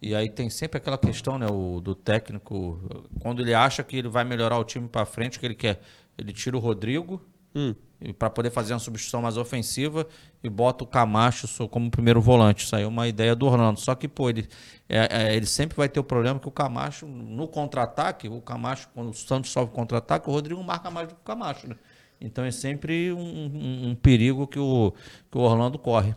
E 0.00 0.14
aí 0.14 0.28
tem 0.28 0.48
sempre 0.48 0.78
aquela 0.78 0.98
questão, 0.98 1.38
né, 1.38 1.46
o, 1.48 1.80
do 1.80 1.94
técnico, 1.94 2.80
quando 3.20 3.42
ele 3.42 3.52
acha 3.52 3.82
que 3.82 3.96
ele 3.96 4.08
vai 4.08 4.24
melhorar 4.24 4.58
o 4.58 4.64
time 4.64 4.88
para 4.88 5.04
frente, 5.04 5.40
que 5.40 5.46
ele 5.46 5.56
quer, 5.56 5.80
ele 6.16 6.32
tira 6.32 6.56
o 6.56 6.60
Rodrigo 6.60 7.20
hum. 7.54 7.74
para 8.18 8.30
poder 8.30 8.50
fazer 8.50 8.72
uma 8.72 8.78
substituição 8.78 9.22
mais 9.22 9.36
ofensiva 9.36 10.06
e 10.42 10.48
bota 10.48 10.84
o 10.84 10.86
Camacho 10.86 11.68
como 11.68 11.90
primeiro 11.90 12.20
volante. 12.20 12.64
Isso 12.64 12.76
aí 12.76 12.82
é 12.82 12.86
uma 12.86 13.08
ideia 13.08 13.34
do 13.34 13.46
Orlando. 13.46 13.80
Só 13.80 13.94
que, 13.94 14.06
pô, 14.06 14.30
ele, 14.30 14.48
é, 14.88 15.08
é, 15.10 15.36
ele 15.36 15.46
sempre 15.46 15.76
vai 15.76 15.88
ter 15.88 16.00
o 16.00 16.04
problema 16.04 16.38
que 16.38 16.48
o 16.48 16.50
Camacho, 16.52 17.06
no 17.06 17.48
contra-ataque, 17.48 18.28
o 18.28 18.40
Camacho, 18.40 18.88
quando 18.94 19.10
o 19.10 19.14
Santos 19.14 19.50
sobe 19.50 19.72
contra-ataque, 19.72 20.28
o 20.28 20.32
Rodrigo 20.32 20.62
marca 20.62 20.90
mais 20.90 21.08
do 21.08 21.14
que 21.14 21.20
o 21.20 21.24
Camacho, 21.24 21.68
né? 21.68 21.76
Então 22.20 22.44
é 22.44 22.50
sempre 22.50 23.12
um, 23.12 23.18
um, 23.18 23.88
um 23.90 23.94
perigo 23.94 24.46
que 24.46 24.58
o, 24.58 24.92
que 25.30 25.38
o 25.38 25.40
Orlando 25.40 25.78
corre. 25.78 26.14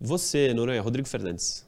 Você, 0.00 0.52
Noronha, 0.52 0.80
Rodrigo 0.80 1.08
Fernandes. 1.08 1.66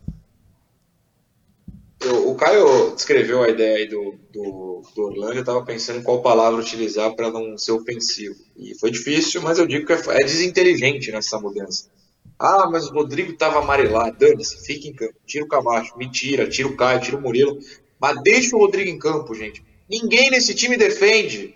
Eu, 2.01 2.31
o 2.31 2.35
Caio 2.37 2.95
descreveu 2.95 3.43
a 3.43 3.49
ideia 3.49 3.79
aí 3.79 3.89
do, 3.89 4.15
do, 4.33 4.83
do 4.95 5.03
Orlando, 5.03 5.35
eu 5.35 5.41
estava 5.41 5.65
pensando 5.65 5.99
em 5.99 6.03
qual 6.03 6.23
palavra 6.23 6.61
utilizar 6.61 7.15
para 7.17 7.31
não 7.31 7.59
ser 7.59 7.73
ofensivo. 7.73 8.37
E 8.57 8.79
foi 8.79 8.91
difícil, 8.91 9.43
mas 9.43 9.59
eu 9.59 9.67
digo 9.67 9.85
que 9.85 9.93
é, 9.93 10.01
é 10.21 10.25
desinteligente 10.25 11.11
nessa 11.11 11.41
mudança. 11.41 11.91
Ah, 12.39 12.69
mas 12.71 12.87
o 12.87 12.93
Rodrigo 12.93 13.33
estava 13.33 13.59
amarelado. 13.59 14.17
Dane-se, 14.17 14.65
fica 14.65 14.87
em 14.87 14.93
campo. 14.93 15.15
Tira 15.27 15.45
o 15.45 15.49
Camacho, 15.49 15.99
me 15.99 16.09
tira, 16.09 16.49
tira 16.49 16.69
o 16.69 16.77
Caio, 16.77 17.01
tira 17.01 17.17
o 17.17 17.21
Murilo. 17.21 17.59
Mas 18.01 18.23
deixa 18.23 18.55
o 18.55 18.61
Rodrigo 18.61 18.89
em 18.89 18.99
campo, 18.99 19.35
gente. 19.35 19.65
Ninguém 19.91 20.31
nesse 20.31 20.55
time 20.55 20.77
defende. 20.77 21.53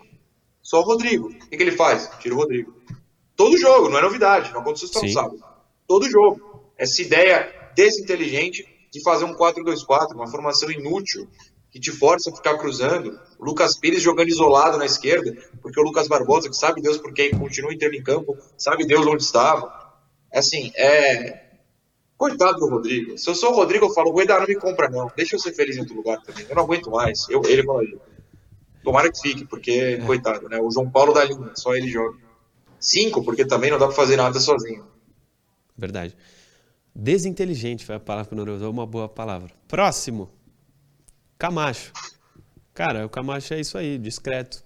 Só 0.61 0.81
o 0.81 0.83
Rodrigo. 0.83 1.29
O 1.29 1.49
que, 1.49 1.55
que 1.55 1.63
ele 1.63 1.71
faz? 1.71 2.09
Tira 2.19 2.35
o 2.35 2.37
Rodrigo. 2.37 2.75
Todo 3.35 3.57
jogo, 3.57 3.87
não 3.87 3.97
é 3.97 4.01
novidade. 4.01 4.51
Não 4.51 4.59
aconteceu 4.59 4.89
só 4.89 5.01
no 5.01 5.09
sábado. 5.09 5.41
Todo 5.87 6.09
jogo. 6.09 6.69
Essa 6.77 7.01
ideia 7.01 7.49
desinteligente 7.75 8.67
de 8.93 9.01
fazer 9.01 9.25
um 9.25 9.33
4-2-4, 9.33 10.13
uma 10.13 10.27
formação 10.27 10.69
inútil, 10.69 11.27
que 11.71 11.79
te 11.79 11.91
força 11.91 12.29
a 12.29 12.35
ficar 12.35 12.59
cruzando. 12.59 13.19
O 13.39 13.43
Lucas 13.43 13.75
Pires 13.75 14.03
jogando 14.03 14.29
isolado 14.29 14.77
na 14.77 14.85
esquerda, 14.85 15.35
porque 15.59 15.79
o 15.79 15.83
Lucas 15.83 16.07
Barbosa, 16.07 16.47
que 16.47 16.55
sabe 16.55 16.79
Deus 16.79 16.99
por 16.99 17.11
quem 17.11 17.31
continua 17.31 17.73
entrando 17.73 17.95
em 17.95 18.03
campo, 18.03 18.37
sabe 18.55 18.85
Deus 18.85 19.05
onde 19.07 19.23
estava. 19.23 19.73
Assim, 20.31 20.71
é. 20.75 21.41
Coitado 22.15 22.59
do 22.59 22.69
Rodrigo. 22.69 23.17
Se 23.17 23.27
eu 23.27 23.33
sou 23.33 23.51
o 23.51 23.55
Rodrigo, 23.55 23.85
eu 23.85 23.93
falo, 23.93 24.11
o 24.11 24.13
Guedar 24.13 24.39
não 24.41 24.47
me 24.47 24.55
compra, 24.55 24.87
não. 24.87 25.11
Deixa 25.17 25.35
eu 25.35 25.39
ser 25.39 25.53
feliz 25.53 25.75
em 25.75 25.79
outro 25.79 25.95
lugar 25.95 26.21
também. 26.21 26.45
Eu 26.47 26.55
não 26.55 26.63
aguento 26.63 26.91
mais. 26.91 27.27
Eu, 27.27 27.41
ele 27.45 27.63
fala. 27.63 27.81
Tomara 28.83 29.11
que 29.11 29.19
fique, 29.19 29.43
porque, 29.43 29.71
é. 29.71 29.97
coitado, 30.05 30.47
né? 30.47 30.59
O 30.61 30.69
João 30.69 30.89
Paulo 30.89 31.13
da 31.13 31.23
linha, 31.23 31.51
só 31.55 31.75
ele 31.75 31.89
joga. 31.89 32.15
Cinco, 32.79 33.23
porque 33.23 33.43
também 33.43 33.71
não 33.71 33.79
dá 33.79 33.87
pra 33.87 33.95
fazer 33.95 34.17
nada 34.17 34.39
sozinho. 34.39 34.85
Verdade. 35.75 36.15
Desinteligente 36.95 37.85
foi 37.85 37.95
a 37.95 37.99
palavra 37.99 38.29
que 38.29 38.33
o 38.33 38.37
Noro 38.37 38.55
usou, 38.55 38.71
uma 38.71 38.85
boa 38.85 39.09
palavra. 39.09 39.51
Próximo. 39.67 40.29
Camacho. 41.37 41.91
Cara, 42.73 43.05
o 43.05 43.09
Camacho 43.09 43.53
é 43.53 43.59
isso 43.59 43.77
aí, 43.77 43.97
discreto. 43.97 44.63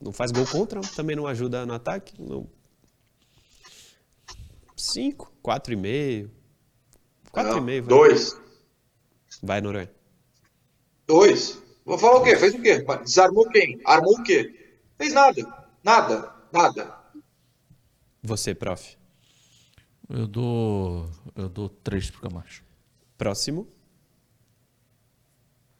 Não 0.00 0.12
faz 0.12 0.32
gol 0.32 0.46
contra, 0.46 0.80
também 0.80 1.14
não 1.14 1.26
ajuda 1.26 1.66
no 1.66 1.74
ataque. 1.74 2.14
Não. 2.20 2.48
Cinco, 4.76 5.32
quatro 5.42 5.72
e 5.72 5.76
meio. 5.76 6.30
Quatro 7.30 7.52
não, 7.52 7.58
e 7.58 7.60
meio. 7.60 7.82
Vai. 7.82 7.88
Dois. 7.88 8.40
Vai, 9.42 9.60
Noronha. 9.60 9.90
Dois. 11.06 11.62
Vou 11.84 11.98
falar 11.98 12.16
o 12.16 12.24
quê? 12.24 12.36
Fez 12.36 12.54
o 12.54 12.62
quê? 12.62 12.84
Desarmou 13.04 13.48
quem? 13.50 13.80
Armou 13.84 14.18
o 14.18 14.22
quê? 14.22 14.76
Fez 14.96 15.12
nada. 15.12 15.66
Nada. 15.84 16.34
Nada. 16.52 16.98
Você, 18.22 18.54
prof. 18.54 18.96
Eu 20.14 20.26
dou. 20.26 21.08
Eu 21.34 21.48
dou 21.48 21.70
três 21.70 22.10
pro 22.10 22.20
Camacho. 22.20 22.62
Próximo. 23.16 23.66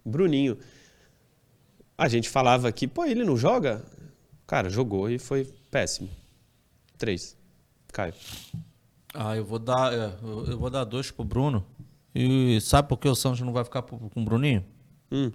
Bruninho. 0.03 0.57
A 1.99 2.09
gente 2.09 2.31
falava 2.31 2.67
aqui, 2.67 2.89
pô, 2.89 3.05
ele 3.05 3.25
não 3.25 3.37
joga? 3.37 3.85
Cara, 4.47 4.71
jogou 4.71 5.11
e 5.11 5.19
foi 5.19 5.45
péssimo. 5.71 6.09
Três. 6.97 7.37
Caio. 7.93 8.15
Ah, 9.13 9.37
eu 9.37 9.45
vou 9.45 9.59
dar. 9.59 9.93
É, 9.93 10.17
eu 10.23 10.59
vou 10.59 10.71
dar 10.71 10.85
dois 10.85 11.11
pro 11.11 11.25
Bruno. 11.25 11.65
E 12.15 12.59
sabe 12.63 12.89
por 12.89 12.97
que 12.97 13.09
o 13.09 13.15
Santos 13.15 13.41
não 13.43 13.53
vai 13.53 13.65
ficar 13.65 13.83
com 13.83 14.11
o 14.15 14.25
Bruninho? 14.25 14.65
Hum. 15.11 15.31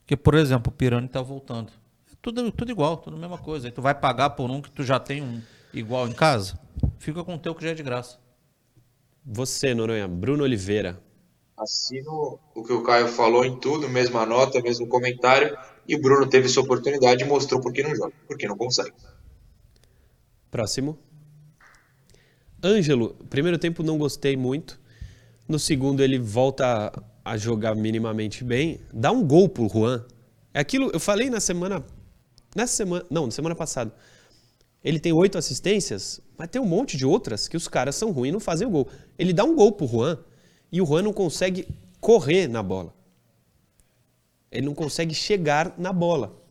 Porque, 0.00 0.16
por 0.16 0.34
exemplo, 0.34 0.72
o 0.72 0.76
Pirani 0.76 1.08
tá 1.08 1.20
voltando. 1.20 1.72
É 2.10 2.14
tudo, 2.22 2.52
tudo 2.52 2.70
igual, 2.70 2.96
tudo 2.98 3.16
a 3.16 3.18
mesma 3.18 3.38
coisa. 3.38 3.66
Aí 3.66 3.72
tu 3.72 3.82
vai 3.82 3.94
pagar 3.94 4.30
por 4.30 4.48
um 4.48 4.62
que 4.62 4.70
tu 4.70 4.84
já 4.84 5.00
tem 5.00 5.22
um 5.22 5.42
igual 5.74 6.06
em 6.06 6.12
casa? 6.12 6.58
Fica 6.98 7.24
com 7.24 7.34
o 7.34 7.38
teu 7.38 7.52
que 7.52 7.64
já 7.64 7.70
é 7.70 7.74
de 7.74 7.82
graça. 7.82 8.27
Você, 9.30 9.74
Noronha, 9.74 10.08
Bruno 10.08 10.42
Oliveira. 10.42 10.98
Assino 11.54 12.40
o 12.54 12.64
que 12.64 12.72
o 12.72 12.82
Caio 12.82 13.08
falou 13.08 13.44
em 13.44 13.60
tudo, 13.60 13.86
mesma 13.86 14.24
nota, 14.24 14.62
mesmo 14.62 14.88
comentário. 14.88 15.54
E 15.86 15.94
o 15.94 16.00
Bruno 16.00 16.26
teve 16.26 16.48
sua 16.48 16.62
oportunidade 16.62 17.22
e 17.22 17.26
mostrou 17.26 17.60
por 17.60 17.70
que 17.70 17.82
não 17.82 17.94
joga, 17.94 18.14
porque 18.26 18.48
não 18.48 18.56
consegue. 18.56 18.94
Próximo. 20.50 20.98
Ângelo, 22.64 23.16
primeiro 23.28 23.58
tempo 23.58 23.82
não 23.82 23.98
gostei 23.98 24.34
muito. 24.34 24.80
No 25.46 25.58
segundo 25.58 26.02
ele 26.02 26.18
volta 26.18 26.90
a 27.22 27.36
jogar 27.36 27.74
minimamente 27.74 28.42
bem. 28.42 28.80
Dá 28.94 29.12
um 29.12 29.26
gol 29.26 29.46
pro 29.46 29.68
Juan. 29.68 30.06
É 30.54 30.60
aquilo, 30.60 30.90
eu 30.90 30.98
falei 30.98 31.28
na 31.28 31.38
semana. 31.38 31.84
Nessa 32.56 32.76
semana. 32.76 33.04
Não, 33.10 33.26
na 33.26 33.30
semana 33.30 33.54
passada. 33.54 33.94
Ele 34.88 34.98
tem 34.98 35.12
oito 35.12 35.36
assistências, 35.36 36.18
mas 36.34 36.48
tem 36.48 36.62
um 36.62 36.64
monte 36.64 36.96
de 36.96 37.04
outras 37.04 37.46
que 37.46 37.58
os 37.58 37.68
caras 37.68 37.94
são 37.94 38.10
ruins 38.10 38.30
e 38.30 38.32
não 38.32 38.40
fazem 38.40 38.66
o 38.66 38.70
gol. 38.70 38.88
Ele 39.18 39.34
dá 39.34 39.44
um 39.44 39.54
gol 39.54 39.70
pro 39.70 39.86
Juan 39.86 40.16
e 40.72 40.80
o 40.80 40.86
Juan 40.86 41.02
não 41.02 41.12
consegue 41.12 41.68
correr 42.00 42.48
na 42.48 42.62
bola. 42.62 42.94
Ele 44.50 44.64
não 44.64 44.74
consegue 44.74 45.12
chegar 45.12 45.74
na 45.76 45.92
bola. 45.92 46.42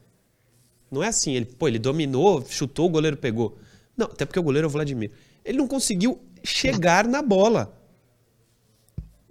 Não 0.91 1.01
é 1.01 1.07
assim, 1.07 1.31
ele, 1.31 1.45
pô, 1.45 1.67
ele 1.67 1.79
dominou, 1.79 2.45
chutou, 2.45 2.85
o 2.85 2.91
goleiro 2.91 3.17
pegou. 3.17 3.57
Não, 3.97 4.05
até 4.05 4.23
porque 4.23 4.39
o 4.39 4.43
goleiro 4.43 4.67
é 4.67 4.69
o 4.69 4.71
Vladimir. 4.71 5.09
Ele 5.43 5.57
não 5.57 5.67
conseguiu 5.67 6.21
chegar 6.43 7.07
na 7.07 7.23
bola. 7.23 7.75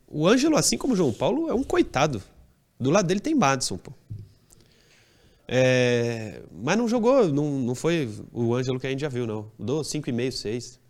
O 0.09 0.27
Ângelo, 0.27 0.57
assim 0.57 0.77
como 0.77 0.95
o 0.95 0.97
João 0.97 1.13
Paulo, 1.13 1.49
é 1.49 1.55
um 1.55 1.63
coitado. 1.63 2.21
Do 2.77 2.91
lado 2.91 3.07
dele 3.07 3.21
tem 3.21 3.37
Madison, 3.37 3.77
pô. 3.77 3.93
É, 5.49 6.43
mas 6.53 6.77
não 6.77 6.89
jogou, 6.89 7.29
não, 7.29 7.45
não 7.45 7.75
foi 7.75 8.09
o 8.33 8.53
Ângelo 8.55 8.81
que 8.81 8.87
a 8.87 8.91
gente 8.91 9.01
já 9.01 9.09
viu, 9.09 9.27
não. 9.27 9.51
Dou 9.59 9.83
5,5, 9.83 10.31
6. 10.33 10.81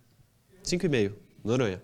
5,5, 0.64 1.12
Noronha. 1.44 1.82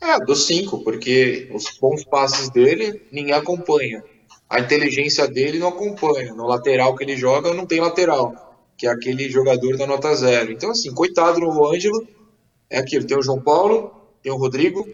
É, 0.00 0.18
dou 0.24 0.36
5, 0.36 0.84
porque 0.84 1.50
os 1.52 1.64
bons 1.80 2.04
passes 2.04 2.50
dele 2.50 3.02
ninguém 3.10 3.32
acompanha. 3.32 4.04
A 4.48 4.60
inteligência 4.60 5.26
dele 5.26 5.58
não 5.58 5.68
acompanha. 5.68 6.34
No 6.34 6.46
lateral 6.46 6.94
que 6.94 7.02
ele 7.02 7.16
joga, 7.16 7.54
não 7.54 7.66
tem 7.66 7.80
lateral, 7.80 8.60
que 8.76 8.86
é 8.86 8.90
aquele 8.90 9.28
jogador 9.30 9.76
da 9.76 9.86
nota 9.86 10.14
zero. 10.14 10.52
Então, 10.52 10.70
assim, 10.70 10.92
coitado 10.94 11.40
no 11.40 11.66
Ângelo, 11.66 12.06
é 12.68 12.78
aquilo: 12.78 13.06
tem 13.06 13.18
o 13.18 13.22
João 13.22 13.40
Paulo, 13.40 13.90
tem 14.22 14.30
o 14.30 14.36
Rodrigo, 14.36 14.86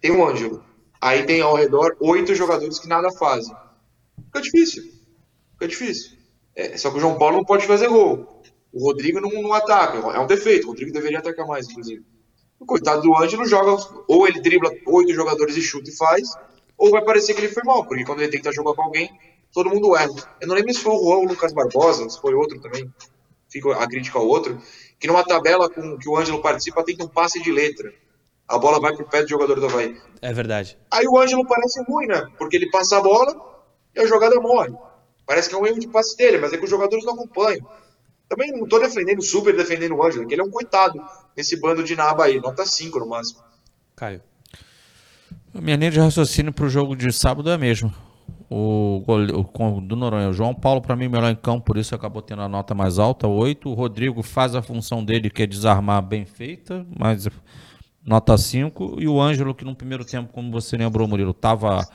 tem 0.00 0.10
o 0.10 0.26
Ângelo. 0.26 0.62
Aí 1.00 1.22
tem 1.22 1.40
ao 1.40 1.54
redor 1.54 1.96
oito 2.00 2.34
jogadores 2.34 2.80
que 2.80 2.88
nada 2.88 3.10
fazem. 3.12 3.54
Fica 4.26 4.42
difícil 4.42 4.97
fica 5.58 5.68
difícil. 5.68 6.16
É, 6.54 6.76
só 6.76 6.90
que 6.90 6.98
o 6.98 7.00
João 7.00 7.18
Paulo 7.18 7.36
não 7.36 7.44
pode 7.44 7.66
fazer 7.66 7.88
gol. 7.88 8.42
O 8.72 8.84
Rodrigo 8.84 9.20
não, 9.20 9.30
não 9.42 9.52
ataca. 9.52 9.98
É 9.98 10.20
um 10.20 10.26
defeito. 10.26 10.66
O 10.66 10.70
Rodrigo 10.70 10.92
deveria 10.92 11.18
atacar 11.18 11.46
mais, 11.46 11.68
inclusive. 11.68 12.04
O 12.58 12.66
coitado 12.66 13.02
do 13.02 13.16
Ângelo 13.16 13.46
joga, 13.46 13.82
ou 14.08 14.26
ele 14.26 14.40
dribla 14.40 14.70
oito 14.86 15.14
jogadores 15.14 15.56
e 15.56 15.62
chuta 15.62 15.88
e 15.90 15.96
faz, 15.96 16.28
ou 16.76 16.90
vai 16.90 17.04
parecer 17.04 17.34
que 17.34 17.40
ele 17.40 17.52
foi 17.52 17.62
mal, 17.64 17.84
porque 17.86 18.04
quando 18.04 18.20
ele 18.20 18.32
tenta 18.32 18.52
jogar 18.52 18.74
com 18.74 18.82
alguém, 18.82 19.10
todo 19.52 19.70
mundo 19.70 19.96
erra. 19.96 20.10
Eu 20.40 20.48
não 20.48 20.56
lembro 20.56 20.74
se 20.74 20.80
foi 20.80 20.92
o 20.92 20.98
Juan 20.98 21.16
ou 21.18 21.24
o 21.24 21.28
Lucas 21.28 21.52
Barbosa, 21.52 22.08
se 22.08 22.20
foi 22.20 22.34
outro 22.34 22.60
também, 22.60 22.92
fica 23.48 23.76
a 23.76 23.86
crítica 23.86 24.18
ao 24.18 24.26
outro, 24.26 24.60
que 24.98 25.06
numa 25.06 25.24
tabela 25.24 25.70
com 25.70 25.96
que 25.96 26.08
o 26.08 26.16
Ângelo 26.16 26.42
participa 26.42 26.84
tenta 26.84 27.04
um 27.04 27.08
passe 27.08 27.40
de 27.40 27.52
letra. 27.52 27.92
A 28.48 28.58
bola 28.58 28.80
vai 28.80 28.96
pro 28.96 29.08
pé 29.08 29.22
do 29.22 29.28
jogador 29.28 29.60
do 29.60 29.66
Havaí. 29.66 29.96
É 30.20 30.32
verdade. 30.32 30.76
Aí 30.90 31.06
o 31.06 31.18
Ângelo 31.18 31.46
parece 31.46 31.80
ruim, 31.84 32.06
né? 32.06 32.26
Porque 32.38 32.56
ele 32.56 32.70
passa 32.70 32.96
a 32.96 33.00
bola 33.00 33.36
e 33.94 34.00
a 34.00 34.06
jogada 34.06 34.40
morre. 34.40 34.74
Parece 35.28 35.50
que 35.50 35.54
é 35.54 35.58
um 35.58 35.66
erro 35.66 35.78
de 35.78 35.86
passe 35.86 36.16
dele, 36.16 36.38
mas 36.38 36.54
é 36.54 36.56
que 36.56 36.64
os 36.64 36.70
jogadores 36.70 37.04
não 37.04 37.12
acompanham. 37.12 37.60
Também 38.30 38.50
não 38.50 38.66
tô 38.66 38.78
defendendo, 38.78 39.20
super 39.20 39.54
defendendo 39.54 39.94
o 39.94 40.02
Ângelo, 40.02 40.26
que 40.26 40.34
ele 40.34 40.40
é 40.40 40.44
um 40.44 40.50
coitado 40.50 40.98
nesse 41.36 41.60
bando 41.60 41.84
de 41.84 41.94
naba 41.94 42.24
aí, 42.24 42.40
nota 42.40 42.64
5 42.64 42.98
no 42.98 43.06
máximo. 43.06 43.40
Caio. 43.94 44.22
A 45.54 45.60
minha 45.60 45.76
linha 45.76 45.90
de 45.90 46.00
raciocínio 46.00 46.50
pro 46.50 46.66
jogo 46.70 46.96
de 46.96 47.12
sábado 47.12 47.50
é 47.50 47.54
a 47.54 47.58
mesma. 47.58 47.92
O, 48.48 49.04
o 49.06 49.80
do 49.82 49.96
Noronha, 49.96 50.30
o 50.30 50.32
João 50.32 50.54
Paulo, 50.54 50.80
para 50.80 50.96
mim, 50.96 51.08
melhor 51.08 51.30
em 51.30 51.36
campo, 51.36 51.66
por 51.66 51.76
isso 51.76 51.94
acabou 51.94 52.22
tendo 52.22 52.40
a 52.40 52.48
nota 52.48 52.74
mais 52.74 52.98
alta, 52.98 53.28
8. 53.28 53.68
O 53.68 53.74
Rodrigo 53.74 54.22
faz 54.22 54.54
a 54.54 54.62
função 54.62 55.04
dele, 55.04 55.28
que 55.28 55.42
é 55.42 55.46
desarmar 55.46 56.00
bem 56.00 56.24
feita, 56.24 56.86
mas 56.98 57.28
nota 58.02 58.38
5. 58.38 58.96
E 58.98 59.06
o 59.06 59.20
Ângelo, 59.20 59.54
que 59.54 59.66
no 59.66 59.76
primeiro 59.76 60.06
tempo, 60.06 60.32
como 60.32 60.50
você 60.50 60.74
lembrou, 60.74 61.06
Murilo, 61.06 61.32
estava 61.32 61.86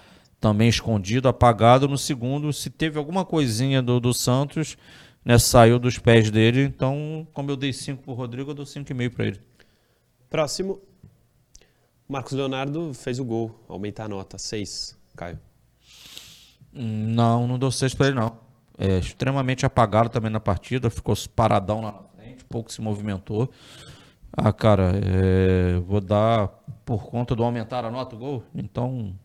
também 0.44 0.68
escondido, 0.68 1.30
apagado. 1.30 1.88
No 1.88 1.98
segundo, 1.98 2.52
se 2.52 2.70
teve 2.70 3.00
alguma 3.00 3.24
coisinha 3.24 3.82
do, 3.82 3.98
do 3.98 4.14
Santos, 4.14 4.78
né, 5.24 5.40
saiu 5.40 5.80
dos 5.80 5.98
pés 5.98 6.30
dele. 6.30 6.64
Então, 6.64 7.26
como 7.34 7.50
eu 7.50 7.56
dei 7.56 7.72
5 7.72 8.04
pro 8.04 8.12
Rodrigo, 8.12 8.52
eu 8.52 8.54
dou 8.54 8.66
5,5 8.66 9.10
para 9.10 9.26
ele. 9.28 9.40
Próximo. 10.30 10.82
Marcos 12.10 12.34
Leonardo 12.34 12.94
fez 12.94 13.20
o 13.20 13.24
gol. 13.24 13.58
Aumentar 13.70 14.04
a 14.04 14.08
nota. 14.10 14.38
6. 14.38 14.98
Caio. 15.16 15.40
Não, 16.74 17.48
não 17.48 17.58
dou 17.58 17.72
6 17.72 17.94
para 17.94 18.08
ele, 18.08 18.16
não. 18.18 18.38
É 18.78 18.98
extremamente 18.98 19.66
apagado 19.66 20.10
também 20.10 20.30
na 20.30 20.42
partida, 20.42 20.90
ficou 20.90 21.16
paradão 21.34 21.80
lá 21.80 21.92
na 21.94 22.22
frente, 22.22 22.44
pouco 22.44 22.70
se 22.70 22.82
movimentou. 22.82 23.50
Ah, 24.36 24.52
cara, 24.52 24.92
é, 24.96 25.80
vou 25.80 26.02
dar 26.02 26.50
por 26.84 27.06
conta 27.06 27.34
do 27.34 27.44
aumentar 27.44 27.86
a 27.86 27.92
nota 27.92 28.16
o 28.16 28.20
gol, 28.20 28.44
então 28.54 29.16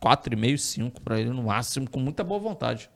4,5, 0.00 0.58
5 0.58 1.00
para 1.00 1.20
ele 1.20 1.30
no 1.30 1.42
máximo, 1.42 1.88
com 1.88 2.00
muita 2.00 2.22
boa 2.22 2.40
vontade. 2.40 2.90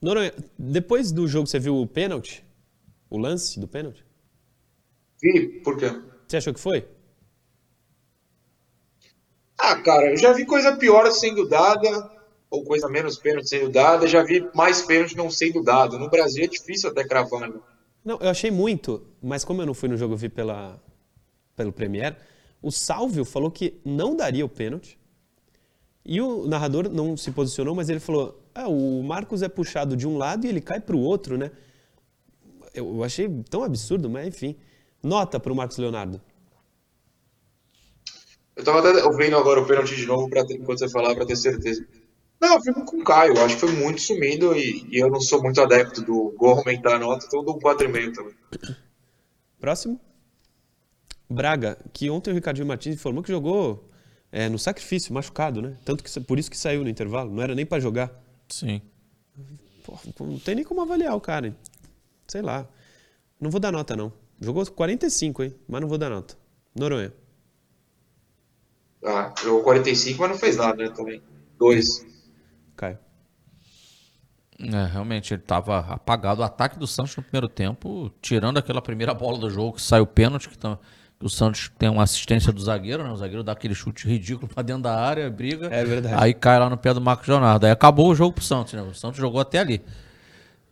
Noronha, 0.00 0.32
depois 0.58 1.12
do 1.12 1.28
jogo 1.28 1.46
você 1.46 1.58
viu 1.58 1.76
o 1.76 1.86
pênalti? 1.86 2.44
O 3.08 3.18
lance 3.18 3.58
do 3.58 3.68
pênalti? 3.68 4.04
Vi, 5.20 5.60
por 5.62 5.76
quê? 5.76 5.90
Você 6.26 6.36
achou 6.36 6.54
que 6.54 6.60
foi? 6.60 6.86
Ah, 9.58 9.76
cara, 9.76 10.10
eu 10.10 10.16
já 10.16 10.32
vi 10.32 10.46
coisa 10.46 10.76
pior 10.76 11.10
sendo 11.10 11.46
dada, 11.46 12.10
ou 12.48 12.64
coisa 12.64 12.88
menos 12.88 13.18
pênalti 13.18 13.48
sendo 13.48 13.68
dada, 13.68 14.06
já 14.06 14.22
vi 14.22 14.48
mais 14.54 14.80
pênalti 14.82 15.16
não 15.16 15.30
sendo 15.30 15.62
dado. 15.62 15.98
No 15.98 16.08
Brasil 16.08 16.44
é 16.44 16.46
difícil 16.46 16.88
até 16.88 17.04
cravar, 17.04 17.48
né? 17.48 17.60
Não, 18.02 18.18
eu 18.20 18.30
achei 18.30 18.50
muito, 18.50 19.06
mas 19.20 19.44
como 19.44 19.60
eu 19.60 19.66
não 19.66 19.74
fui 19.74 19.88
no 19.88 19.96
jogo, 19.96 20.14
eu 20.14 20.18
vi 20.18 20.30
pela, 20.30 20.82
pelo 21.54 21.72
Premier, 21.72 22.16
o 22.62 22.70
Salvio 22.70 23.24
falou 23.24 23.50
que 23.50 23.80
não 23.84 24.16
daria 24.16 24.44
o 24.44 24.48
pênalti. 24.48 24.98
E 26.04 26.20
o 26.20 26.46
narrador 26.46 26.88
não 26.88 27.16
se 27.16 27.30
posicionou, 27.30 27.74
mas 27.74 27.88
ele 27.88 28.00
falou: 28.00 28.40
ah, 28.54 28.68
o 28.68 29.02
Marcos 29.02 29.42
é 29.42 29.48
puxado 29.48 29.96
de 29.96 30.06
um 30.06 30.16
lado 30.16 30.46
e 30.46 30.48
ele 30.48 30.60
cai 30.60 30.80
para 30.80 30.96
o 30.96 31.00
outro, 31.00 31.36
né? 31.36 31.50
Eu, 32.74 33.02
achei 33.02 33.28
tão 33.48 33.62
absurdo, 33.64 34.08
mas 34.08 34.26
enfim. 34.26 34.56
Nota 35.02 35.40
para 35.40 35.52
o 35.52 35.56
Marcos 35.56 35.78
Leonardo. 35.78 36.20
Eu 38.54 38.64
tava 38.64 38.80
até 38.80 39.02
ouvindo 39.04 39.36
agora 39.36 39.60
o 39.60 39.66
pênalti 39.66 39.96
de 39.96 40.06
novo 40.06 40.28
ter- 40.28 40.56
enquanto 40.56 40.78
você 40.78 40.88
falava 40.88 41.16
pra 41.16 41.26
ter 41.26 41.36
certeza. 41.36 41.86
Não, 42.40 42.54
eu 42.54 42.62
fico 42.62 42.84
com 42.84 42.98
o 42.98 43.04
Caio. 43.04 43.34
Eu 43.34 43.44
acho 43.44 43.54
que 43.54 43.60
foi 43.60 43.72
muito 43.72 44.00
sumido 44.00 44.54
e, 44.54 44.86
e 44.90 44.98
eu 44.98 45.10
não 45.10 45.20
sou 45.20 45.42
muito 45.42 45.60
adepto 45.60 46.02
do 46.02 46.34
gol 46.38 46.58
aumentar 46.58 46.96
a 46.96 46.98
nota, 46.98 47.26
então 47.26 47.40
eu 47.40 47.44
dou 47.44 47.56
um 47.56 47.60
4,5 47.60 48.14
também. 48.14 48.34
Próximo. 49.58 50.00
Braga, 51.28 51.78
que 51.92 52.10
ontem 52.10 52.30
o 52.30 52.34
Ricardinho 52.34 52.66
Martins 52.66 52.94
informou 52.94 53.22
que 53.22 53.30
jogou 53.30 53.89
é, 54.32 54.48
no 54.48 54.58
sacrifício, 54.58 55.12
machucado, 55.12 55.60
né? 55.62 55.76
Tanto 55.84 56.02
que 56.04 56.20
por 56.20 56.38
isso 56.38 56.50
que 56.50 56.56
saiu 56.58 56.82
no 56.82 56.88
intervalo, 56.90 57.30
não 57.32 57.42
era 57.42 57.54
nem 57.54 57.66
para 57.66 57.80
jogar. 57.80 58.10
Sim. 58.48 58.80
Pô, 59.84 59.98
não 60.24 60.38
tem 60.38 60.54
nem 60.54 60.64
como 60.64 60.80
avaliar 60.82 61.14
o 61.16 61.20
cara. 61.20 61.46
hein? 61.48 61.56
Sei 62.28 62.42
lá. 62.42 62.66
Não 63.40 63.50
vou 63.50 63.60
dar 63.60 63.72
nota, 63.72 63.96
não. 63.96 64.12
Jogou 64.40 64.64
45, 64.66 65.42
hein? 65.42 65.54
Mas 65.68 65.80
não 65.80 65.88
vou 65.88 65.98
dar 65.98 66.10
nota. 66.10 66.36
Noronha. 66.74 67.12
Ah, 69.04 69.32
jogou 69.42 69.62
45, 69.62 70.20
mas 70.20 70.30
não 70.30 70.38
fez 70.38 70.56
nada, 70.56 70.76
né, 70.84 70.90
também. 70.90 71.22
Dois. 71.58 72.04
Caio. 72.76 72.98
É, 74.58 74.86
realmente, 74.86 75.32
ele 75.32 75.40
estava 75.40 75.78
apagado. 75.78 76.42
O 76.42 76.44
ataque 76.44 76.78
do 76.78 76.86
Santos 76.86 77.16
no 77.16 77.22
primeiro 77.22 77.48
tempo, 77.48 78.10
tirando 78.20 78.58
aquela 78.58 78.82
primeira 78.82 79.14
bola 79.14 79.38
do 79.38 79.48
jogo 79.48 79.72
que 79.74 79.82
saiu 79.82 80.06
pênalti, 80.06 80.50
que, 80.50 80.58
tá- 80.58 80.76
que 80.76 81.09
o 81.22 81.28
Santos 81.28 81.70
tem 81.78 81.88
uma 81.88 82.02
assistência 82.02 82.52
do 82.52 82.60
zagueiro, 82.62 83.04
né? 83.04 83.10
O 83.10 83.16
zagueiro 83.16 83.42
dá 83.42 83.52
aquele 83.52 83.74
chute 83.74 84.06
ridículo 84.08 84.48
pra 84.48 84.62
dentro 84.62 84.82
da 84.82 84.98
área, 84.98 85.28
briga. 85.30 85.66
É 85.70 85.84
verdade. 85.84 86.14
Aí 86.18 86.32
cai 86.32 86.58
lá 86.58 86.70
no 86.70 86.76
pé 86.76 86.94
do 86.94 87.00
Marcos 87.00 87.28
Leonardo. 87.28 87.66
Aí 87.66 87.72
acabou 87.72 88.08
o 88.08 88.14
jogo 88.14 88.34
pro 88.34 88.44
Santos, 88.44 88.72
né? 88.72 88.82
O 88.82 88.94
Santos 88.94 89.18
jogou 89.18 89.40
até 89.40 89.58
ali. 89.58 89.82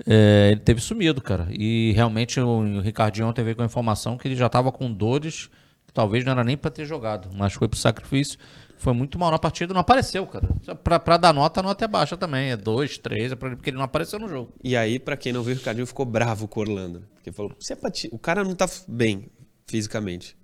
É, 0.07 0.49
ele 0.53 0.61
teve 0.61 0.81
sumido, 0.81 1.21
cara. 1.21 1.49
E 1.51 1.93
realmente 1.93 2.41
o, 2.41 2.47
o 2.49 2.81
Ricardinho 2.81 3.27
ontem 3.29 3.43
veio 3.43 3.57
com 3.57 3.63
a 3.63 3.67
informação 3.67 4.17
que 4.17 4.29
ele 4.29 4.37
já 4.37 4.47
estava 4.47 4.71
com 4.71 4.91
dores, 4.93 5.51
que 5.87 5.93
talvez 5.93 6.25
não 6.25 6.33
era 6.33 6.45
nem 6.45 6.57
para 6.57 6.71
ter 6.71 6.85
jogado, 6.85 7.29
mas 7.35 7.53
foi 7.53 7.69
pro 7.69 7.79
sacrifício. 7.79 8.39
Foi 8.79 8.93
muito 8.93 9.19
mal 9.19 9.33
na 9.33 9.41
partida, 9.41 9.75
não 9.75 9.81
apareceu, 9.81 10.25
cara. 10.25 10.49
Pra, 10.85 11.01
pra 11.01 11.17
dar 11.17 11.35
nota, 11.35 11.59
a 11.59 11.63
nota 11.65 11.85
é 11.85 11.89
baixa 11.89 12.17
também. 12.17 12.53
É 12.53 12.57
2, 12.57 12.97
3, 12.99 13.33
é 13.33 13.35
pra- 13.35 13.51
porque 13.51 13.71
ele 13.71 13.77
não 13.77 13.85
apareceu 13.85 14.21
no 14.21 14.29
jogo. 14.29 14.53
E 14.63 14.77
aí, 14.77 15.01
pra 15.01 15.17
quem 15.17 15.33
não 15.33 15.43
viu, 15.43 15.53
o 15.55 15.59
Ricardinho 15.59 15.87
ficou 15.87 16.07
bravo 16.07 16.47
com 16.47 16.61
o 16.61 16.63
Orlando. 16.63 17.03
Porque 17.17 17.33
falou: 17.33 17.53
é 17.69 17.75
pra 17.75 17.91
o 18.13 18.19
cara 18.21 18.45
não 18.45 18.55
tá 18.55 18.67
bem 18.87 19.29
fisicamente. 19.69 20.37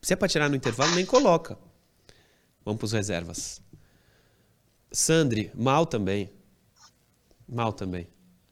Se 0.00 0.12
é 0.12 0.16
pra 0.16 0.28
tirar 0.28 0.48
no 0.48 0.56
intervalo, 0.56 0.94
nem 0.94 1.04
coloca. 1.04 1.58
Vamos 2.64 2.78
pros 2.78 2.92
reservas. 2.92 3.60
Sandri, 4.90 5.50
mal 5.54 5.84
também. 5.84 6.32
Mal 7.48 7.72
também. 7.72 8.08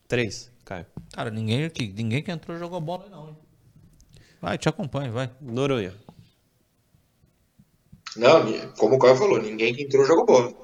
Três, 0.06 0.50
Caio. 0.64 0.86
Cara, 1.12 1.30
ninguém 1.30 1.70
que, 1.70 1.86
ninguém 1.88 2.22
que 2.22 2.30
entrou 2.30 2.58
jogou 2.58 2.80
bola 2.80 3.04
aí 3.04 3.10
não, 3.10 3.28
hein? 3.28 3.36
Vai, 4.40 4.58
te 4.58 4.68
acompanha, 4.68 5.10
vai. 5.10 5.30
Noronha. 5.40 5.94
Não, 8.16 8.70
como 8.76 8.96
o 8.96 8.98
Caio 8.98 9.16
falou, 9.16 9.40
ninguém 9.40 9.74
que 9.74 9.84
entrou 9.84 10.04
jogou 10.04 10.26
bola. 10.26 10.54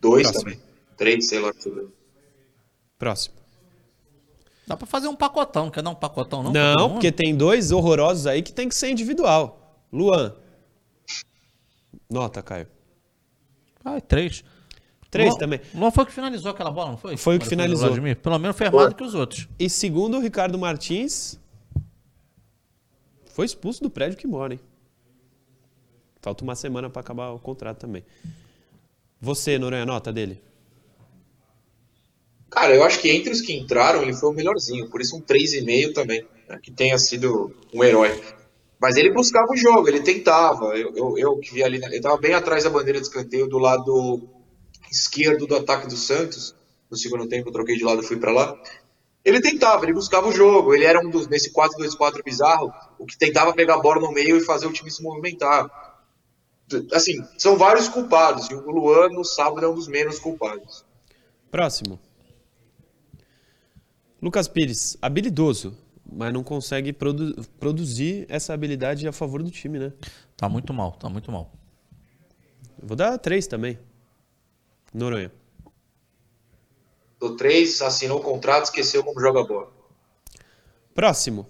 Dois 0.00 0.30
Próximo. 0.30 0.50
também. 0.52 0.68
Três, 0.96 1.26
sei 1.26 1.38
lá. 1.38 1.52
Próximo. 2.98 3.37
Dá 4.68 4.76
pra 4.76 4.86
fazer 4.86 5.08
um 5.08 5.16
pacotão, 5.16 5.64
não 5.64 5.70
quer 5.70 5.82
dar 5.82 5.90
um 5.90 5.94
pacotão 5.94 6.42
não? 6.42 6.52
Não, 6.52 6.90
porque 6.92 7.10
tem 7.10 7.34
dois 7.34 7.72
horrorosos 7.72 8.26
aí 8.26 8.42
que 8.42 8.52
tem 8.52 8.68
que 8.68 8.74
ser 8.74 8.90
individual. 8.90 9.82
Luan. 9.92 10.34
Nota, 12.10 12.42
Caio. 12.42 12.68
Vai, 13.82 14.00
três. 14.00 14.44
Três 15.10 15.30
Luan- 15.30 15.38
também. 15.38 15.60
Luan 15.74 15.90
foi 15.90 16.04
o 16.04 16.06
que 16.06 16.12
finalizou 16.12 16.50
aquela 16.50 16.70
bola, 16.70 16.90
não 16.90 16.98
foi? 16.98 17.16
Foi 17.16 17.36
o 17.36 17.40
que 17.40 17.46
finalizou. 17.46 17.90
Pelo 18.22 18.38
menos 18.38 18.56
foi 18.56 18.68
mais 18.70 18.88
do 18.90 18.94
que 18.94 19.02
os 19.02 19.14
outros. 19.14 19.48
E 19.58 19.70
segundo 19.70 20.18
o 20.18 20.20
Ricardo 20.20 20.58
Martins, 20.58 21.40
foi 23.32 23.46
expulso 23.46 23.82
do 23.82 23.88
prédio 23.88 24.18
que 24.18 24.26
mora, 24.26 24.52
hein? 24.52 24.60
Falta 26.20 26.44
uma 26.44 26.54
semana 26.54 26.90
pra 26.90 27.00
acabar 27.00 27.30
o 27.30 27.38
contrato 27.38 27.78
também. 27.78 28.04
Você, 29.20 29.58
Noronha, 29.58 29.86
nota 29.86 30.12
dele? 30.12 30.42
Cara, 32.50 32.74
eu 32.74 32.82
acho 32.82 33.00
que 33.00 33.10
entre 33.10 33.32
os 33.32 33.40
que 33.40 33.52
entraram, 33.52 34.02
ele 34.02 34.14
foi 34.14 34.30
o 34.30 34.32
melhorzinho. 34.32 34.88
Por 34.88 35.00
isso 35.00 35.16
um 35.16 35.20
3,5 35.20 35.92
também. 35.92 36.26
né, 36.48 36.58
que 36.62 36.70
tenha 36.70 36.98
sido 36.98 37.54
um 37.74 37.84
herói. 37.84 38.20
Mas 38.80 38.96
ele 38.96 39.12
buscava 39.12 39.52
o 39.52 39.56
jogo, 39.56 39.88
ele 39.88 40.00
tentava. 40.00 40.76
Eu, 40.76 41.18
eu, 41.18 41.36
que 41.38 41.52
vi 41.52 41.62
ali, 41.62 41.80
eu 41.82 42.00
tava 42.00 42.16
bem 42.16 42.34
atrás 42.34 42.64
da 42.64 42.70
bandeira 42.70 43.00
de 43.00 43.06
escanteio, 43.06 43.48
do 43.48 43.58
lado 43.58 44.28
esquerdo 44.90 45.46
do 45.46 45.56
ataque 45.56 45.86
do 45.88 45.96
Santos. 45.96 46.54
No 46.90 46.96
segundo 46.96 47.28
tempo, 47.28 47.48
eu 47.48 47.52
troquei 47.52 47.76
de 47.76 47.84
lado 47.84 48.02
e 48.02 48.06
fui 48.06 48.16
pra 48.16 48.32
lá. 48.32 48.56
Ele 49.24 49.42
tentava, 49.42 49.84
ele 49.84 49.92
buscava 49.92 50.28
o 50.28 50.32
jogo. 50.32 50.74
Ele 50.74 50.84
era 50.84 51.04
um 51.04 51.10
dos, 51.10 51.28
nesse 51.28 51.52
4-2-4 51.52 52.22
bizarro, 52.24 52.72
o 52.98 53.04
que 53.04 53.18
tentava 53.18 53.52
pegar 53.52 53.74
a 53.74 53.80
bola 53.80 54.00
no 54.00 54.12
meio 54.12 54.36
e 54.36 54.40
fazer 54.40 54.66
o 54.66 54.72
time 54.72 54.90
se 54.90 55.02
movimentar. 55.02 55.68
Assim, 56.92 57.22
são 57.36 57.58
vários 57.58 57.88
culpados. 57.88 58.48
E 58.48 58.54
o 58.54 58.70
Luan, 58.70 59.08
no 59.10 59.24
sábado, 59.24 59.66
é 59.66 59.68
um 59.68 59.74
dos 59.74 59.88
menos 59.88 60.18
culpados. 60.18 60.84
Próximo. 61.50 61.98
Lucas 64.20 64.48
Pires, 64.48 64.96
habilidoso, 65.00 65.76
mas 66.10 66.32
não 66.32 66.42
consegue 66.42 66.92
produ- 66.92 67.34
produzir 67.60 68.26
essa 68.28 68.52
habilidade 68.52 69.06
a 69.06 69.12
favor 69.12 69.42
do 69.42 69.50
time, 69.50 69.78
né? 69.78 69.92
Tá 70.36 70.48
muito 70.48 70.72
mal, 70.72 70.92
tá 70.92 71.08
muito 71.08 71.30
mal. 71.30 71.52
Vou 72.82 72.96
dar 72.96 73.16
três 73.18 73.46
também. 73.46 73.78
Noronha. 74.92 75.30
Do 77.20 77.36
3, 77.36 77.82
assinou 77.82 78.20
o 78.20 78.22
contrato, 78.22 78.64
esqueceu 78.66 79.02
como 79.04 79.20
joga 79.20 79.42
bola. 79.44 79.72
Próximo. 80.94 81.46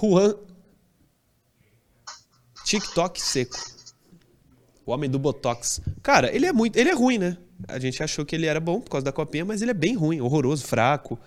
Juan 0.00 0.34
TikTok 2.64 3.20
seco. 3.20 3.56
O 4.86 4.92
homem 4.92 5.10
do 5.10 5.18
Botox. 5.18 5.80
Cara, 6.02 6.34
ele 6.34 6.46
é 6.46 6.52
muito. 6.52 6.76
Ele 6.76 6.90
é 6.90 6.94
ruim, 6.94 7.18
né? 7.18 7.36
A 7.68 7.78
gente 7.78 8.02
achou 8.02 8.24
que 8.26 8.34
ele 8.34 8.46
era 8.46 8.60
bom 8.60 8.80
por 8.80 8.90
causa 8.90 9.04
da 9.04 9.12
copinha, 9.12 9.44
mas 9.44 9.62
ele 9.62 9.70
é 9.70 9.74
bem 9.74 9.94
ruim, 9.94 10.20
horroroso, 10.20 10.64
fraco. 10.64 11.18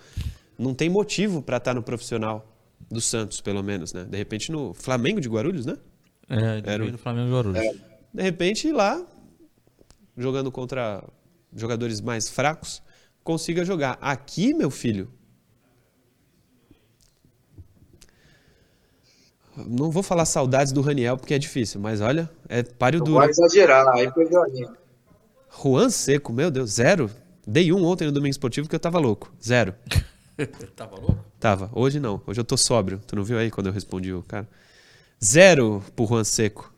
Não 0.58 0.74
tem 0.74 0.88
motivo 0.88 1.40
pra 1.42 1.56
estar 1.56 1.74
no 1.74 1.82
profissional 1.82 2.46
do 2.90 3.00
Santos, 3.00 3.40
pelo 3.40 3.62
menos, 3.62 3.92
né? 3.92 4.04
De 4.04 4.16
repente 4.16 4.50
no 4.52 4.72
Flamengo 4.74 5.20
de 5.20 5.28
Guarulhos, 5.28 5.64
né? 5.66 5.76
É, 6.28 6.60
de 6.60 6.68
Era 6.68 6.84
o- 6.84 6.90
do 6.92 6.98
Flamengo 6.98 7.26
de 7.28 7.32
Guarulhos. 7.32 7.76
De 8.12 8.22
repente 8.22 8.70
lá, 8.72 9.02
jogando 10.16 10.50
contra 10.52 11.02
jogadores 11.54 12.00
mais 12.00 12.28
fracos, 12.28 12.82
consiga 13.24 13.64
jogar. 13.64 13.96
Aqui, 14.00 14.52
meu 14.54 14.70
filho. 14.70 15.10
Não 19.66 19.90
vou 19.90 20.02
falar 20.02 20.24
saudades 20.24 20.72
do 20.72 20.80
Raniel, 20.80 21.16
porque 21.16 21.34
é 21.34 21.38
difícil, 21.38 21.80
mas 21.80 22.00
olha, 22.00 22.30
é 22.48 22.62
páreo 22.62 22.98
Não 23.00 23.06
duro. 23.06 23.18
vai 23.18 23.28
exagerar, 23.30 23.88
aí 23.88 24.10
perdeu 24.12 24.42
a 24.42 24.48
linha. 24.48 24.72
Juan 25.50 25.90
Seco, 25.90 26.32
meu 26.32 26.50
Deus, 26.50 26.70
zero. 26.72 27.10
Dei 27.46 27.72
um 27.72 27.84
ontem 27.84 28.06
no 28.06 28.12
Domingo 28.12 28.30
Esportivo 28.30 28.68
que 28.68 28.74
eu 28.74 28.80
tava 28.80 28.98
louco. 28.98 29.32
Zero. 29.42 29.74
Tava 30.76 30.94
louco? 30.94 31.18
Tava. 31.40 31.68
Hoje 31.72 31.98
não. 31.98 32.22
Hoje 32.24 32.38
eu 32.38 32.44
tô 32.44 32.56
sóbrio. 32.56 33.00
Tu 33.04 33.16
não 33.16 33.24
viu 33.24 33.36
aí 33.36 33.50
quando 33.50 33.66
eu 33.66 33.72
respondi 33.72 34.12
o 34.12 34.22
cara? 34.22 34.48
Zero 35.24 35.82
pro 35.96 36.06
Juan 36.06 36.22
Seco. 36.22 36.72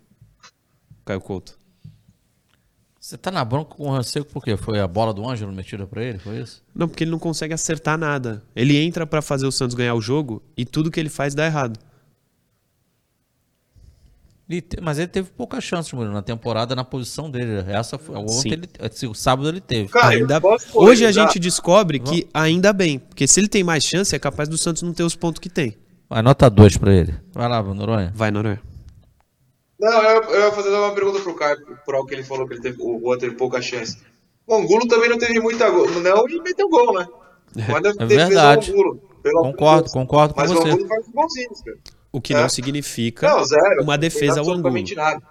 Caio 1.04 1.20
Couto. 1.20 1.60
Você 3.10 3.18
tá 3.18 3.30
na 3.30 3.44
bronca 3.44 3.74
com 3.74 3.88
o 3.88 3.90
Ranseco 3.90 4.30
por 4.30 4.44
quê? 4.44 4.56
Foi 4.56 4.78
a 4.78 4.86
bola 4.86 5.12
do 5.12 5.28
Ângelo 5.28 5.50
metida 5.50 5.84
pra 5.84 6.00
ele? 6.00 6.18
Foi 6.18 6.38
isso? 6.38 6.62
Não, 6.72 6.86
porque 6.86 7.02
ele 7.02 7.10
não 7.10 7.18
consegue 7.18 7.52
acertar 7.52 7.98
nada. 7.98 8.40
Ele 8.54 8.76
entra 8.76 9.04
pra 9.04 9.20
fazer 9.20 9.46
o 9.46 9.50
Santos 9.50 9.74
ganhar 9.74 9.94
o 9.94 10.00
jogo 10.00 10.40
e 10.56 10.64
tudo 10.64 10.90
que 10.90 11.00
ele 11.00 11.08
faz 11.08 11.34
dá 11.34 11.44
errado. 11.44 11.76
Ele 14.50 14.60
te- 14.60 14.80
Mas 14.80 14.98
ele 14.98 15.06
teve 15.06 15.30
poucas 15.30 15.62
chances, 15.62 15.92
Murilo, 15.92 16.12
na 16.12 16.22
temporada 16.22 16.74
na 16.74 16.82
posição 16.84 17.30
dele. 17.30 17.64
Essa 17.68 17.96
foi, 17.98 18.16
ontem 18.16 18.32
Sim. 18.32 18.48
ele, 18.52 18.68
esse- 18.80 19.06
o 19.06 19.14
sábado 19.14 19.48
ele 19.48 19.60
teve. 19.60 19.88
Cara, 19.90 20.08
ainda... 20.08 20.40
Hoje 20.74 21.06
a 21.06 21.12
gente 21.12 21.38
descobre 21.38 22.00
que 22.00 22.26
ainda 22.34 22.72
bem. 22.72 22.98
Porque 22.98 23.28
se 23.28 23.38
ele 23.38 23.46
tem 23.48 23.62
mais 23.62 23.84
chance, 23.84 24.14
é 24.14 24.18
capaz 24.18 24.48
do 24.48 24.58
Santos 24.58 24.82
não 24.82 24.92
ter 24.92 25.04
os 25.04 25.14
pontos 25.14 25.38
que 25.38 25.48
tem. 25.48 25.76
Vai, 26.08 26.20
nota 26.22 26.50
2 26.50 26.76
pra 26.78 26.92
ele. 26.92 27.14
Vai 27.32 27.48
lá, 27.48 27.62
Noronha. 27.62 28.12
Vai, 28.14 28.32
Noronha. 28.32 28.60
Não, 29.78 30.02
eu, 30.02 30.22
eu 30.24 30.40
ia 30.46 30.52
fazer 30.52 30.68
uma 30.70 30.92
pergunta 30.92 31.20
pro 31.20 31.34
Caio, 31.34 31.56
por 31.86 31.94
algo 31.94 32.06
que 32.08 32.14
ele 32.14 32.24
falou 32.24 32.46
que 32.46 32.54
ele 32.54 32.60
teve, 32.60 32.82
o 32.82 32.98
Juan 33.00 33.16
teve 33.18 33.36
pouca 33.36 33.62
chance. 33.62 33.96
O 34.46 34.54
Angulo 34.56 34.86
também 34.88 35.08
não 35.08 35.16
teve 35.16 35.38
muita 35.40 35.70
gol. 35.70 35.88
Não, 36.02 36.28
e 36.28 36.42
meteu 36.42 36.68
gol, 36.68 36.92
né? 36.98 37.06
Mas 37.68 37.96
É 37.96 38.04
verdade. 38.04 38.72
Angulo, 38.72 39.00
Concordo, 39.22 39.90
concordo 39.90 40.34
com 40.34 40.40
Mas 40.40 40.50
o 40.50 40.54
você. 40.54 40.68
Angulo 40.70 40.88
faz 40.88 41.06
golzinhos, 41.14 41.60
cara. 41.62 41.78
O 42.12 42.20
que 42.20 42.34
É. 42.34 42.40
não 42.40 42.48
significa 42.48 43.28
Não, 43.28 43.44
zero. 43.44 43.82
uma 43.82 43.96
defesa 43.96 44.40
ao 44.40 44.50
Angulo. 44.50 44.74
nada. 44.96 45.22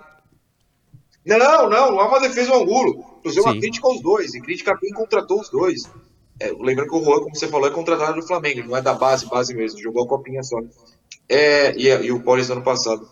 Não, 1.25 1.37
não, 1.69 1.69
não 1.69 1.99
é 2.01 2.03
uma 2.05 2.19
defesa 2.19 2.51
ao 2.53 2.61
Angulo. 2.63 3.03
Inclusive, 3.19 3.41
uma 3.45 3.53
Sim. 3.53 3.59
crítica 3.59 3.87
aos 3.87 4.01
dois. 4.01 4.33
E 4.33 4.41
crítica 4.41 4.71
a 4.71 4.77
quem 4.77 4.91
contratou 4.91 5.41
os 5.41 5.49
dois. 5.49 5.83
É, 6.39 6.51
lembrando 6.51 6.89
que 6.89 6.95
o 6.95 7.03
Juan, 7.03 7.19
como 7.23 7.35
você 7.35 7.47
falou, 7.47 7.67
é 7.67 7.71
contratado 7.71 8.19
do 8.19 8.25
Flamengo. 8.25 8.67
Não 8.69 8.77
é 8.77 8.81
da 8.81 8.93
base, 8.93 9.25
base 9.27 9.53
mesmo. 9.53 9.79
Jogou 9.79 10.05
a 10.05 10.07
copinha 10.07 10.41
só. 10.41 10.57
É, 11.27 11.75
e, 11.75 11.87
e 11.87 12.11
o 12.11 12.23
Paulista 12.23 12.53
ano 12.53 12.63
passado. 12.63 13.07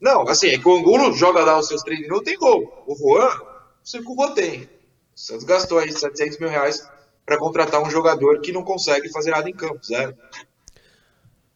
Não, 0.00 0.22
assim, 0.28 0.48
é 0.48 0.58
que 0.58 0.68
o 0.68 0.76
Angulo 0.76 1.12
joga 1.12 1.44
lá 1.44 1.58
os 1.58 1.66
seus 1.68 1.82
três 1.82 2.00
minutos 2.00 2.24
tem 2.24 2.38
gol. 2.38 2.84
O 2.86 2.94
Juan, 2.96 3.28
não 3.28 3.84
sei 3.84 4.00
o 4.00 4.04
que 4.04 4.10
o 4.10 4.14
Juan 4.14 4.32
tem. 4.32 4.62
O 4.62 4.68
Santos 5.20 5.44
gastou 5.44 5.78
aí 5.78 5.92
700 5.92 6.38
mil 6.38 6.48
reais 6.48 6.88
para 7.26 7.36
contratar 7.38 7.82
um 7.82 7.90
jogador 7.90 8.40
que 8.40 8.52
não 8.52 8.64
consegue 8.64 9.08
fazer 9.10 9.30
nada 9.32 9.48
em 9.48 9.52
campo, 9.54 9.84
zero. 9.84 10.16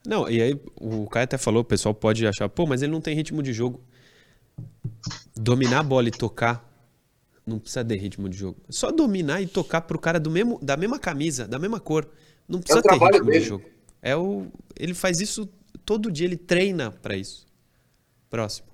Não, 0.06 0.28
e 0.28 0.40
aí 0.40 0.60
o 0.80 1.06
Caio 1.06 1.24
até 1.24 1.36
falou, 1.36 1.62
o 1.62 1.64
pessoal 1.64 1.94
pode 1.94 2.26
achar, 2.26 2.48
pô, 2.48 2.66
mas 2.66 2.82
ele 2.82 2.92
não 2.92 3.00
tem 3.00 3.14
ritmo 3.14 3.42
de 3.42 3.52
jogo. 3.52 3.80
Dominar 5.34 5.80
a 5.80 5.82
bola 5.82 6.08
e 6.08 6.10
tocar 6.10 6.66
não 7.46 7.58
precisa 7.60 7.84
ter 7.84 7.96
ritmo 7.96 8.28
de 8.28 8.36
jogo. 8.36 8.58
É 8.68 8.72
Só 8.72 8.90
dominar 8.90 9.40
e 9.40 9.46
tocar 9.46 9.82
pro 9.82 9.98
cara 9.98 10.18
do 10.18 10.30
mesmo, 10.30 10.58
da 10.60 10.76
mesma 10.76 10.98
camisa, 10.98 11.46
da 11.46 11.58
mesma 11.58 11.78
cor. 11.78 12.08
Não 12.48 12.60
precisa 12.60 12.82
ter 12.82 12.88
trabalho 12.88 13.14
ritmo 13.14 13.30
dele. 13.30 13.40
de 13.40 13.48
jogo. 13.48 13.64
É 14.02 14.16
o, 14.16 14.46
ele 14.76 14.94
faz 14.94 15.20
isso 15.20 15.48
todo 15.84 16.10
dia, 16.10 16.26
ele 16.26 16.36
treina 16.36 16.90
pra 16.90 17.16
isso. 17.16 17.46
Próximo. 18.28 18.66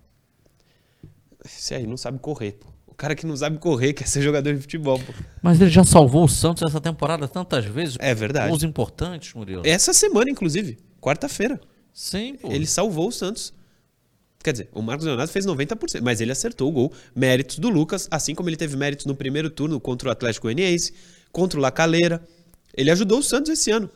Esse 1.45 1.74
aí 1.74 1.87
não 1.87 1.97
sabe 1.97 2.18
correr, 2.18 2.53
pô. 2.53 2.68
O 2.87 2.95
cara 2.95 3.14
que 3.14 3.26
não 3.26 3.37
sabe 3.37 3.59
correr 3.59 3.93
quer 3.93 4.07
ser 4.07 4.22
jogador 4.22 4.55
de 4.55 4.61
futebol, 4.61 4.99
pô. 4.99 5.12
Mas 5.43 5.61
ele 5.61 5.70
já 5.70 5.85
salvou 5.85 6.24
o 6.24 6.28
Santos 6.28 6.62
essa 6.62 6.80
temporada 6.80 7.28
tantas 7.28 7.64
vezes. 7.64 7.97
É 7.99 8.14
verdade. 8.14 8.49
Gols 8.49 8.62
importantes, 8.62 9.35
Murilo. 9.35 9.62
Essa 9.64 9.93
semana, 9.93 10.30
inclusive, 10.30 10.78
quarta-feira. 11.03 11.61
Sim, 11.92 12.36
pô. 12.36 12.50
Ele 12.50 12.66
salvou 12.66 13.09
o 13.09 13.12
Santos. 13.12 13.53
Quer 14.42 14.53
dizer, 14.53 14.68
o 14.72 14.80
Marcos 14.80 15.05
Leonardo 15.05 15.30
fez 15.30 15.44
90%, 15.44 16.00
mas 16.03 16.20
ele 16.20 16.32
acertou 16.32 16.68
o 16.68 16.72
gol. 16.72 16.92
Méritos 17.14 17.59
do 17.59 17.68
Lucas, 17.68 18.09
assim 18.11 18.34
como 18.34 18.48
ele 18.48 18.57
teve 18.57 18.76
méritos 18.76 19.07
no 19.07 19.14
primeiro 19.14 19.50
turno 19.50 19.78
contra 19.78 20.09
o 20.09 20.12
Atlético 20.12 20.46
Goianiense, 20.46 20.94
contra 21.30 21.59
o 21.59 21.62
Lacaleira. 21.62 22.26
Ele 22.74 22.90
ajudou 22.90 23.18
o 23.18 23.22
Santos 23.22 23.53
esse 23.53 23.70
ano. 23.70 23.90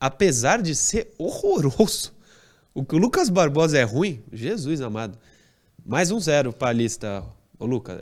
Apesar 0.00 0.62
de 0.62 0.74
ser 0.74 1.12
horroroso. 1.18 2.12
O 2.74 2.84
que 2.84 2.96
o 2.96 2.98
Lucas 2.98 3.28
Barbosa 3.28 3.78
é 3.78 3.82
ruim, 3.82 4.22
Jesus 4.32 4.80
amado. 4.80 5.18
Mais 5.84 6.10
um 6.10 6.18
zero 6.18 6.52
pra 6.52 6.72
lista, 6.72 7.24
ô 7.58 7.66
Lucas. 7.66 7.98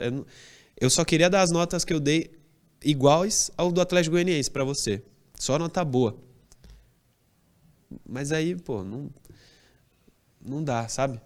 Eu, 0.79 0.89
só 0.89 1.03
queria 1.03 1.29
dar 1.29 1.41
as 1.41 1.51
notas 1.51 1.83
que 1.83 1.93
eu 1.93 1.99
dei 1.99 2.31
iguais 2.83 3.51
ao 3.57 3.71
do 3.71 3.81
Atlético 3.81 4.13
Goianiense 4.13 4.49
pra 4.49 4.63
você. 4.63 5.03
Só 5.37 5.59
nota 5.59 5.83
boa. 5.83 6.17
Mas 8.07 8.31
aí, 8.31 8.55
pô, 8.55 8.83
não, 8.83 9.09
não 10.43 10.63
dá, 10.63 10.87
sabe? 10.87 11.19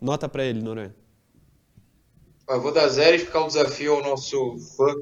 Nota 0.00 0.28
pra 0.28 0.44
ele, 0.44 0.62
Noronha. 0.62 0.94
Eu 2.48 2.60
vou 2.60 2.72
dar 2.72 2.88
zero 2.88 3.16
e 3.16 3.20
ficar 3.20 3.44
o 3.44 3.46
desafio 3.46 3.94
ao 3.94 4.02
nosso 4.02 4.58
fã. 4.76 4.94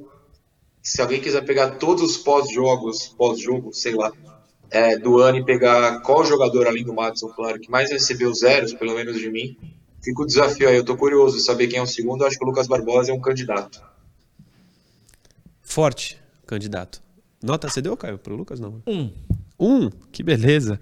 Se 0.83 1.01
alguém 1.01 1.21
quiser 1.21 1.45
pegar 1.45 1.73
todos 1.73 2.03
os 2.03 2.17
pós-jogos, 2.19 3.09
pós-jogo, 3.09 3.73
sei 3.73 3.95
lá, 3.95 4.13
é, 4.71 4.99
do 4.99 5.19
ano 5.19 5.39
e 5.39 5.45
pegar 5.45 6.01
qual 6.01 6.25
jogador, 6.25 6.67
além 6.67 6.85
do 6.85 6.93
Matson, 6.93 7.29
claro, 7.29 7.59
que 7.59 7.71
mais 7.71 7.91
recebeu 7.91 8.33
zeros, 8.35 8.75
pelo 8.75 8.95
menos 8.95 9.19
de 9.19 9.31
mim, 9.31 9.57
fica 10.03 10.23
o 10.23 10.27
desafio 10.27 10.69
aí. 10.69 10.77
Eu 10.77 10.85
tô 10.85 10.97
curioso 10.97 11.37
de 11.37 11.43
saber 11.43 11.69
quem 11.69 11.79
é 11.79 11.83
o 11.83 11.87
segundo. 11.87 12.23
Eu 12.23 12.27
acho 12.27 12.39
que 12.39 12.45
o 12.45 12.49
Lucas 12.49 12.67
Barbosa 12.67 13.13
é 13.13 13.15
um 13.15 13.21
candidato. 13.21 13.83
Forte 15.63 16.19
candidato. 16.47 17.03
Nota 17.43 17.69
você 17.69 17.81
deu, 17.81 17.97
Caio, 17.97 18.19
pro 18.19 18.37
Lucas? 18.37 18.59
Não. 18.59 18.83
Um. 18.87 19.11
Um, 19.59 19.91
que 20.13 20.23
beleza. 20.23 20.81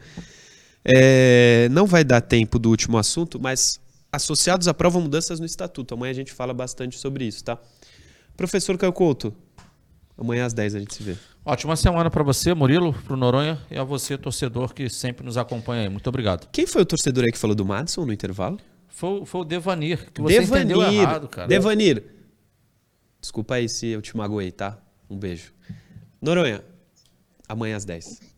É, 0.84 1.68
não 1.70 1.86
vai 1.86 2.04
dar 2.04 2.20
tempo 2.20 2.58
do 2.58 2.70
último 2.70 2.98
assunto, 2.98 3.40
mas 3.40 3.80
associados 4.12 4.68
aprovam 4.68 5.02
mudanças 5.02 5.40
no 5.40 5.46
estatuto. 5.46 5.94
Amanhã 5.94 6.10
a 6.10 6.14
gente 6.14 6.32
fala 6.32 6.54
bastante 6.54 6.98
sobre 6.98 7.24
isso, 7.24 7.42
tá? 7.42 7.58
Professor 8.36 8.76
Caio 8.78 8.92
Couto, 8.92 9.34
amanhã 10.16 10.44
às 10.44 10.52
10 10.52 10.74
a 10.74 10.78
gente 10.78 10.94
se 10.94 11.02
vê. 11.02 11.16
Ótima 11.44 11.76
semana 11.76 12.10
pra 12.10 12.22
você, 12.22 12.52
Murilo, 12.54 12.92
pro 12.92 13.16
Noronha 13.16 13.60
e 13.70 13.78
a 13.78 13.84
você, 13.84 14.18
torcedor, 14.18 14.74
que 14.74 14.88
sempre 14.88 15.24
nos 15.24 15.36
acompanha 15.36 15.82
aí. 15.82 15.88
Muito 15.88 16.06
obrigado. 16.08 16.48
Quem 16.52 16.66
foi 16.66 16.82
o 16.82 16.86
torcedor 16.86 17.24
aí 17.24 17.32
que 17.32 17.38
falou 17.38 17.54
do 17.54 17.64
Madison 17.64 18.04
no 18.04 18.12
intervalo? 18.12 18.58
Foi, 18.88 19.24
foi 19.24 19.40
o 19.40 19.44
Devanir, 19.44 20.10
que 20.12 20.20
você 20.20 20.42
entendeu 20.42 20.82
errado, 20.82 21.28
cara. 21.28 21.48
Devanir. 21.48 22.02
Desculpa 23.20 23.56
aí 23.56 23.68
se 23.68 23.88
eu 23.88 24.00
te 24.00 24.16
magoei, 24.16 24.50
tá? 24.50 24.78
Um 25.08 25.16
beijo. 25.16 25.52
Noronha, 26.20 26.64
amanhã 27.48 27.76
às 27.76 27.84
10. 27.84 28.35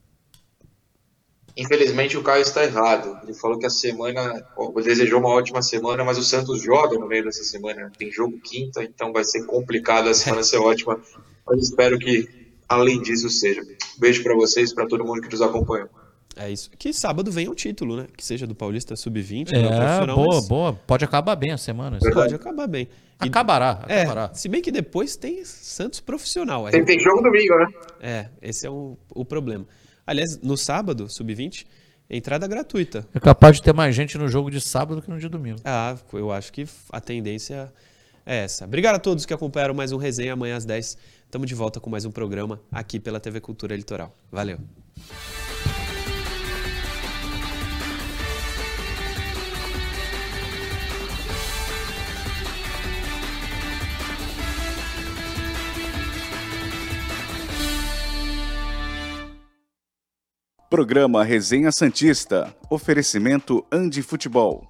Infelizmente 1.59 2.17
o 2.17 2.23
Caio 2.23 2.43
está 2.43 2.63
errado. 2.63 3.19
Ele 3.25 3.35
falou 3.35 3.59
que 3.59 3.67
a 3.67 3.71
semana. 3.71 4.45
desejou 4.85 5.19
uma 5.19 5.31
ótima 5.31 5.61
semana, 5.61 6.05
mas 6.05 6.17
o 6.17 6.23
Santos 6.23 6.63
joga 6.63 6.97
no 6.97 7.07
meio 7.09 7.25
dessa 7.25 7.43
semana. 7.43 7.91
Tem 7.99 8.11
jogo 8.13 8.39
quinta, 8.39 8.83
então 8.85 9.13
vai 9.13 9.25
ser 9.25 9.45
complicado 9.45 10.09
a 10.09 10.15
semana 10.15 10.43
ser 10.45 10.59
ótima. 10.59 11.01
Mas 11.47 11.61
espero 11.69 11.99
que, 11.99 12.29
além 12.69 13.03
disso, 13.03 13.29
seja. 13.29 13.61
Beijo 13.99 14.23
para 14.23 14.35
vocês, 14.37 14.73
para 14.73 14.87
todo 14.87 15.05
mundo 15.05 15.21
que 15.21 15.31
nos 15.31 15.43
acompanhou. 15.43 15.89
É 16.37 16.49
isso. 16.49 16.71
Que 16.79 16.93
sábado 16.93 17.33
vem 17.33 17.49
o 17.49 17.55
título, 17.57 17.97
né? 17.97 18.07
Que 18.17 18.25
seja 18.25 18.47
do 18.47 18.55
Paulista 18.55 18.95
Sub-20, 18.95 19.51
não 19.51 19.59
É, 19.59 19.77
profissional, 19.77 20.17
boa, 20.17 20.35
mas 20.37 20.49
boa. 20.49 20.73
Pode 20.87 21.05
acabar 21.05 21.35
bem 21.35 21.51
a 21.51 21.59
semana. 21.59 21.99
isso. 22.01 22.09
Pode 22.13 22.33
acabar 22.33 22.69
bem. 22.69 22.85
E- 23.25 23.27
Acabará, 23.27 23.85
é, 23.89 24.03
acabará. 24.03 24.31
se 24.33 24.49
bem 24.49 24.63
que 24.63 24.71
depois 24.71 25.17
tem 25.17 25.45
Santos 25.45 25.99
profissional. 25.99 26.67
aí- 26.67 26.71
Tem, 26.73 26.85
tem 26.85 27.01
jogo 27.01 27.21
domingo, 27.21 27.57
né? 27.57 27.67
É, 28.01 28.29
esse 28.41 28.65
é 28.65 28.71
o, 28.71 28.97
o 29.13 29.25
problema. 29.25 29.67
Aliás, 30.09 30.41
no 30.43 30.57
sábado, 30.57 31.07
Sub-20, 31.07 31.67
entrada 32.09 32.47
gratuita. 32.47 33.07
É 33.13 33.21
capaz 33.21 33.57
de 33.57 33.63
ter 33.63 33.75
mais 33.75 33.95
gente 33.95 34.17
no 34.17 34.27
jogo 34.27 34.51
de 34.51 34.59
sábado 34.59 35.03
que 35.03 35.11
no 35.11 35.19
de 35.19 35.29
domingo. 35.29 35.61
Ah, 35.63 35.99
eu 36.15 36.33
acho 36.33 36.51
que 36.51 36.67
a 36.91 36.99
tendência 36.99 37.71
é 38.25 38.39
essa. 38.39 38.65
Obrigado 38.65 38.95
a 38.95 38.99
todos 38.99 39.27
que 39.27 39.35
acompanharam 39.35 39.75
mais 39.75 39.93
um 39.93 39.99
resenha 39.99 40.33
amanhã 40.33 40.57
às 40.57 40.65
10. 40.65 40.97
Estamos 41.27 41.47
de 41.47 41.55
volta 41.55 41.79
com 41.79 41.91
mais 41.91 42.07
um 42.07 42.11
programa 42.11 42.59
aqui 42.73 42.99
pela 42.99 43.21
TV 43.21 43.39
Cultura 43.39 43.77
Litoral. 43.77 44.17
Valeu. 44.33 44.59
Programa 60.71 61.23
Resenha 61.25 61.73
Santista. 61.73 62.55
Oferecimento 62.69 63.64
Andi 63.73 64.03
Futebol. 64.03 64.66